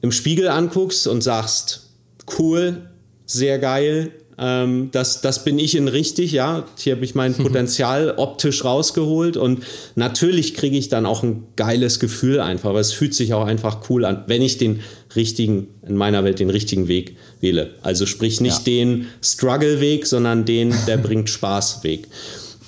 im 0.00 0.12
Spiegel 0.12 0.48
anguckst 0.48 1.06
und 1.06 1.22
sagst, 1.22 1.90
cool, 2.38 2.88
sehr 3.26 3.58
geil. 3.58 4.12
Ähm, 4.38 4.88
das, 4.92 5.20
das 5.20 5.44
bin 5.44 5.58
ich 5.58 5.76
in 5.76 5.88
richtig, 5.88 6.32
ja. 6.32 6.64
Hier 6.78 6.94
habe 6.96 7.04
ich 7.04 7.14
mein 7.14 7.34
Potenzial 7.36 8.14
optisch 8.16 8.64
rausgeholt 8.64 9.36
und 9.36 9.60
natürlich 9.94 10.54
kriege 10.54 10.76
ich 10.76 10.88
dann 10.88 11.06
auch 11.06 11.22
ein 11.22 11.44
geiles 11.56 12.00
Gefühl 12.00 12.40
einfach, 12.40 12.70
aber 12.70 12.80
es 12.80 12.92
fühlt 12.92 13.14
sich 13.14 13.34
auch 13.34 13.46
einfach 13.46 13.88
cool 13.88 14.04
an, 14.04 14.24
wenn 14.26 14.42
ich 14.42 14.58
den 14.58 14.80
richtigen, 15.14 15.68
in 15.86 15.96
meiner 15.96 16.24
Welt 16.24 16.40
den 16.40 16.50
richtigen 16.50 16.88
Weg 16.88 17.16
wähle. 17.40 17.70
Also 17.82 18.06
sprich 18.06 18.40
nicht 18.40 18.58
ja. 18.58 18.64
den 18.64 19.06
Struggle-Weg, 19.22 20.06
sondern 20.06 20.44
den, 20.44 20.74
der 20.86 20.96
bringt 20.98 21.30
Spaß-Weg. 21.30 22.08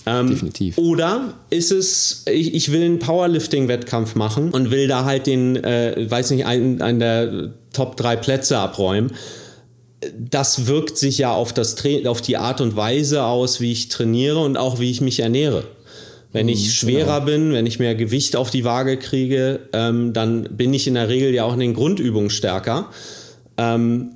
Ähm, 0.08 0.28
Definitiv. 0.28 0.78
Oder 0.78 1.34
ist 1.50 1.72
es, 1.72 2.22
ich, 2.30 2.54
ich 2.54 2.70
will 2.70 2.84
einen 2.84 3.00
Powerlifting-Wettkampf 3.00 4.14
machen 4.14 4.50
und 4.52 4.70
will 4.70 4.86
da 4.86 5.04
halt 5.04 5.26
den, 5.26 5.56
äh, 5.56 6.06
weiß 6.08 6.30
nicht, 6.30 6.46
einen, 6.46 6.80
einen 6.80 7.00
der 7.00 7.50
Top 7.72 7.96
drei 7.96 8.14
Plätze 8.14 8.56
abräumen 8.58 9.10
das 10.18 10.66
wirkt 10.66 10.98
sich 10.98 11.18
ja 11.18 11.32
auf, 11.32 11.52
das 11.52 11.76
auf 12.06 12.20
die 12.20 12.36
Art 12.36 12.60
und 12.60 12.76
Weise 12.76 13.24
aus, 13.24 13.60
wie 13.60 13.72
ich 13.72 13.88
trainiere 13.88 14.38
und 14.38 14.56
auch 14.56 14.80
wie 14.80 14.90
ich 14.90 15.00
mich 15.00 15.20
ernähre. 15.20 15.64
Wenn 16.32 16.48
ich 16.48 16.66
mhm, 16.66 16.70
schwerer 16.70 17.20
genau. 17.20 17.26
bin, 17.26 17.52
wenn 17.52 17.66
ich 17.66 17.78
mehr 17.78 17.94
Gewicht 17.94 18.36
auf 18.36 18.50
die 18.50 18.64
Waage 18.64 18.98
kriege, 18.98 19.60
ähm, 19.72 20.12
dann 20.12 20.56
bin 20.56 20.74
ich 20.74 20.86
in 20.86 20.94
der 20.94 21.08
Regel 21.08 21.32
ja 21.32 21.44
auch 21.44 21.54
in 21.54 21.60
den 21.60 21.74
Grundübungen 21.74 22.30
stärker. 22.30 22.90
Ähm, 23.56 24.12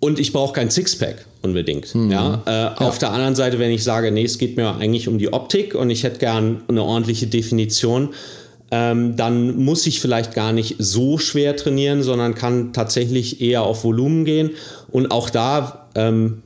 und 0.00 0.18
ich 0.18 0.32
brauche 0.32 0.54
kein 0.54 0.70
Sixpack 0.70 1.26
unbedingt. 1.42 1.94
Mhm. 1.94 2.10
Ja? 2.10 2.42
Äh, 2.46 2.50
ja? 2.50 2.74
Auf 2.76 2.98
der 2.98 3.12
anderen 3.12 3.34
Seite, 3.34 3.58
wenn 3.58 3.70
ich 3.70 3.84
sage, 3.84 4.10
nee, 4.10 4.24
es 4.24 4.38
geht 4.38 4.56
mir 4.56 4.76
eigentlich 4.76 5.08
um 5.08 5.18
die 5.18 5.32
Optik 5.32 5.74
und 5.74 5.90
ich 5.90 6.04
hätte 6.04 6.18
gern 6.18 6.62
eine 6.68 6.82
ordentliche 6.82 7.26
Definition, 7.26 8.10
ähm, 8.70 9.16
dann 9.16 9.56
muss 9.56 9.86
ich 9.86 10.00
vielleicht 10.00 10.34
gar 10.34 10.52
nicht 10.52 10.76
so 10.78 11.18
schwer 11.18 11.56
trainieren, 11.56 12.02
sondern 12.02 12.34
kann 12.34 12.72
tatsächlich 12.72 13.40
eher 13.40 13.62
auf 13.62 13.84
Volumen 13.84 14.24
gehen. 14.24 14.50
Und 14.90 15.10
auch 15.10 15.30
da 15.30 15.88
ähm, 15.94 16.42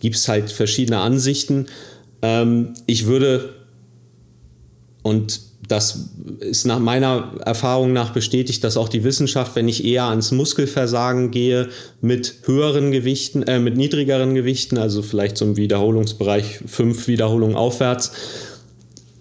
gibt 0.00 0.16
es 0.16 0.28
halt 0.28 0.52
verschiedene 0.52 0.98
Ansichten. 0.98 1.66
Ähm, 2.22 2.74
ich 2.86 3.06
würde, 3.06 3.54
und 5.02 5.40
das 5.66 6.08
ist 6.40 6.66
nach 6.66 6.78
meiner 6.78 7.32
Erfahrung 7.44 7.92
nach 7.92 8.12
bestätigt, 8.12 8.64
dass 8.64 8.76
auch 8.76 8.88
die 8.88 9.04
Wissenschaft, 9.04 9.54
wenn 9.54 9.68
ich 9.68 9.84
eher 9.84 10.04
ans 10.04 10.30
Muskelversagen 10.30 11.30
gehe, 11.30 11.68
mit 12.00 12.36
höheren 12.44 12.90
Gewichten, 12.90 13.42
äh, 13.42 13.58
mit 13.58 13.76
niedrigeren 13.76 14.34
Gewichten, 14.34 14.78
also 14.78 15.02
vielleicht 15.02 15.40
im 15.42 15.56
Wiederholungsbereich 15.56 16.60
fünf 16.66 17.06
Wiederholungen 17.06 17.56
aufwärts, 17.56 18.12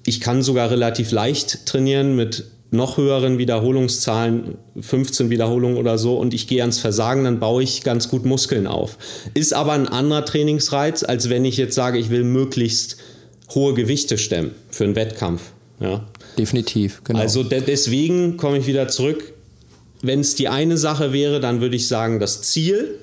ich 0.08 0.22
kann 0.22 0.42
sogar 0.42 0.72
relativ 0.72 1.12
leicht 1.12 1.66
trainieren 1.66 2.16
mit 2.16 2.46
noch 2.72 2.96
höheren 2.96 3.38
Wiederholungszahlen, 3.38 4.58
15 4.80 5.30
Wiederholungen 5.30 5.78
oder 5.78 5.98
so, 5.98 6.18
und 6.18 6.34
ich 6.34 6.48
gehe 6.48 6.62
ans 6.62 6.80
Versagen, 6.80 7.26
dann 7.26 7.42
baue 7.42 7.62
ich 7.62 7.84
ganz 7.84 8.08
gut 8.08 8.26
Muskeln 8.26 8.68
auf. 8.68 8.98
Ist 9.34 9.54
aber 9.54 9.74
ein 9.74 9.90
anderer 9.90 10.24
Trainingsreiz, 10.24 11.04
als 11.04 11.30
wenn 11.30 11.44
ich 11.44 11.58
jetzt 11.58 11.76
sage, 11.76 12.00
ich 12.00 12.10
will 12.10 12.24
möglichst 12.24 12.98
hohe 13.54 13.74
Gewichte 13.74 14.18
stemmen 14.18 14.52
für 14.70 14.86
einen 14.86 14.96
Wettkampf. 14.96 15.42
Ja. 15.82 16.08
Definitiv, 16.38 17.02
genau. 17.04 17.20
Also 17.20 17.44
de 17.44 17.62
deswegen 17.62 18.38
komme 18.38 18.60
ich 18.60 18.68
wieder 18.68 18.88
zurück. 18.88 19.34
Wenn 20.02 20.22
es 20.22 20.36
die 20.36 20.48
eine 20.48 20.78
Sache 20.78 21.12
wäre, 21.12 21.42
dann 21.42 21.60
würde 21.60 21.76
ich 21.76 21.90
sagen, 21.90 22.22
das 22.22 22.44
Ziel, 22.44 22.96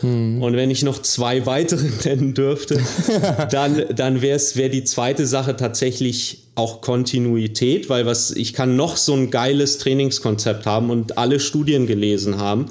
hm. 0.00 0.42
Und 0.42 0.56
wenn 0.56 0.70
ich 0.70 0.82
noch 0.82 1.00
zwei 1.00 1.46
weitere 1.46 1.88
nennen 2.04 2.34
dürfte, 2.34 2.80
dann, 3.50 3.84
dann 3.94 4.22
wäre 4.22 4.38
wär 4.54 4.68
die 4.68 4.84
zweite 4.84 5.26
Sache 5.26 5.56
tatsächlich 5.56 6.42
auch 6.54 6.80
Kontinuität, 6.80 7.88
weil 7.88 8.06
was 8.06 8.30
ich 8.30 8.52
kann 8.52 8.76
noch 8.76 8.96
so 8.96 9.14
ein 9.14 9.30
geiles 9.30 9.78
Trainingskonzept 9.78 10.66
haben 10.66 10.90
und 10.90 11.18
alle 11.18 11.40
Studien 11.40 11.86
gelesen 11.86 12.38
haben. 12.38 12.66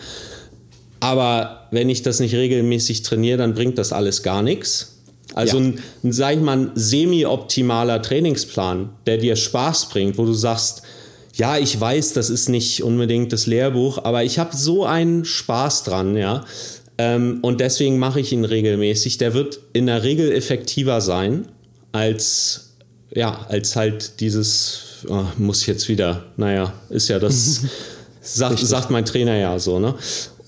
Aber 0.99 1.67
wenn 1.71 1.89
ich 1.89 2.01
das 2.01 2.19
nicht 2.19 2.33
regelmäßig 2.33 3.03
trainiere, 3.03 3.37
dann 3.37 3.53
bringt 3.53 3.77
das 3.77 3.91
alles 3.91 4.23
gar 4.23 4.41
nichts. 4.41 4.95
Also 5.33 5.57
ja. 5.57 5.63
ein, 5.63 5.79
ein, 6.03 6.11
sag 6.13 6.35
ich 6.35 6.41
mal, 6.41 6.57
ein 6.57 6.71
semi-optimaler 6.75 8.01
Trainingsplan, 8.01 8.89
der 9.05 9.17
dir 9.17 9.35
Spaß 9.35 9.89
bringt, 9.89 10.17
wo 10.17 10.25
du 10.25 10.33
sagst, 10.33 10.83
ja, 11.33 11.57
ich 11.57 11.79
weiß, 11.79 12.13
das 12.13 12.29
ist 12.29 12.47
nicht 12.47 12.81
unbedingt 12.81 13.33
das 13.33 13.45
Lehrbuch, 13.45 14.03
aber 14.03 14.23
ich 14.23 14.39
habe 14.39 14.55
so 14.55 14.85
einen 14.85 15.25
Spaß 15.25 15.83
dran, 15.83 16.15
ja. 16.15 16.45
Ähm, 16.97 17.39
und 17.41 17.59
deswegen 17.59 17.99
mache 17.99 18.19
ich 18.19 18.31
ihn 18.31 18.45
regelmäßig. 18.45 19.17
Der 19.17 19.33
wird 19.33 19.59
in 19.73 19.87
der 19.87 20.03
Regel 20.03 20.31
effektiver 20.31 21.01
sein 21.01 21.47
als, 21.91 22.75
ja, 23.13 23.45
als 23.49 23.75
halt 23.75 24.19
dieses, 24.19 25.05
oh, 25.07 25.23
muss 25.37 25.65
jetzt 25.65 25.89
wieder, 25.89 26.25
naja, 26.37 26.73
ist 26.89 27.09
ja 27.09 27.19
das, 27.19 27.61
sagt, 28.21 28.59
sagt 28.59 28.91
mein 28.91 29.05
Trainer 29.05 29.35
ja 29.35 29.59
so, 29.59 29.79
ne? 29.79 29.95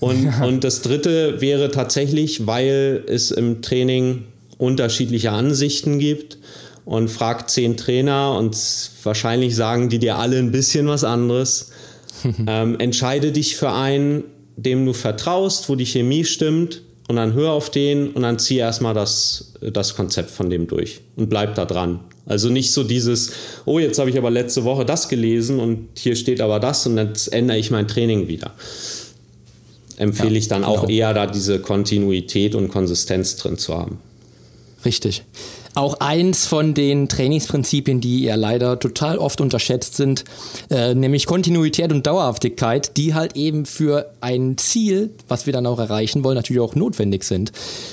Und, 0.00 0.24
ja. 0.24 0.44
und 0.44 0.62
das 0.62 0.82
dritte 0.82 1.40
wäre 1.40 1.70
tatsächlich, 1.70 2.46
weil 2.46 3.04
es 3.08 3.32
im 3.32 3.62
Training 3.62 4.26
unterschiedliche 4.56 5.32
Ansichten 5.32 5.98
gibt 5.98 6.38
und 6.84 7.08
fragt 7.08 7.50
zehn 7.50 7.76
Trainer 7.76 8.36
und 8.36 8.56
wahrscheinlich 9.02 9.56
sagen 9.56 9.88
die 9.88 9.98
dir 9.98 10.16
alle 10.16 10.38
ein 10.38 10.52
bisschen 10.52 10.86
was 10.86 11.04
anderes. 11.04 11.70
ähm, 12.46 12.78
entscheide 12.78 13.32
dich 13.32 13.56
für 13.56 13.72
einen, 13.72 14.24
dem 14.58 14.84
du 14.84 14.92
vertraust, 14.92 15.68
wo 15.68 15.76
die 15.76 15.86
Chemie 15.86 16.24
stimmt 16.24 16.82
und 17.08 17.16
dann 17.16 17.32
hör 17.32 17.52
auf 17.52 17.70
den 17.70 18.10
und 18.10 18.22
dann 18.22 18.38
zieh 18.38 18.58
erstmal 18.58 18.92
das, 18.92 19.54
das 19.60 19.94
Konzept 19.94 20.30
von 20.30 20.50
dem 20.50 20.66
durch 20.66 21.00
und 21.16 21.28
bleib 21.28 21.54
da 21.54 21.64
dran. 21.64 22.00
Also 22.26 22.50
nicht 22.50 22.72
so 22.72 22.82
dieses, 22.84 23.32
oh, 23.64 23.78
jetzt 23.78 23.98
habe 23.98 24.10
ich 24.10 24.18
aber 24.18 24.30
letzte 24.30 24.64
Woche 24.64 24.84
das 24.84 25.08
gelesen 25.08 25.60
und 25.60 25.88
hier 25.96 26.16
steht 26.16 26.40
aber 26.40 26.60
das 26.60 26.86
und 26.86 26.98
jetzt 26.98 27.32
ändere 27.32 27.56
ich 27.56 27.70
mein 27.70 27.88
Training 27.88 28.28
wieder. 28.28 28.50
Empfehle 29.96 30.32
ja, 30.32 30.38
ich 30.38 30.48
dann 30.48 30.64
auch 30.64 30.82
genau. 30.82 30.92
eher 30.92 31.14
da 31.14 31.26
diese 31.26 31.60
Kontinuität 31.60 32.54
und 32.54 32.68
Konsistenz 32.68 33.36
drin 33.36 33.58
zu 33.58 33.74
haben. 33.74 33.98
Richtig 34.84 35.22
auch 35.78 36.00
eins 36.00 36.44
von 36.44 36.74
den 36.74 37.08
Trainingsprinzipien, 37.08 38.00
die 38.00 38.24
ja 38.24 38.34
leider 38.34 38.80
total 38.80 39.16
oft 39.16 39.40
unterschätzt 39.40 39.94
sind, 39.94 40.24
äh, 40.70 40.92
nämlich 40.94 41.26
Kontinuität 41.26 41.92
und 41.92 42.04
Dauerhaftigkeit, 42.04 42.96
die 42.96 43.14
halt 43.14 43.36
eben 43.36 43.64
für 43.64 44.10
ein 44.20 44.58
Ziel, 44.58 45.10
was 45.28 45.46
wir 45.46 45.52
dann 45.52 45.66
auch 45.66 45.78
erreichen 45.78 46.24
wollen, 46.24 46.34
natürlich 46.34 46.60
auch 46.60 46.74
notwendig 46.74 47.22
sind. 47.22 47.52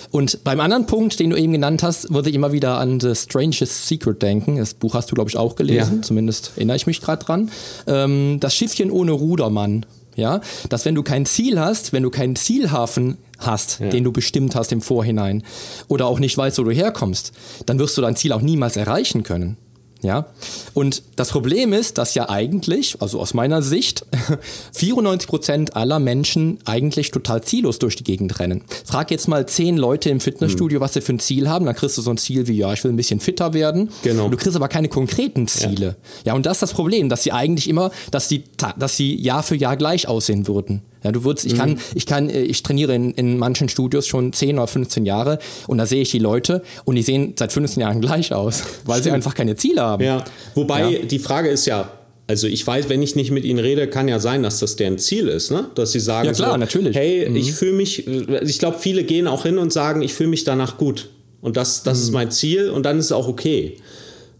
Und 0.09 0.43
beim 0.43 0.59
anderen 0.61 0.87
Punkt, 0.87 1.19
den 1.19 1.29
du 1.29 1.37
eben 1.37 1.53
genannt 1.53 1.83
hast, 1.83 2.11
würde 2.11 2.29
ich 2.29 2.35
immer 2.35 2.51
wieder 2.51 2.79
an 2.79 2.99
The 2.99 3.13
Strangest 3.13 3.87
Secret 3.87 4.19
denken. 4.21 4.57
Das 4.57 4.73
Buch 4.73 4.95
hast 4.95 5.11
du, 5.11 5.15
glaube 5.15 5.29
ich, 5.29 5.37
auch 5.37 5.55
gelesen, 5.55 5.97
ja. 5.97 6.01
zumindest 6.01 6.53
erinnere 6.55 6.77
ich 6.77 6.87
mich 6.87 7.01
gerade 7.01 7.23
dran. 7.23 7.51
Ähm, 7.85 8.37
das 8.39 8.55
Schiffchen 8.55 8.89
ohne 8.89 9.11
Rudermann 9.11 9.85
ja, 10.15 10.41
dass 10.69 10.85
wenn 10.85 10.95
du 10.95 11.03
kein 11.03 11.25
Ziel 11.25 11.59
hast, 11.59 11.93
wenn 11.93 12.03
du 12.03 12.09
keinen 12.09 12.35
Zielhafen 12.35 13.17
hast, 13.37 13.79
ja. 13.79 13.89
den 13.89 14.03
du 14.03 14.11
bestimmt 14.11 14.55
hast 14.55 14.71
im 14.71 14.81
Vorhinein 14.81 15.43
oder 15.87 16.07
auch 16.07 16.19
nicht 16.19 16.37
weißt, 16.37 16.57
wo 16.57 16.63
du 16.63 16.71
herkommst, 16.71 17.33
dann 17.65 17.79
wirst 17.79 17.97
du 17.97 18.01
dein 18.01 18.15
Ziel 18.15 18.31
auch 18.31 18.41
niemals 18.41 18.77
erreichen 18.77 19.23
können. 19.23 19.57
Ja. 20.05 20.27
Und 20.73 21.01
das 21.15 21.29
Problem 21.31 21.73
ist, 21.73 21.97
dass 21.97 22.13
ja 22.13 22.29
eigentlich, 22.29 23.01
also 23.01 23.19
aus 23.19 23.33
meiner 23.33 23.61
Sicht, 23.61 24.05
94 24.73 25.27
Prozent 25.27 25.75
aller 25.75 25.99
Menschen 25.99 26.59
eigentlich 26.65 27.09
total 27.09 27.43
ziellos 27.43 27.79
durch 27.79 27.95
die 27.95 28.03
Gegend 28.03 28.39
rennen. 28.39 28.63
Frag 28.85 29.09
jetzt 29.09 29.27
mal 29.27 29.47
zehn 29.47 29.77
Leute 29.77 30.11
im 30.11 30.19
Fitnessstudio, 30.19 30.77
hm. 30.77 30.81
was 30.81 30.93
sie 30.93 31.01
für 31.01 31.13
ein 31.13 31.19
Ziel 31.19 31.49
haben, 31.49 31.65
dann 31.65 31.75
kriegst 31.75 31.97
du 31.97 32.01
so 32.01 32.11
ein 32.11 32.17
Ziel 32.17 32.47
wie, 32.47 32.57
ja, 32.57 32.71
ich 32.71 32.83
will 32.83 32.91
ein 32.91 32.97
bisschen 32.97 33.19
fitter 33.19 33.53
werden. 33.53 33.89
Genau. 34.03 34.25
Und 34.25 34.31
du 34.31 34.37
kriegst 34.37 34.55
aber 34.55 34.67
keine 34.67 34.89
konkreten 34.89 35.47
Ziele. 35.47 35.95
Ja. 36.23 36.31
ja, 36.31 36.33
und 36.33 36.45
das 36.45 36.57
ist 36.57 36.61
das 36.61 36.73
Problem, 36.73 37.09
dass 37.09 37.23
sie 37.23 37.31
eigentlich 37.31 37.67
immer, 37.67 37.89
dass 38.11 38.27
die, 38.27 38.43
dass 38.77 38.95
sie 38.95 39.15
Jahr 39.19 39.41
für 39.41 39.55
Jahr 39.55 39.75
gleich 39.75 40.07
aussehen 40.07 40.47
würden. 40.47 40.81
Ja, 41.05 41.11
du 41.11 41.23
würdest, 41.23 41.45
ich 41.45 41.53
mhm. 41.53 41.57
kann, 41.57 41.79
ich 41.93 42.07
kann, 42.07 42.31
äh, 42.31 42.41
ich 42.41 42.63
trainiere 42.63 42.95
in, 42.95 43.11
in 43.11 43.37
manchen 43.37 43.69
Studios 43.69 44.07
schon 44.07 44.33
10 44.33 44.57
oder 44.57 44.65
15 44.65 45.05
Jahre 45.05 45.37
und 45.67 45.77
da 45.77 45.85
sehe 45.85 46.01
ich 46.01 46.09
die 46.09 46.17
Leute 46.17 46.63
und 46.83 46.95
die 46.95 47.03
sehen 47.03 47.35
seit 47.37 47.53
15 47.53 47.79
Jahren 47.79 48.01
gleich 48.01 48.33
aus, 48.33 48.63
weil 48.85 48.95
Stimmt. 48.95 49.03
sie 49.03 49.11
einfach 49.11 49.35
keine 49.35 49.55
Ziele 49.55 49.81
haben. 49.81 50.03
Ja, 50.03 50.25
wobei 50.55 50.89
ja. 50.89 50.99
die 51.05 51.19
Frage 51.19 51.49
ist 51.49 51.67
ja, 51.67 51.91
also 52.25 52.47
ich 52.47 52.65
weiß, 52.65 52.89
wenn 52.89 53.03
ich 53.03 53.15
nicht 53.15 53.29
mit 53.29 53.45
ihnen 53.45 53.59
rede, 53.59 53.87
kann 53.87 54.07
ja 54.07 54.19
sein, 54.19 54.41
dass 54.41 54.59
das 54.59 54.77
deren 54.77 54.97
Ziel 54.97 55.27
ist, 55.27 55.51
ne? 55.51 55.69
Dass 55.75 55.91
sie 55.91 55.99
sagen, 55.99 56.25
ja 56.25 56.33
klar, 56.33 56.53
so, 56.53 56.57
natürlich. 56.57 56.95
hey, 56.95 57.29
mhm. 57.29 57.35
ich 57.35 57.53
fühle 57.53 57.73
mich, 57.73 58.07
äh, 58.07 58.43
ich 58.43 58.57
glaube, 58.57 58.79
viele 58.79 59.03
gehen 59.03 59.27
auch 59.27 59.43
hin 59.43 59.59
und 59.59 59.71
sagen, 59.71 60.01
ich 60.01 60.15
fühle 60.15 60.29
mich 60.29 60.43
danach 60.43 60.77
gut. 60.77 61.09
Und 61.41 61.55
das, 61.55 61.83
das 61.83 61.99
mhm. 61.99 62.03
ist 62.03 62.11
mein 62.13 62.31
Ziel 62.31 62.69
und 62.71 62.83
dann 62.83 62.97
ist 62.97 63.05
es 63.05 63.11
auch 63.11 63.27
okay. 63.27 63.77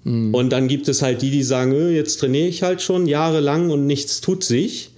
Mhm. 0.04 0.34
Und 0.34 0.50
dann 0.50 0.68
gibt 0.68 0.88
es 0.88 1.04
halt 1.04 1.22
die, 1.22 1.30
die 1.30 1.44
sagen, 1.44 1.74
äh, 1.74 1.92
jetzt 1.92 2.20
trainiere 2.20 2.48
ich 2.48 2.64
halt 2.64 2.82
schon 2.82 3.06
jahrelang 3.06 3.70
und 3.70 3.86
nichts 3.86 4.20
tut 4.20 4.44
sich. 4.44 4.90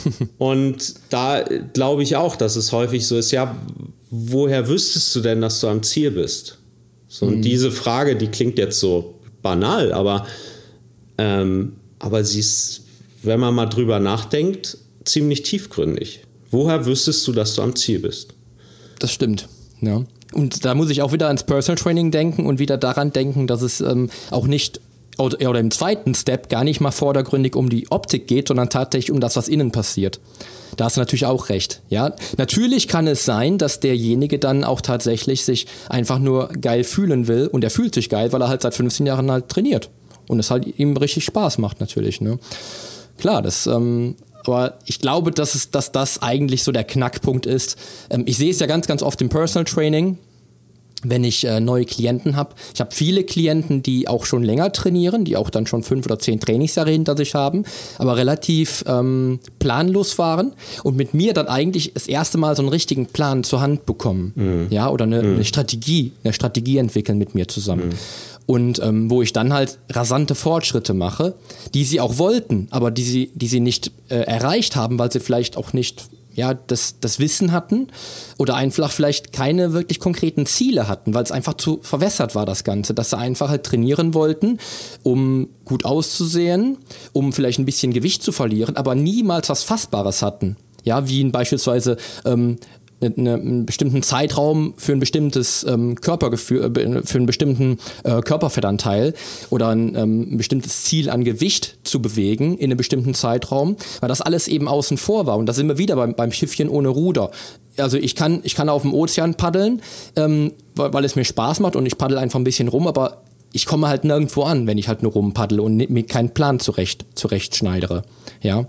und 0.38 0.94
da 1.10 1.44
glaube 1.72 2.02
ich 2.02 2.16
auch, 2.16 2.36
dass 2.36 2.56
es 2.56 2.72
häufig 2.72 3.06
so 3.06 3.16
ist, 3.16 3.30
ja, 3.30 3.56
woher 4.10 4.68
wüsstest 4.68 5.14
du 5.16 5.20
denn, 5.20 5.40
dass 5.40 5.60
du 5.60 5.68
am 5.68 5.82
Ziel 5.82 6.10
bist? 6.10 6.58
So, 7.08 7.26
und 7.26 7.38
mhm. 7.38 7.42
diese 7.42 7.70
Frage, 7.70 8.16
die 8.16 8.28
klingt 8.28 8.58
jetzt 8.58 8.80
so 8.80 9.20
banal, 9.42 9.92
aber, 9.92 10.26
ähm, 11.18 11.74
aber 11.98 12.24
sie 12.24 12.40
ist, 12.40 12.82
wenn 13.22 13.40
man 13.40 13.54
mal 13.54 13.66
drüber 13.66 14.00
nachdenkt, 14.00 14.78
ziemlich 15.04 15.42
tiefgründig. 15.42 16.20
Woher 16.50 16.86
wüsstest 16.86 17.26
du, 17.26 17.32
dass 17.32 17.54
du 17.54 17.62
am 17.62 17.74
Ziel 17.74 17.98
bist? 17.98 18.34
Das 18.98 19.12
stimmt, 19.12 19.48
ja. 19.80 20.04
Und 20.32 20.64
da 20.64 20.74
muss 20.74 20.90
ich 20.90 21.02
auch 21.02 21.12
wieder 21.12 21.26
ans 21.26 21.44
Personal 21.44 21.76
Training 21.76 22.10
denken 22.10 22.46
und 22.46 22.58
wieder 22.58 22.78
daran 22.78 23.12
denken, 23.12 23.46
dass 23.46 23.62
es 23.62 23.80
ähm, 23.80 24.10
auch 24.30 24.46
nicht 24.46 24.80
oder, 25.18 25.60
im 25.60 25.70
zweiten 25.70 26.14
Step 26.14 26.48
gar 26.48 26.64
nicht 26.64 26.80
mal 26.80 26.90
vordergründig 26.90 27.54
um 27.54 27.68
die 27.68 27.90
Optik 27.90 28.26
geht, 28.26 28.48
sondern 28.48 28.70
tatsächlich 28.70 29.10
um 29.10 29.20
das, 29.20 29.36
was 29.36 29.48
innen 29.48 29.70
passiert. 29.70 30.20
Da 30.76 30.86
hast 30.86 30.96
du 30.96 31.00
natürlich 31.00 31.26
auch 31.26 31.50
recht. 31.50 31.82
Ja, 31.90 32.14
natürlich 32.38 32.88
kann 32.88 33.06
es 33.06 33.24
sein, 33.24 33.58
dass 33.58 33.80
derjenige 33.80 34.38
dann 34.38 34.64
auch 34.64 34.80
tatsächlich 34.80 35.44
sich 35.44 35.66
einfach 35.88 36.18
nur 36.18 36.48
geil 36.48 36.82
fühlen 36.84 37.28
will 37.28 37.46
und 37.46 37.62
er 37.62 37.70
fühlt 37.70 37.94
sich 37.94 38.08
geil, 38.08 38.32
weil 38.32 38.40
er 38.40 38.48
halt 38.48 38.62
seit 38.62 38.74
15 38.74 39.06
Jahren 39.06 39.30
halt 39.30 39.48
trainiert 39.48 39.90
und 40.28 40.38
es 40.38 40.50
halt 40.50 40.78
ihm 40.78 40.96
richtig 40.96 41.24
Spaß 41.24 41.58
macht 41.58 41.80
natürlich. 41.80 42.20
Ne? 42.20 42.38
Klar, 43.18 43.42
das. 43.42 43.66
Ähm, 43.66 44.16
aber 44.44 44.78
ich 44.86 44.98
glaube, 44.98 45.30
dass, 45.30 45.54
es, 45.54 45.70
dass 45.70 45.92
das 45.92 46.20
eigentlich 46.22 46.64
so 46.64 46.72
der 46.72 46.84
Knackpunkt 46.84 47.46
ist. 47.46 47.76
Ähm, 48.10 48.24
ich 48.26 48.38
sehe 48.38 48.50
es 48.50 48.58
ja 48.58 48.66
ganz, 48.66 48.86
ganz 48.86 49.02
oft 49.02 49.20
im 49.20 49.28
Personal 49.28 49.64
Training 49.64 50.18
wenn 51.02 51.24
ich 51.24 51.44
äh, 51.44 51.60
neue 51.60 51.84
Klienten 51.84 52.36
habe. 52.36 52.54
Ich 52.74 52.80
habe 52.80 52.92
viele 52.92 53.24
Klienten, 53.24 53.82
die 53.82 54.08
auch 54.08 54.24
schon 54.24 54.42
länger 54.42 54.72
trainieren, 54.72 55.24
die 55.24 55.36
auch 55.36 55.50
dann 55.50 55.66
schon 55.66 55.82
fünf 55.82 56.06
oder 56.06 56.18
zehn 56.18 56.40
Trainingsjahre 56.40 56.90
hinter 56.90 57.16
sich 57.16 57.34
haben, 57.34 57.64
aber 57.98 58.16
relativ 58.16 58.84
ähm, 58.86 59.40
planlos 59.58 60.18
waren 60.18 60.52
und 60.82 60.96
mit 60.96 61.14
mir 61.14 61.34
dann 61.34 61.48
eigentlich 61.48 61.92
das 61.94 62.06
erste 62.06 62.38
Mal 62.38 62.56
so 62.56 62.62
einen 62.62 62.68
richtigen 62.68 63.06
Plan 63.06 63.44
zur 63.44 63.60
Hand 63.60 63.86
bekommen. 63.86 64.32
Mhm. 64.34 64.66
Ja, 64.70 64.88
oder 64.88 65.04
eine, 65.04 65.22
mhm. 65.22 65.34
eine, 65.34 65.44
Strategie, 65.44 66.12
eine 66.24 66.32
Strategie 66.32 66.78
entwickeln 66.78 67.18
mit 67.18 67.34
mir 67.34 67.48
zusammen. 67.48 67.88
Mhm. 67.88 67.94
Und 68.44 68.82
ähm, 68.82 69.08
wo 69.08 69.22
ich 69.22 69.32
dann 69.32 69.52
halt 69.52 69.78
rasante 69.90 70.34
Fortschritte 70.34 70.94
mache, 70.94 71.34
die 71.74 71.84
sie 71.84 72.00
auch 72.00 72.18
wollten, 72.18 72.66
aber 72.70 72.90
die 72.90 73.04
sie, 73.04 73.30
die 73.34 73.46
sie 73.46 73.60
nicht 73.60 73.92
äh, 74.08 74.16
erreicht 74.16 74.74
haben, 74.74 74.98
weil 74.98 75.12
sie 75.12 75.20
vielleicht 75.20 75.56
auch 75.56 75.72
nicht 75.72 76.08
ja, 76.34 76.54
das, 76.54 77.00
das 77.00 77.18
Wissen 77.18 77.52
hatten 77.52 77.88
oder 78.38 78.54
einfach 78.54 78.90
vielleicht 78.90 79.32
keine 79.32 79.72
wirklich 79.72 80.00
konkreten 80.00 80.46
Ziele 80.46 80.88
hatten, 80.88 81.14
weil 81.14 81.24
es 81.24 81.32
einfach 81.32 81.54
zu 81.54 81.80
verwässert 81.82 82.34
war, 82.34 82.46
das 82.46 82.64
Ganze, 82.64 82.94
dass 82.94 83.10
sie 83.10 83.18
einfach 83.18 83.48
halt 83.48 83.64
trainieren 83.64 84.14
wollten, 84.14 84.58
um 85.02 85.48
gut 85.64 85.84
auszusehen, 85.84 86.78
um 87.12 87.32
vielleicht 87.32 87.58
ein 87.58 87.66
bisschen 87.66 87.92
Gewicht 87.92 88.22
zu 88.22 88.32
verlieren, 88.32 88.76
aber 88.76 88.94
niemals 88.94 89.48
was 89.48 89.62
Fassbares 89.62 90.22
hatten. 90.22 90.56
Ja, 90.84 91.08
wie 91.08 91.22
beispielsweise 91.24 91.96
ähm, 92.24 92.58
eine, 93.02 93.34
einen 93.34 93.66
bestimmten 93.66 94.02
Zeitraum 94.02 94.74
für 94.76 94.92
ein 94.92 95.00
bestimmtes 95.00 95.64
ähm, 95.64 95.96
Körpergefühl, 95.96 96.76
äh, 96.76 97.02
für 97.04 97.18
einen 97.18 97.26
bestimmten 97.26 97.78
äh, 98.04 98.20
Körperfettanteil 98.20 99.14
oder 99.50 99.68
ein, 99.68 99.94
ähm, 99.94 100.32
ein 100.32 100.36
bestimmtes 100.36 100.84
Ziel 100.84 101.10
an 101.10 101.24
Gewicht 101.24 101.78
zu 101.84 102.00
bewegen 102.00 102.56
in 102.58 102.66
einem 102.66 102.76
bestimmten 102.76 103.14
Zeitraum, 103.14 103.76
weil 104.00 104.08
das 104.08 104.20
alles 104.20 104.48
eben 104.48 104.68
außen 104.68 104.96
vor 104.96 105.26
war. 105.26 105.36
Und 105.36 105.46
da 105.46 105.52
sind 105.52 105.68
wir 105.68 105.78
wieder 105.78 105.96
beim, 105.96 106.14
beim 106.14 106.32
Schiffchen 106.32 106.68
ohne 106.68 106.88
Ruder. 106.88 107.30
Also 107.76 107.96
ich 107.96 108.14
kann, 108.14 108.40
ich 108.42 108.54
kann 108.54 108.68
auf 108.68 108.82
dem 108.82 108.94
Ozean 108.94 109.34
paddeln, 109.34 109.82
ähm, 110.16 110.52
weil, 110.74 110.92
weil 110.92 111.04
es 111.04 111.16
mir 111.16 111.24
Spaß 111.24 111.60
macht 111.60 111.76
und 111.76 111.86
ich 111.86 111.98
paddel 111.98 112.18
einfach 112.18 112.38
ein 112.38 112.44
bisschen 112.44 112.68
rum, 112.68 112.86
aber 112.86 113.22
ich 113.52 113.66
komme 113.66 113.88
halt 113.88 114.04
nirgendwo 114.04 114.44
an, 114.44 114.66
wenn 114.66 114.78
ich 114.78 114.88
halt 114.88 115.02
nur 115.02 115.12
rumpaddel 115.12 115.60
und 115.60 115.76
mir 115.90 116.06
keinen 116.06 116.30
Plan 116.30 116.58
zurecht, 116.58 117.04
zurecht 117.14 117.54
schneidere. 117.54 118.02
Ja. 118.40 118.66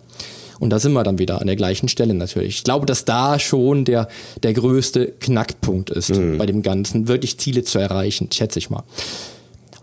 Und 0.59 0.69
da 0.69 0.79
sind 0.79 0.93
wir 0.93 1.03
dann 1.03 1.19
wieder 1.19 1.41
an 1.41 1.47
der 1.47 1.55
gleichen 1.55 1.87
Stelle 1.87 2.13
natürlich. 2.13 2.57
Ich 2.57 2.63
glaube, 2.63 2.85
dass 2.85 3.05
da 3.05 3.39
schon 3.39 3.85
der, 3.85 4.07
der 4.41 4.53
größte 4.53 5.13
Knackpunkt 5.19 5.89
ist 5.89 6.15
mhm. 6.15 6.37
bei 6.37 6.45
dem 6.45 6.61
Ganzen, 6.61 7.07
wirklich 7.07 7.37
Ziele 7.37 7.63
zu 7.63 7.79
erreichen, 7.79 8.29
schätze 8.31 8.59
ich 8.59 8.69
mal. 8.69 8.83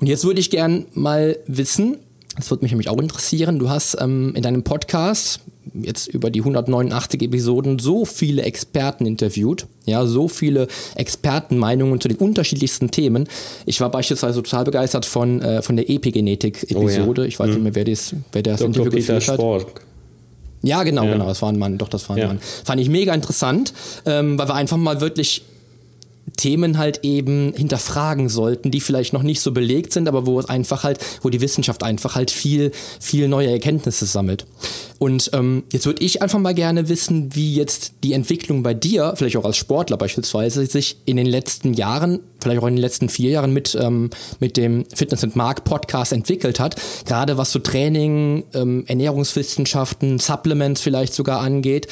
Und 0.01 0.07
jetzt 0.07 0.25
würde 0.25 0.41
ich 0.41 0.51
gern 0.51 0.87
mal 0.95 1.37
wissen, 1.47 1.99
das 2.37 2.51
würde 2.51 2.65
mich 2.65 2.73
nämlich 2.73 2.89
auch 2.89 2.99
interessieren, 2.99 3.59
du 3.59 3.69
hast 3.69 3.97
ähm, 4.01 4.33
in 4.35 4.43
deinem 4.43 4.63
Podcast 4.63 5.41
jetzt 5.75 6.09
über 6.09 6.31
die 6.31 6.41
189 6.41 7.23
Episoden 7.23 7.79
so 7.79 8.05
viele 8.05 8.43
Experten 8.43 9.07
interviewt, 9.07 9.67
ja, 9.85 10.07
so 10.07 10.29
viele 10.29 10.69
Expertenmeinungen 10.95 12.01
zu 12.01 12.09
den 12.09 12.17
unterschiedlichsten 12.17 12.91
Themen. 12.91 13.29
Ich 13.67 13.81
war 13.81 13.91
beispielsweise 13.91 14.43
total 14.43 14.65
begeistert 14.65 15.07
von, 15.07 15.43
äh, 15.43 15.63
von 15.63 15.77
der 15.77 15.91
Epigenetik-Episode. 15.91 17.21
Oh 17.21 17.25
ja. 17.25 17.29
Ich 17.29 17.39
weiß 17.39 17.49
mhm. 17.49 17.55
nicht 17.55 17.63
mehr, 17.65 17.75
wer, 17.75 17.85
das, 17.85 18.15
wer 18.33 18.43
das 18.43 18.61
Dr. 18.61 18.67
Interview 18.69 18.91
Peter 18.91 19.15
geführt 19.15 19.29
hat. 19.29 19.35
Spork. 19.35 19.87
Ja, 20.63 20.83
genau, 20.83 21.05
ja. 21.05 21.13
genau. 21.13 21.27
Das 21.27 21.43
war 21.43 21.51
ein 21.51 21.59
Mann. 21.59 21.79
Doch, 21.79 21.89
das 21.89 22.09
war 22.09 22.17
ein 22.17 22.21
ja. 22.21 22.27
Mann. 22.29 22.41
Fand 22.41 22.81
ich 22.81 22.89
mega 22.89 23.15
interessant, 23.15 23.73
ähm, 24.07 24.39
weil 24.39 24.49
wir 24.49 24.55
einfach 24.55 24.77
mal 24.77 25.01
wirklich 25.01 25.43
Themen 26.37 26.79
halt 26.79 27.01
eben 27.03 27.53
hinterfragen 27.55 28.29
sollten, 28.29 28.71
die 28.71 28.81
vielleicht 28.81 29.13
noch 29.13 29.23
nicht 29.23 29.41
so 29.41 29.53
belegt 29.53 29.93
sind, 29.93 30.09
aber 30.09 30.27
wo 30.27 30.39
es 30.39 30.49
einfach 30.49 30.85
halt, 30.85 30.99
wo 31.23 31.29
die 31.29 31.41
Wissenschaft 31.41 31.83
einfach 31.83 32.15
halt 32.15 32.31
viel, 32.31 32.73
viel 32.99 33.29
neue 33.29 33.51
Erkenntnisse 33.51 34.07
sammelt. 34.07 34.47
Und 35.01 35.31
ähm, 35.33 35.63
jetzt 35.73 35.87
würde 35.87 36.05
ich 36.05 36.21
einfach 36.21 36.39
mal 36.39 36.53
gerne 36.53 36.91
wissen, 36.91 37.35
wie 37.35 37.55
jetzt 37.55 37.95
die 38.05 38.13
Entwicklung 38.13 38.63
bei 38.63 38.75
dir, 38.75 39.15
vielleicht 39.17 39.39
auch 39.39 39.47
als 39.47 39.57
Sportler 39.57 39.97
beispielsweise, 39.97 40.67
sich 40.67 40.99
in 41.07 41.17
den 41.17 41.25
letzten 41.25 41.73
Jahren, 41.73 42.21
vielleicht 42.39 42.61
auch 42.61 42.67
in 42.67 42.77
den 42.77 42.83
letzten 42.83 43.09
vier 43.09 43.31
Jahren 43.31 43.55
mit, 43.55 43.75
ähm, 43.81 44.11
mit 44.41 44.59
dem 44.59 44.85
Fitness 44.95 45.25
and 45.25 45.37
Mark 45.37 45.65
Podcast 45.65 46.13
entwickelt 46.13 46.61
hat. 46.61 46.77
Gerade 47.07 47.39
was 47.39 47.51
so 47.51 47.61
Training, 47.61 48.45
ähm, 48.53 48.85
Ernährungswissenschaften, 48.89 50.19
Supplements 50.19 50.83
vielleicht 50.83 51.15
sogar 51.15 51.41
angeht. 51.41 51.87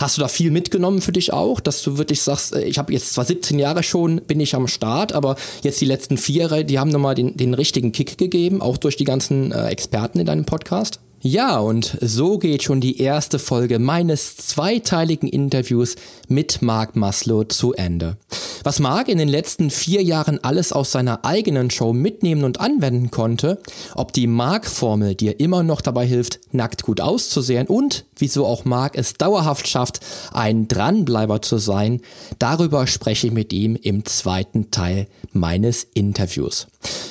Hast 0.00 0.16
du 0.16 0.22
da 0.22 0.28
viel 0.28 0.50
mitgenommen 0.50 1.02
für 1.02 1.12
dich 1.12 1.34
auch, 1.34 1.60
dass 1.60 1.82
du 1.82 1.98
wirklich 1.98 2.22
sagst, 2.22 2.54
äh, 2.54 2.64
ich 2.64 2.78
habe 2.78 2.94
jetzt 2.94 3.12
zwar 3.12 3.26
17 3.26 3.58
Jahre 3.58 3.82
schon, 3.82 4.22
bin 4.22 4.40
ich 4.40 4.54
am 4.54 4.68
Start, 4.68 5.12
aber 5.12 5.36
jetzt 5.62 5.82
die 5.82 5.86
letzten 5.86 6.16
vier, 6.16 6.64
die 6.64 6.78
haben 6.78 6.88
nochmal 6.88 7.14
den, 7.14 7.36
den 7.36 7.52
richtigen 7.52 7.92
Kick 7.92 8.16
gegeben, 8.16 8.62
auch 8.62 8.78
durch 8.78 8.96
die 8.96 9.04
ganzen 9.04 9.52
äh, 9.52 9.66
Experten 9.66 10.18
in 10.18 10.24
deinem 10.24 10.46
Podcast? 10.46 11.00
Ja, 11.26 11.58
und 11.58 11.96
so 12.02 12.36
geht 12.36 12.64
schon 12.64 12.82
die 12.82 13.00
erste 13.00 13.38
Folge 13.38 13.78
meines 13.78 14.36
zweiteiligen 14.36 15.26
Interviews 15.26 15.96
mit 16.28 16.60
Mark 16.60 16.96
Maslow 16.96 17.44
zu 17.44 17.72
Ende. 17.72 18.18
Was 18.62 18.78
Mark 18.78 19.08
in 19.08 19.16
den 19.16 19.28
letzten 19.28 19.70
vier 19.70 20.02
Jahren 20.02 20.44
alles 20.44 20.70
aus 20.72 20.92
seiner 20.92 21.24
eigenen 21.24 21.70
Show 21.70 21.94
mitnehmen 21.94 22.44
und 22.44 22.60
anwenden 22.60 23.10
konnte, 23.10 23.58
ob 23.94 24.12
die 24.12 24.26
Mark-Formel 24.26 25.14
dir 25.14 25.40
immer 25.40 25.62
noch 25.62 25.80
dabei 25.80 26.06
hilft, 26.06 26.40
nackt 26.52 26.82
gut 26.82 27.00
auszusehen 27.00 27.68
und 27.68 28.04
wieso 28.16 28.44
auch 28.44 28.66
Mark 28.66 28.92
es 28.94 29.14
dauerhaft 29.14 29.66
schafft, 29.66 30.00
ein 30.32 30.68
Dranbleiber 30.68 31.40
zu 31.40 31.56
sein, 31.56 32.02
darüber 32.38 32.86
spreche 32.86 33.28
ich 33.28 33.32
mit 33.32 33.50
ihm 33.54 33.76
im 33.76 34.04
zweiten 34.04 34.70
Teil 34.70 35.08
meines 35.32 35.86
Interviews. 35.94 36.66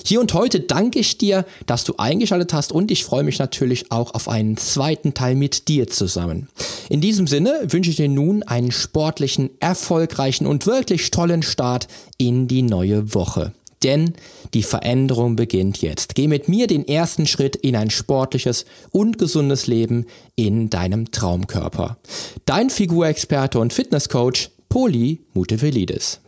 Hier 0.05 0.19
und 0.19 0.33
heute 0.33 0.59
danke 0.59 0.99
ich 0.99 1.17
dir, 1.17 1.45
dass 1.65 1.83
du 1.83 1.95
eingeschaltet 1.97 2.53
hast 2.53 2.71
und 2.71 2.91
ich 2.91 3.05
freue 3.05 3.23
mich 3.23 3.39
natürlich 3.39 3.91
auch 3.91 4.02
auf 4.11 4.27
einen 4.27 4.57
zweiten 4.57 5.13
Teil 5.13 5.35
mit 5.35 5.67
dir 5.67 5.87
zusammen. 5.87 6.49
In 6.89 7.01
diesem 7.01 7.27
Sinne 7.27 7.61
wünsche 7.67 7.89
ich 7.89 7.95
dir 7.95 8.09
nun 8.09 8.43
einen 8.43 8.71
sportlichen, 8.71 9.49
erfolgreichen 9.59 10.45
und 10.45 10.65
wirklich 10.65 11.11
tollen 11.11 11.43
Start 11.43 11.87
in 12.17 12.47
die 12.47 12.61
neue 12.61 13.13
Woche. 13.13 13.53
Denn 13.83 14.13
die 14.53 14.63
Veränderung 14.63 15.35
beginnt 15.35 15.81
jetzt. 15.81 16.15
Geh 16.15 16.27
mit 16.27 16.47
mir 16.47 16.67
den 16.67 16.87
ersten 16.87 17.27
Schritt 17.27 17.55
in 17.55 17.75
ein 17.75 17.89
sportliches 17.89 18.65
und 18.91 19.17
gesundes 19.17 19.67
Leben 19.67 20.05
in 20.35 20.69
deinem 20.69 21.11
Traumkörper. 21.11 21.97
Dein 22.45 22.69
Figurexperte 22.69 23.59
und 23.59 23.73
Fitnesscoach 23.73 24.49
Poli 24.69 25.21
Mutevelidis. 25.33 26.19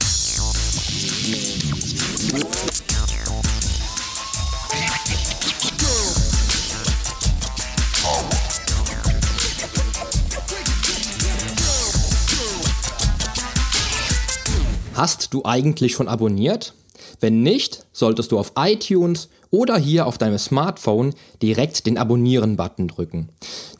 Hast 14.96 15.34
du 15.34 15.43
eigentlich 15.43 15.91
schon 15.91 16.08
abonniert? 16.08 16.74
Wenn 17.20 17.43
nicht, 17.43 17.86
solltest 17.91 18.32
du 18.32 18.39
auf 18.39 18.54
iTunes 18.58 19.28
oder 19.52 19.78
hier 19.78 20.08
auf 20.08 20.18
deinem 20.18 20.38
Smartphone 20.38 21.14
direkt 21.41 21.86
den 21.86 21.98
Abonnieren-Button 21.98 22.88
drücken. 22.88 23.28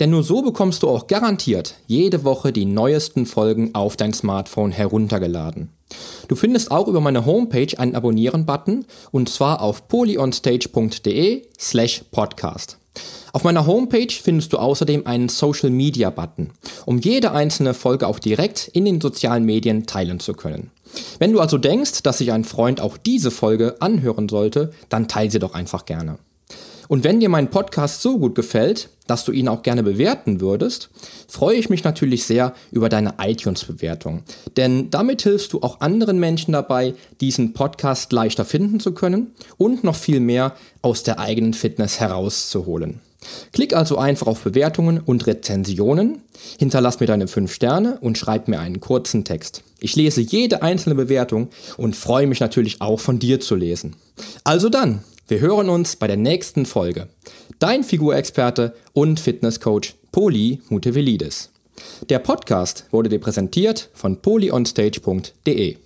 Denn 0.02 0.10
nur 0.10 0.24
so 0.24 0.42
bekommst 0.42 0.84
du 0.84 0.90
auch 0.90 1.08
garantiert 1.08 1.76
jede 1.88 2.26
Woche 2.26 2.52
die 2.52 2.66
neuesten 2.66 3.26
Folgen 3.26 3.74
auf 3.74 3.96
dein 3.96 4.12
Smartphone 4.12 4.72
heruntergeladen. 4.72 5.70
Du 6.28 6.36
findest 6.36 6.70
auch 6.70 6.90
über 6.90 7.00
meine 7.00 7.26
Homepage 7.26 7.80
einen 7.80 7.96
Abonnieren-Button 7.96 8.86
und 9.12 9.30
zwar 9.30 9.62
auf 9.62 9.88
polyonstage.de 9.88 11.44
slash 11.58 12.04
podcast. 12.12 12.78
Auf 13.32 13.46
meiner 13.46 13.66
Homepage 13.66 14.12
findest 14.12 14.52
du 14.52 14.58
außerdem 14.58 15.08
einen 15.08 15.30
Social 15.30 15.70
Media 15.70 16.10
Button, 16.10 16.52
um 16.86 17.00
jede 17.00 17.32
einzelne 17.32 17.74
Folge 17.74 18.06
auch 18.06 18.20
direkt 18.20 18.68
in 18.74 18.84
den 18.84 19.00
sozialen 19.00 19.46
Medien 19.46 19.86
teilen 19.86 20.20
zu 20.20 20.34
können. 20.34 20.72
Wenn 21.20 21.32
du 21.32 21.40
also 21.40 21.58
denkst, 21.58 22.04
dass 22.04 22.20
sich 22.20 22.32
ein 22.32 22.44
Freund 22.44 22.82
auch 22.82 22.98
diese 22.98 23.32
Folge 23.32 23.76
anhören 23.80 24.30
sollte, 24.30 24.72
dann 24.90 25.08
teile 25.08 25.32
sie 25.32 25.40
doch 25.40 25.54
einfach 25.54 25.86
gerne. 25.86 26.18
Und 26.88 27.04
wenn 27.04 27.20
dir 27.20 27.30
mein 27.30 27.50
Podcast 27.50 28.02
so 28.02 28.20
gut 28.20 28.36
gefällt, 28.36 28.90
dass 29.08 29.26
du 29.26 29.32
ihn 29.32 29.48
auch 29.48 29.64
gerne 29.64 29.84
bewerten 29.84 30.42
würdest, 30.42 30.90
freue 31.28 31.56
ich 31.56 31.70
mich 31.70 31.84
natürlich 31.84 32.26
sehr 32.26 32.54
über 32.72 32.90
deine 32.90 33.16
iTunes-Bewertung. 33.20 34.24
Denn 34.58 34.90
damit 34.90 35.22
hilfst 35.22 35.54
du 35.54 35.62
auch 35.62 35.82
anderen 35.82 36.20
Menschen 36.20 36.52
dabei, 36.52 36.94
diesen 37.22 37.54
Podcast 37.54 38.12
leichter 38.12 38.46
finden 38.46 38.80
zu 38.80 38.94
können 38.94 39.32
und 39.58 39.84
noch 39.84 39.96
viel 39.96 40.20
mehr 40.20 40.56
aus 40.82 41.04
der 41.04 41.20
eigenen 41.20 41.54
Fitness 41.54 42.00
herauszuholen. 42.00 43.02
Klick 43.52 43.76
also 43.76 43.98
einfach 43.98 44.28
auf 44.28 44.44
Bewertungen 44.44 45.00
und 45.00 45.28
Rezensionen, 45.28 46.22
hinterlass 46.60 47.00
mir 47.00 47.08
deine 47.08 47.28
5 47.28 47.54
Sterne 47.54 47.98
und 48.02 48.18
schreib 48.18 48.48
mir 48.48 48.60
einen 48.60 48.80
kurzen 48.80 49.24
Text. 49.24 49.64
Ich 49.80 49.96
lese 49.96 50.22
jede 50.22 50.62
einzelne 50.62 50.96
Bewertung 50.96 51.50
und 51.78 51.96
freue 51.96 52.28
mich 52.28 52.40
natürlich 52.40 52.82
auch 52.82 53.00
von 53.00 53.20
dir 53.20 53.40
zu 53.40 53.56
lesen. 53.56 53.96
Also 54.44 54.70
dann, 54.70 55.04
wir 55.28 55.40
hören 55.40 55.70
uns 55.70 55.96
bei 55.96 56.08
der 56.08 56.18
nächsten 56.18 56.66
Folge. 56.66 57.08
Dein 57.60 57.84
Figurexperte 57.84 58.76
und 58.94 59.20
Fitnesscoach 59.20 59.96
Poli 60.12 60.62
Mutevelidis. 60.70 61.50
Der 62.10 62.20
Podcast 62.20 62.86
wurde 62.92 63.10
dir 63.10 63.20
präsentiert 63.20 63.90
von 63.94 64.22
polyonstage.de. 64.22 65.78